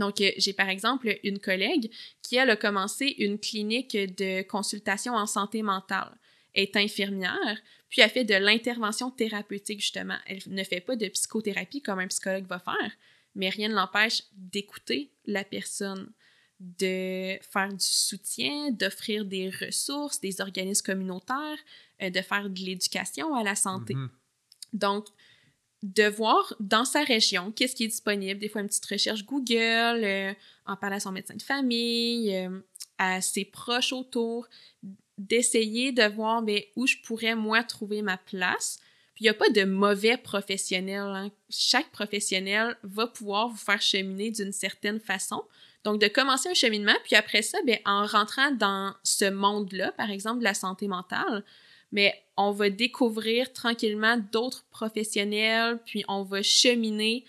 [0.00, 5.14] Donc, euh, j'ai par exemple une collègue qui, elle, a commencé une clinique de consultation
[5.14, 6.16] en santé mentale.
[6.54, 7.58] Elle est infirmière,
[7.90, 10.16] puis elle fait de l'intervention thérapeutique, justement.
[10.26, 12.92] Elle ne fait pas de psychothérapie comme un psychologue va faire,
[13.34, 16.10] mais rien ne l'empêche d'écouter la personne,
[16.58, 21.58] de faire du soutien, d'offrir des ressources, des organismes communautaires,
[22.02, 23.94] euh, de faire de l'éducation à la santé.
[23.94, 24.08] Mm-hmm.
[24.72, 25.06] Donc,
[25.82, 30.04] de voir dans sa région qu'est-ce qui est disponible, des fois une petite recherche Google,
[30.04, 30.34] euh,
[30.66, 32.60] en parler à son médecin de famille, euh,
[32.98, 34.46] à ses proches autour,
[35.16, 38.78] d'essayer de voir ben, où je pourrais, moi, trouver ma place.
[39.14, 41.02] Puis il n'y a pas de mauvais professionnel.
[41.02, 41.30] Hein.
[41.48, 45.42] Chaque professionnel va pouvoir vous faire cheminer d'une certaine façon.
[45.84, 50.10] Donc, de commencer un cheminement, puis après ça, ben, en rentrant dans ce monde-là, par
[50.10, 51.42] exemple, de la santé mentale,
[51.90, 57.24] mais on va découvrir tranquillement d'autres professionnels, puis on va cheminer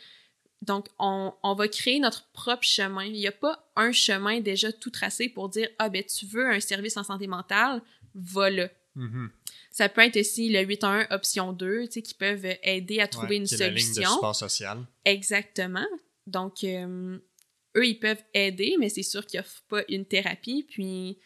[0.61, 3.05] donc, on, va créer notre propre chemin.
[3.05, 6.47] Il n'y a pas un chemin déjà tout tracé pour dire Ah, ben, tu veux
[6.47, 7.81] un service en santé mentale,
[8.13, 8.69] voilà.
[8.95, 9.29] Mm-hmm.
[9.71, 13.38] Ça peut être aussi le 811 option 2, tu sais, qui peuvent aider à trouver
[13.38, 13.65] une solution.
[13.65, 14.85] La ligne de support social.
[15.05, 15.88] Exactement.
[16.27, 17.17] Donc, euh,
[17.75, 21.17] eux, ils peuvent aider, mais c'est sûr qu'ils n'offrent pas une thérapie, puis,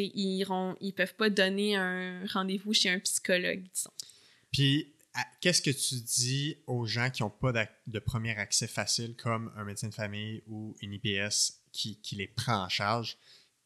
[0.00, 3.90] ils ne ils peuvent pas donner un rendez-vous chez un psychologue, disons.
[4.52, 4.92] Puis,
[5.40, 7.52] qu'est-ce que tu dis aux gens qui n'ont pas
[7.86, 12.64] de premier accès facile, comme un médecin de famille ou une IPS qui, les prend
[12.64, 13.16] en charge?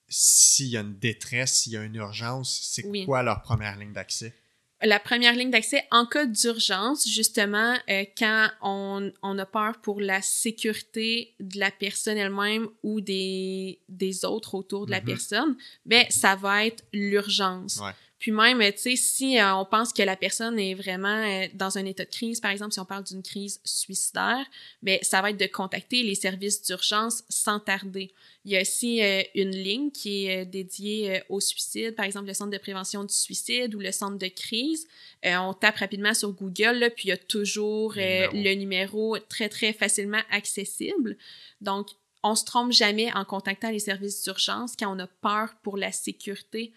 [0.08, 3.92] S'il y a une détresse, s'il y a une urgence, c'est quoi leur première ligne
[3.92, 4.34] d'accès?
[4.82, 10.20] La première ligne d'accès en cas d'urgence, justement, euh, quand on, a peur pour la
[10.20, 15.04] sécurité de la personne elle-même ou des, des autres autour de la mm-hmm.
[15.04, 17.80] personne, ben ça va être l'urgence.
[18.26, 21.78] Puis même, tu sais, si euh, on pense que la personne est vraiment euh, dans
[21.78, 24.44] un état de crise, par exemple, si on parle d'une crise suicidaire,
[24.82, 28.10] ben ça va être de contacter les services d'urgence sans tarder.
[28.44, 32.34] Il y a aussi euh, une ligne qui est dédiée au suicide, par exemple le
[32.34, 34.88] centre de prévention du suicide ou le centre de crise.
[35.22, 39.72] on tape rapidement sur Google, là, puis il y a toujours le numéro très, très
[39.72, 41.16] facilement accessible.
[41.60, 41.90] Donc,
[42.24, 45.92] on se trompe jamais en contactant les services d'urgence quand on a peur pour la
[45.92, 46.72] sécurité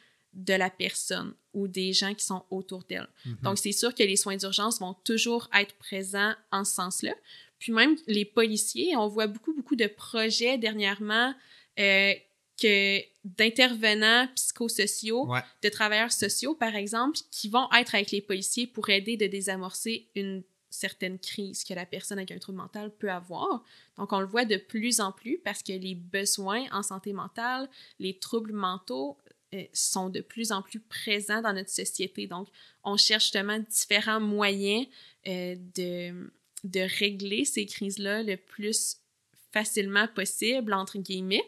[0.45, 3.07] de la personne ou des gens qui sont autour d'elle.
[3.26, 3.38] Mhm.
[3.44, 7.14] Donc, c'est sûr que les soins d'urgence vont toujours être présents en ce sens-là.
[7.60, 11.34] Puis même les policiers, on voit beaucoup, beaucoup de projets dernièrement
[11.80, 12.14] euh,
[12.61, 15.30] que d'intervenants psychosociaux,
[15.61, 20.07] de travailleurs sociaux, par exemple, qui vont être avec les policiers pour aider de désamorcer
[20.16, 23.64] une certaines crises que la personne avec un trouble mental peut avoir.
[23.98, 27.68] Donc, on le voit de plus en plus parce que les besoins en santé mentale,
[27.99, 29.18] les troubles mentaux
[29.53, 32.27] euh, sont de plus en plus présents dans notre société.
[32.27, 32.47] Donc,
[32.84, 34.85] on cherche justement différents moyens
[35.27, 36.31] euh, de,
[36.63, 38.97] de régler ces crises-là le plus
[39.51, 41.43] facilement possible, entre guillemets,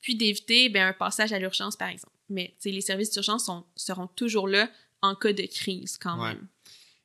[0.00, 2.16] puis d'éviter ben, un passage à l'urgence, par exemple.
[2.28, 4.70] Mais les services d'urgence seront toujours là
[5.02, 6.46] en cas de crise, quand même.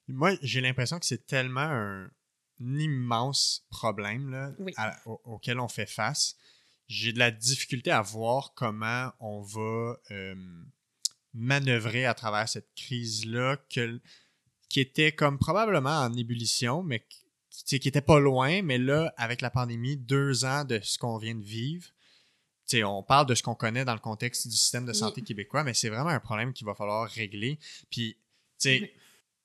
[0.08, 2.10] Moi, j'ai l'impression que c'est tellement un,
[2.60, 4.52] immense problème là,
[5.26, 6.38] auquel on fait face.
[6.88, 10.36] J'ai de la difficulté à voir comment on va euh,
[11.34, 17.06] manœuvrer à travers cette crise-là qui était comme probablement en ébullition, mais
[17.66, 21.36] qui était pas loin, mais là, avec la pandémie, deux ans de ce qu'on vient
[21.36, 21.88] de vivre,
[22.84, 25.74] on parle de ce qu'on connaît dans le contexte du système de santé québécois, mais
[25.74, 27.60] c'est vraiment un problème qu'il va falloir régler.
[27.90, 28.18] Puis,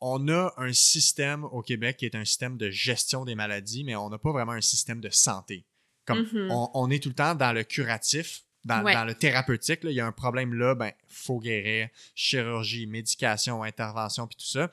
[0.01, 3.94] on a un système au Québec qui est un système de gestion des maladies, mais
[3.94, 5.64] on n'a pas vraiment un système de santé.
[6.05, 6.70] Comme mm-hmm.
[6.74, 9.81] on, est tout le temps dans le curatif, dans, le thérapeutique.
[9.85, 14.70] il y a un problème là, ben, faut guérir, chirurgie, médication, intervention, puis tout ça.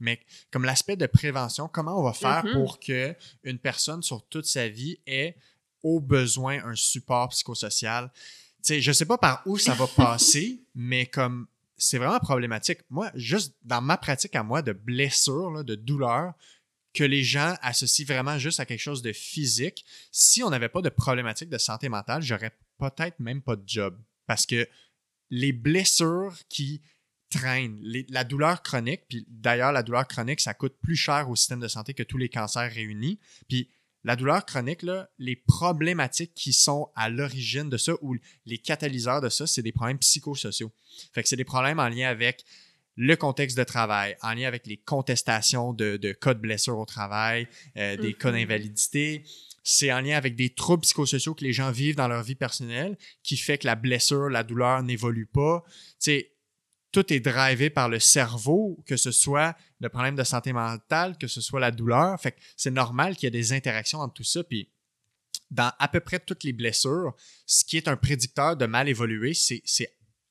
[0.00, 2.52] Mais comme l'aspect de prévention, comment on va faire mm-hmm.
[2.52, 3.14] pour que
[3.44, 5.36] une personne sur toute sa vie ait
[5.82, 8.10] au besoin un support psychosocial?
[8.62, 11.46] sais, je sais pas par où ça va passer, mais comme
[11.76, 12.78] c'est vraiment problématique.
[12.90, 16.32] Moi, juste dans ma pratique à moi de blessure, de douleur,
[16.94, 20.82] que les gens associent vraiment juste à quelque chose de physique, si on n'avait pas
[20.82, 23.98] de problématique de santé mentale, j'aurais peut-être même pas de job.
[24.26, 24.68] Parce que
[25.30, 26.82] les blessures qui
[27.30, 31.60] traînent, la douleur chronique, puis d'ailleurs, la douleur chronique, ça coûte plus cher au système
[31.60, 33.18] de santé que tous les cancers réunis.
[33.48, 33.70] Puis
[34.04, 34.84] la douleur chronique,
[35.18, 39.72] les problématiques qui sont à l'origine de ça ou les catalyseurs de ça, c'est des
[39.72, 40.72] problèmes psychosociaux.
[41.14, 42.44] Fait que c'est des problèmes en lien avec
[42.96, 47.48] le contexte de travail, en lien avec les contestations de, cas de blessures au travail,
[47.76, 48.32] euh, des cas mm-hmm.
[48.32, 49.24] d'invalidité.
[49.64, 52.98] C'est en lien avec des troubles psychosociaux que les gens vivent dans leur vie personnelle
[53.22, 55.62] qui fait que la blessure, la douleur n'évolue pas.
[55.66, 56.32] Tu sais,
[56.90, 61.26] tout est drivé par le cerveau, que ce soit le problème de santé mentale, que
[61.26, 62.20] ce soit la douleur.
[62.20, 64.44] Fait que c'est normal qu'il y ait des interactions entre tout ça.
[64.44, 64.70] Puis
[65.50, 67.14] dans à peu près toutes les blessures,
[67.46, 69.62] ce qui est un prédicteur de mal évoluer, c'est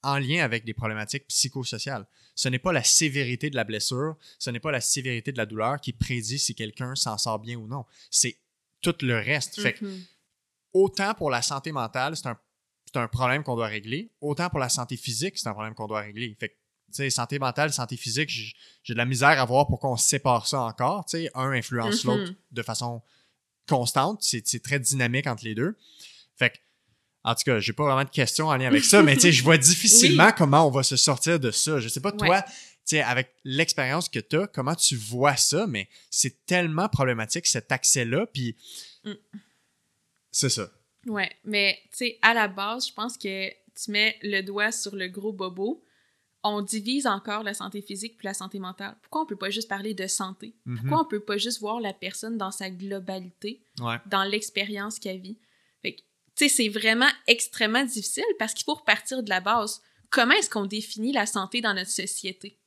[0.03, 2.05] en lien avec des problématiques psychosociales.
[2.35, 5.45] Ce n'est pas la sévérité de la blessure, ce n'est pas la sévérité de la
[5.45, 7.85] douleur qui prédit si quelqu'un s'en sort bien ou non.
[8.09, 8.37] C'est
[8.81, 9.59] tout le reste.
[9.61, 10.05] Fait que, mm-hmm.
[10.73, 12.27] autant pour la santé mentale, c'est
[12.97, 14.11] un problème qu'on doit régler.
[14.21, 16.35] Autant pour la santé physique, c'est un problème qu'on doit régler.
[16.39, 16.57] Fait
[16.91, 20.61] sais, santé mentale, santé physique, j'ai de la misère à voir pourquoi on sépare ça
[20.61, 21.05] encore.
[21.35, 22.07] Un influence mm-hmm.
[22.07, 23.01] l'autre de façon
[23.67, 24.21] constante.
[24.23, 25.77] C'est très dynamique entre les deux.
[26.35, 26.57] Fait que,
[27.23, 29.31] en tout cas, j'ai pas vraiment de questions en lien avec ça, mais tu sais,
[29.31, 31.80] je vois difficilement comment on va se sortir de ça.
[31.80, 32.52] Je sais pas, toi, tu
[32.85, 37.72] sais, avec l'expérience que tu as, comment tu vois ça, mais c'est tellement problématique, cet
[37.72, 38.56] accès-là, puis
[39.03, 39.14] mm.
[40.31, 40.69] c'est ça.
[41.06, 44.95] Ouais, mais tu sais, à la base, je pense que tu mets le doigt sur
[44.95, 45.84] le gros bobo.
[46.43, 48.98] On divise encore la santé physique puis la santé mentale.
[49.03, 50.56] Pourquoi on peut pas juste parler de santé?
[50.65, 50.80] Mhm.
[50.80, 53.64] Pourquoi on peut pas juste voir la personne dans sa globalité,
[54.07, 55.38] dans l'expérience qu'elle vit?
[56.41, 59.80] Fait tu sais, c'est vraiment extrêmement difficile parce qu'il faut repartir de la base.
[60.09, 62.57] Comment est-ce qu'on définit la santé dans notre société?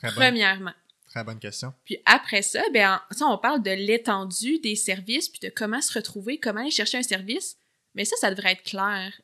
[0.00, 0.72] Premièrement.
[1.08, 1.74] Très bonne question.
[1.84, 6.38] Puis après ça, ben, on parle de l'étendue des services, puis de comment se retrouver,
[6.38, 7.56] comment aller chercher un service.
[7.96, 9.20] Mais ça, ça devrait être clair.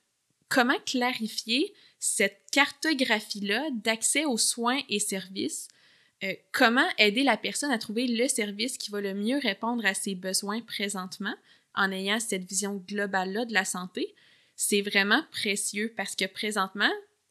[0.49, 5.69] Comment clarifier cette cartographie-là d'accès aux soins et services?
[6.25, 9.95] Euh, comment aider la personne à trouver le service qui va le mieux répondre à
[9.95, 11.35] ses besoins présentement?
[11.77, 14.15] En ayant cette vision globale-là de la santé?
[14.57, 16.91] C'est vraiment précieux parce que présentement,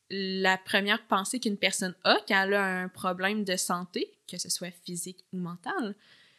[0.10, 4.50] la première pensée qu'une personne a quand elle a un problème de santé, que ce
[4.50, 5.96] soit physique ou mental,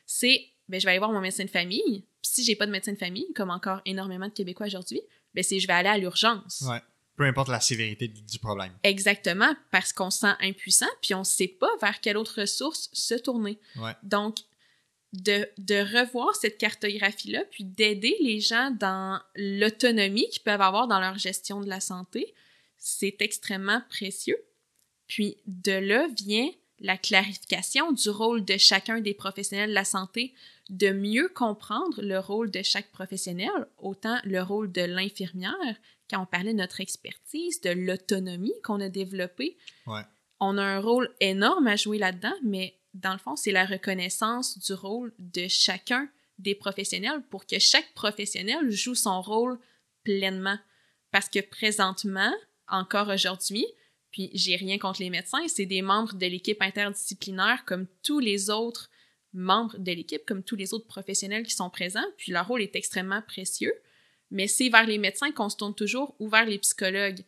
[0.07, 2.05] c'est ben, je vais aller voir mon médecin de famille.
[2.23, 5.01] Puis si j'ai pas de médecin de famille, comme encore énormément de Québécois aujourd'hui,
[5.35, 6.65] ben c'est je vais aller à l'urgence.
[6.69, 6.81] Ouais.
[7.17, 8.73] Peu importe la sévérité du problème.
[8.83, 12.91] Exactement, parce qu'on se sent impuissant, puis on ne sait pas vers quelle autre ressource
[12.93, 13.59] se tourner.
[13.77, 13.93] Ouais.
[14.03, 14.37] Donc,
[15.23, 21.01] de, de, revoir cette cartographie-là, puis d'aider les gens dans l'autonomie qu'ils peuvent avoir dans
[21.01, 22.35] leur gestion de la santé,
[22.77, 24.39] c'est extrêmement précieux.
[25.07, 30.35] Puis de là vient la clarification du rôle de chacun des professionnels de la santé,
[30.69, 35.77] de mieux comprendre le rôle de chaque professionnel, autant le rôle de l'infirmière,
[36.11, 39.57] quand on parlait de notre expertise, de l'autonomie qu'on a développée.
[40.39, 44.59] On a un rôle énorme à jouer là-dedans, mais dans le fond, c'est la reconnaissance
[44.59, 46.09] du rôle de chacun
[46.39, 49.59] des professionnels pour que chaque professionnel joue son rôle
[50.03, 50.59] pleinement.
[51.11, 52.33] Parce que présentement,
[52.69, 53.67] encore aujourd'hui,
[54.11, 58.51] puis j'ai rien contre les médecins, c'est des membres de l'équipe interdisciplinaire comme tous les
[58.51, 58.91] autres
[59.33, 62.77] membres de l'équipe, comme tous les autres professionnels qui sont présents, puis leur rôle est
[62.77, 63.75] extrêmement précieux.
[64.31, 67.23] Mais c'est vers les médecins qu'on se tourne toujours ou vers les psychologues.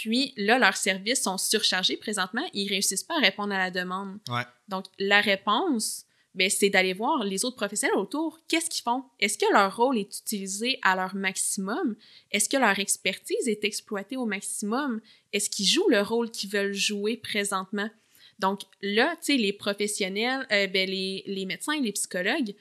[0.00, 4.20] Puis là, leurs services sont surchargés présentement, ils réussissent pas à répondre à la demande.
[4.68, 6.04] Donc, la réponse,
[6.36, 8.38] ben, c'est d'aller voir les autres professionnels autour.
[8.46, 9.02] Qu'est-ce qu'ils font?
[9.18, 11.96] Est-ce que leur rôle est utilisé à leur maximum?
[12.30, 15.00] Est-ce que leur expertise est exploitée au maximum?
[15.32, 17.90] Est-ce qu'ils jouent le rôle qu'ils veulent jouer présentement?
[18.38, 22.54] Donc là, tu sais, les professionnels, euh, ben, les, les médecins, les psychologues,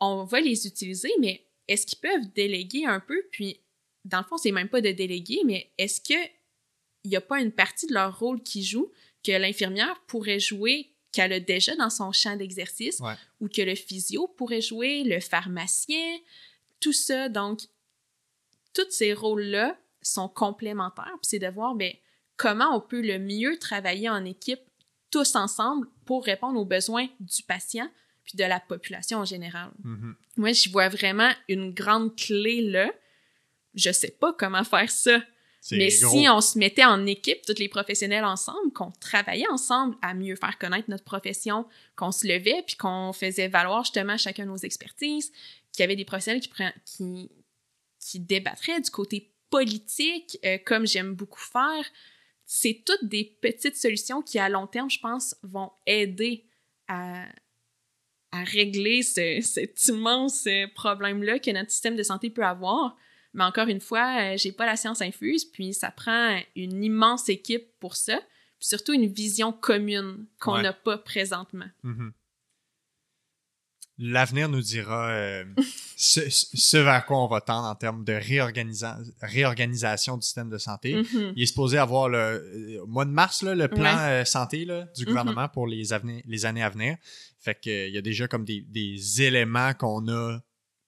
[0.00, 3.22] on va les utiliser, mais est-ce qu'ils peuvent déléguer un peu?
[3.32, 3.60] Puis,
[4.06, 6.00] dans le fond, c'est même pas de déléguer, mais est-ce
[7.02, 8.90] qu'il n'y a pas une partie de leur rôle qui joue
[9.24, 13.02] que l'infirmière pourrait jouer qu'elle a déjà dans son champ d'exercice
[13.40, 16.18] ou que le physio pourrait jouer, le pharmacien,
[16.78, 17.28] tout ça.
[17.28, 17.60] Donc,
[18.72, 21.16] tous ces rôles-là sont complémentaires.
[21.20, 21.92] Puis c'est de voir ben,
[22.36, 24.60] comment on peut le mieux travailler en équipe
[25.10, 27.90] tous ensemble pour répondre aux besoins du patient
[28.24, 29.70] puis de la population en général.
[29.84, 30.14] Mm-hmm.
[30.36, 32.92] Moi, je vois vraiment une grande clé là.
[33.74, 35.20] Je sais pas comment faire ça.
[35.72, 40.14] Mais si on se mettait en équipe, tous les professionnels ensemble, qu'on travaillait ensemble à
[40.14, 41.66] mieux faire connaître notre profession,
[41.96, 45.30] qu'on se levait puis qu'on faisait valoir justement chacun nos expertises,
[45.72, 46.50] qu'il y avait des professionnels qui,
[46.86, 47.30] qui,
[47.98, 51.84] qui débattraient du côté politique, euh, comme j'aime beaucoup faire,
[52.46, 56.46] c'est toutes des petites solutions qui, à long terme, je pense, vont aider
[56.88, 57.26] à,
[58.32, 62.96] à régler ce, cet immense problème-là que notre système de santé peut avoir.
[63.32, 67.28] Mais encore une fois, euh, j'ai pas la science infuse, puis ça prend une immense
[67.28, 68.18] équipe pour ça,
[68.58, 71.68] puis surtout une vision commune qu'on n'a pas présentement.
[71.84, 72.12] Mm-hmm
[74.00, 75.44] l'avenir nous dira euh,
[75.96, 78.18] ce, vers quoi on va tendre en termes de
[79.20, 80.94] réorganisation du système de santé.
[80.94, 81.32] Mm-hmm.
[81.36, 84.72] Il est supposé avoir le euh, au mois de mars le plan euh, santé du
[84.72, 85.04] mm-hmm.
[85.04, 85.84] gouvernement pour les,
[86.26, 86.96] les années à venir.
[87.38, 90.40] Fait qu'il y a déjà comme des, éléments qu'on a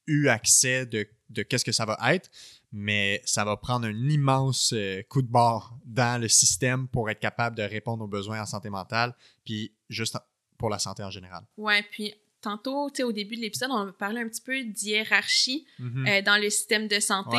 [0.06, 2.30] eu accès de, de qu'est-ce que ça va être,
[2.72, 4.74] mais ça va prendre un immense
[5.09, 8.70] coup de bord dans le système pour être capable de répondre aux besoins en santé
[8.70, 9.14] mentale,
[9.44, 10.16] puis juste
[10.59, 11.44] pour la santé en général.
[11.56, 15.66] Ouais, puis tantôt, tu sais, au début de l'épisode, on parler un petit peu d'hiérarchie
[15.78, 16.06] mhm.
[16.06, 17.38] euh, dans le système de santé.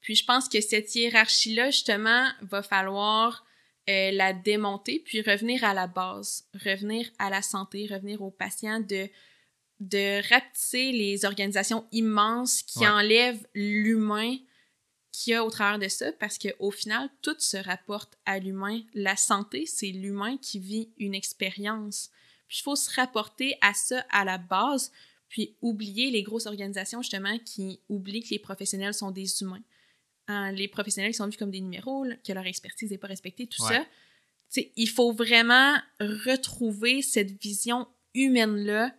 [0.00, 3.44] Puis je pense que cette hiérarchie-là, justement, va falloir
[3.88, 8.80] euh, la démonter, puis revenir à la base, revenir à la santé, revenir aux patients,
[8.80, 9.08] de,
[9.80, 14.36] de rapetisser les organisations immenses qui enlèvent l'humain
[15.12, 18.82] qu'il y a au travers de ça, parce qu'au final, tout se rapporte à l'humain.
[18.94, 22.10] La santé, c'est l'humain qui vit une expérience.
[22.46, 24.92] Puis il faut se rapporter à ça à la base,
[25.28, 29.62] puis oublier les grosses organisations justement qui oublient que les professionnels sont des humains.
[30.28, 33.46] Hein, les professionnels qui sont vus comme des numéros, que leur expertise n'est pas respectée,
[33.46, 33.84] tout ça.
[34.76, 38.94] il faut vraiment retrouver cette vision humaine-là,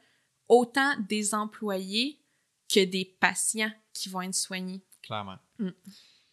[0.50, 2.20] autant des employés
[2.68, 4.82] que des patients qui vont être soignés.
[5.02, 5.38] Clairement.
[5.60, 5.70] Mm.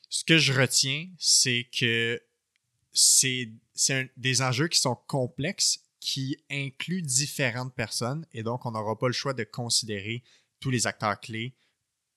[0.08, 2.20] Ce que je retiens, c'est que
[2.92, 3.50] c'est
[4.16, 9.12] des enjeux qui sont complexes qui inclut différentes personnes et donc on n'aura pas le
[9.12, 10.22] choix de considérer
[10.60, 11.54] tous les acteurs clés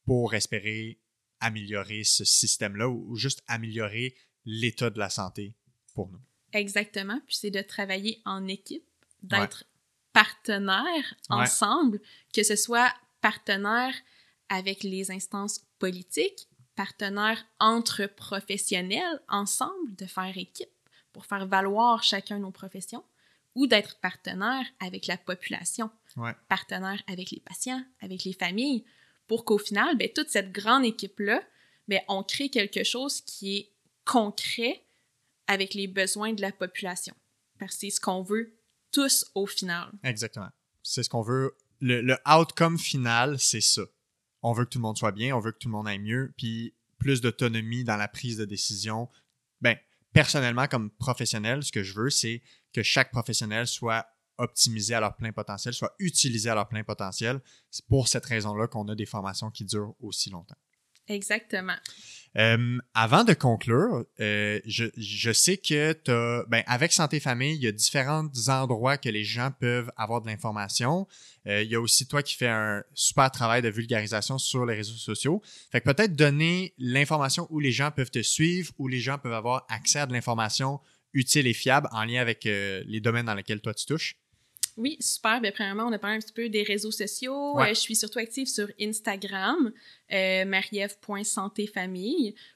[0.05, 0.99] pour espérer
[1.39, 4.15] améliorer ce système-là ou, juste améliorer
[4.45, 5.55] l'état de la santé
[5.93, 6.19] pour nous.
[6.53, 7.19] Exactement.
[7.27, 8.88] Puis c'est de travailler en équipe,
[9.23, 9.65] d'être
[10.14, 12.02] partenaires ensemble,
[12.34, 13.94] que ce soit partenaire
[14.49, 20.69] avec les instances politiques, partenaire entre professionnels ensemble, de faire équipe
[21.14, 23.03] pour faire valoir chacun nos professions,
[23.56, 25.90] ou d'être partenaire avec la population,
[26.48, 28.86] partenaire avec les patients, avec les familles,
[29.27, 31.41] pour qu'au final, ben, toute cette grande équipe-là,
[31.88, 33.72] ben, on crée quelque chose qui est
[34.06, 34.84] concret
[35.48, 37.15] avec les besoins de la population.
[37.60, 38.59] Parce que c'est ce qu'on veut
[38.91, 39.91] tous au final.
[40.03, 40.49] Exactement.
[40.83, 41.55] C'est ce qu'on veut.
[41.81, 43.83] Le, outcome final, c'est ça.
[44.41, 45.99] On veut que tout le monde soit bien, on veut que tout le monde aille
[45.99, 49.09] mieux, puis plus d'autonomie dans la prise de décision.
[49.61, 49.77] Ben,
[50.13, 52.41] personnellement, comme professionnel, ce que je veux, c'est
[52.73, 54.07] que chaque professionnel soit
[54.37, 57.41] optimisé à leur plein potentiel, soit utilisé à leur plein potentiel.
[57.69, 60.57] C'est pour cette raison-là qu'on a des formations qui durent aussi longtemps.
[61.10, 61.76] Exactement.
[62.38, 67.72] Euh, avant de conclure, euh, je, sais que ben, avec Santé Famille, il y a
[67.72, 71.07] différents endroits que les gens peuvent avoir de l'information.
[71.48, 74.76] Euh, il y a aussi toi qui fais un super travail de vulgarisation sur les
[74.76, 75.41] réseaux sociaux.
[75.72, 79.34] Fait que peut-être donner l'information où les gens peuvent te suivre, où les gens peuvent
[79.34, 80.80] avoir accès à de l'information
[81.14, 84.15] utile et fiable en lien avec les domaines dans lesquels toi tu touches.
[84.80, 85.41] Oui, super.
[85.41, 87.60] Bien, premièrement, on a parlé un petit peu des réseaux sociaux.
[87.60, 89.73] Euh, je suis surtout active sur Instagram,
[90.14, 90.45] euh,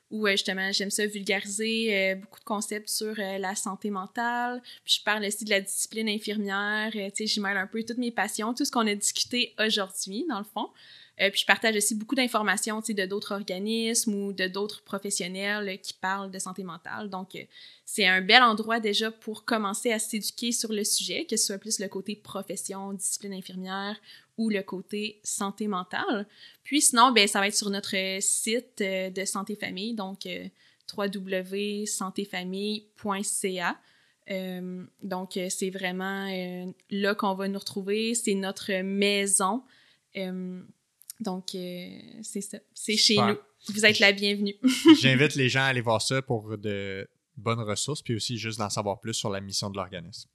[0.10, 4.62] où justement j'aime ça vulgariser beaucoup de concepts sur la santé mentale.
[4.86, 6.92] Puis je parle aussi de la discipline infirmière.
[6.94, 10.26] tu sais, j'y mêle un peu toutes mes passions, tout ce qu'on a discuté aujourd'hui,
[10.30, 10.70] dans le fond.
[11.22, 15.94] Euh, puis je partage aussi beaucoup d'informations de d'autres organismes ou de d'autres professionnels qui
[15.94, 17.08] parlent de santé mentale.
[17.10, 17.44] Donc, euh,
[17.86, 21.60] c'est un bel endroit déjà pour commencer à s'éduquer sur le sujet, que ce soit
[21.60, 23.96] plus le côté profession, discipline infirmière
[24.38, 26.26] ou le côté santé mentale.
[26.64, 30.28] Puis sinon, ben, ça va être sur notre site euh, de Santé Famille, donc
[30.98, 33.78] www.santéfamille.ca.
[35.04, 36.28] donc, c'est vraiment
[36.90, 38.16] là qu'on va nous retrouver.
[38.16, 39.62] C'est notre maison.
[41.24, 41.88] Donc, euh,
[42.22, 42.60] c'est ça.
[42.74, 43.38] C'est chez nous.
[43.70, 44.56] Vous êtes la bienvenue.
[45.02, 48.70] J'invite les gens à aller voir ça pour de bonnes ressources, puis aussi juste d'en
[48.70, 50.30] savoir plus sur la mission de l'organisme.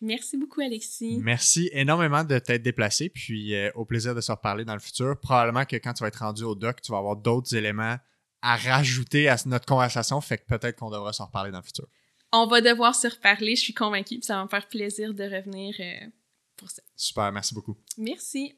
[0.00, 1.18] Merci beaucoup, Alexis.
[1.22, 5.18] Merci énormément de t'être déplacé, puis euh, au plaisir de se reparler dans le futur.
[5.18, 7.96] Probablement que quand tu vas être rendu au doc, tu vas avoir d'autres éléments
[8.42, 11.86] à rajouter à notre conversation, fait que peut-être qu'on devra s'en reparler dans le futur.
[12.32, 15.24] On va devoir se reparler, je suis convaincue, puis ça va me faire plaisir de
[15.24, 16.06] revenir euh,
[16.56, 16.82] pour ça.
[16.94, 17.76] Super, merci beaucoup.
[17.96, 18.52] Merci.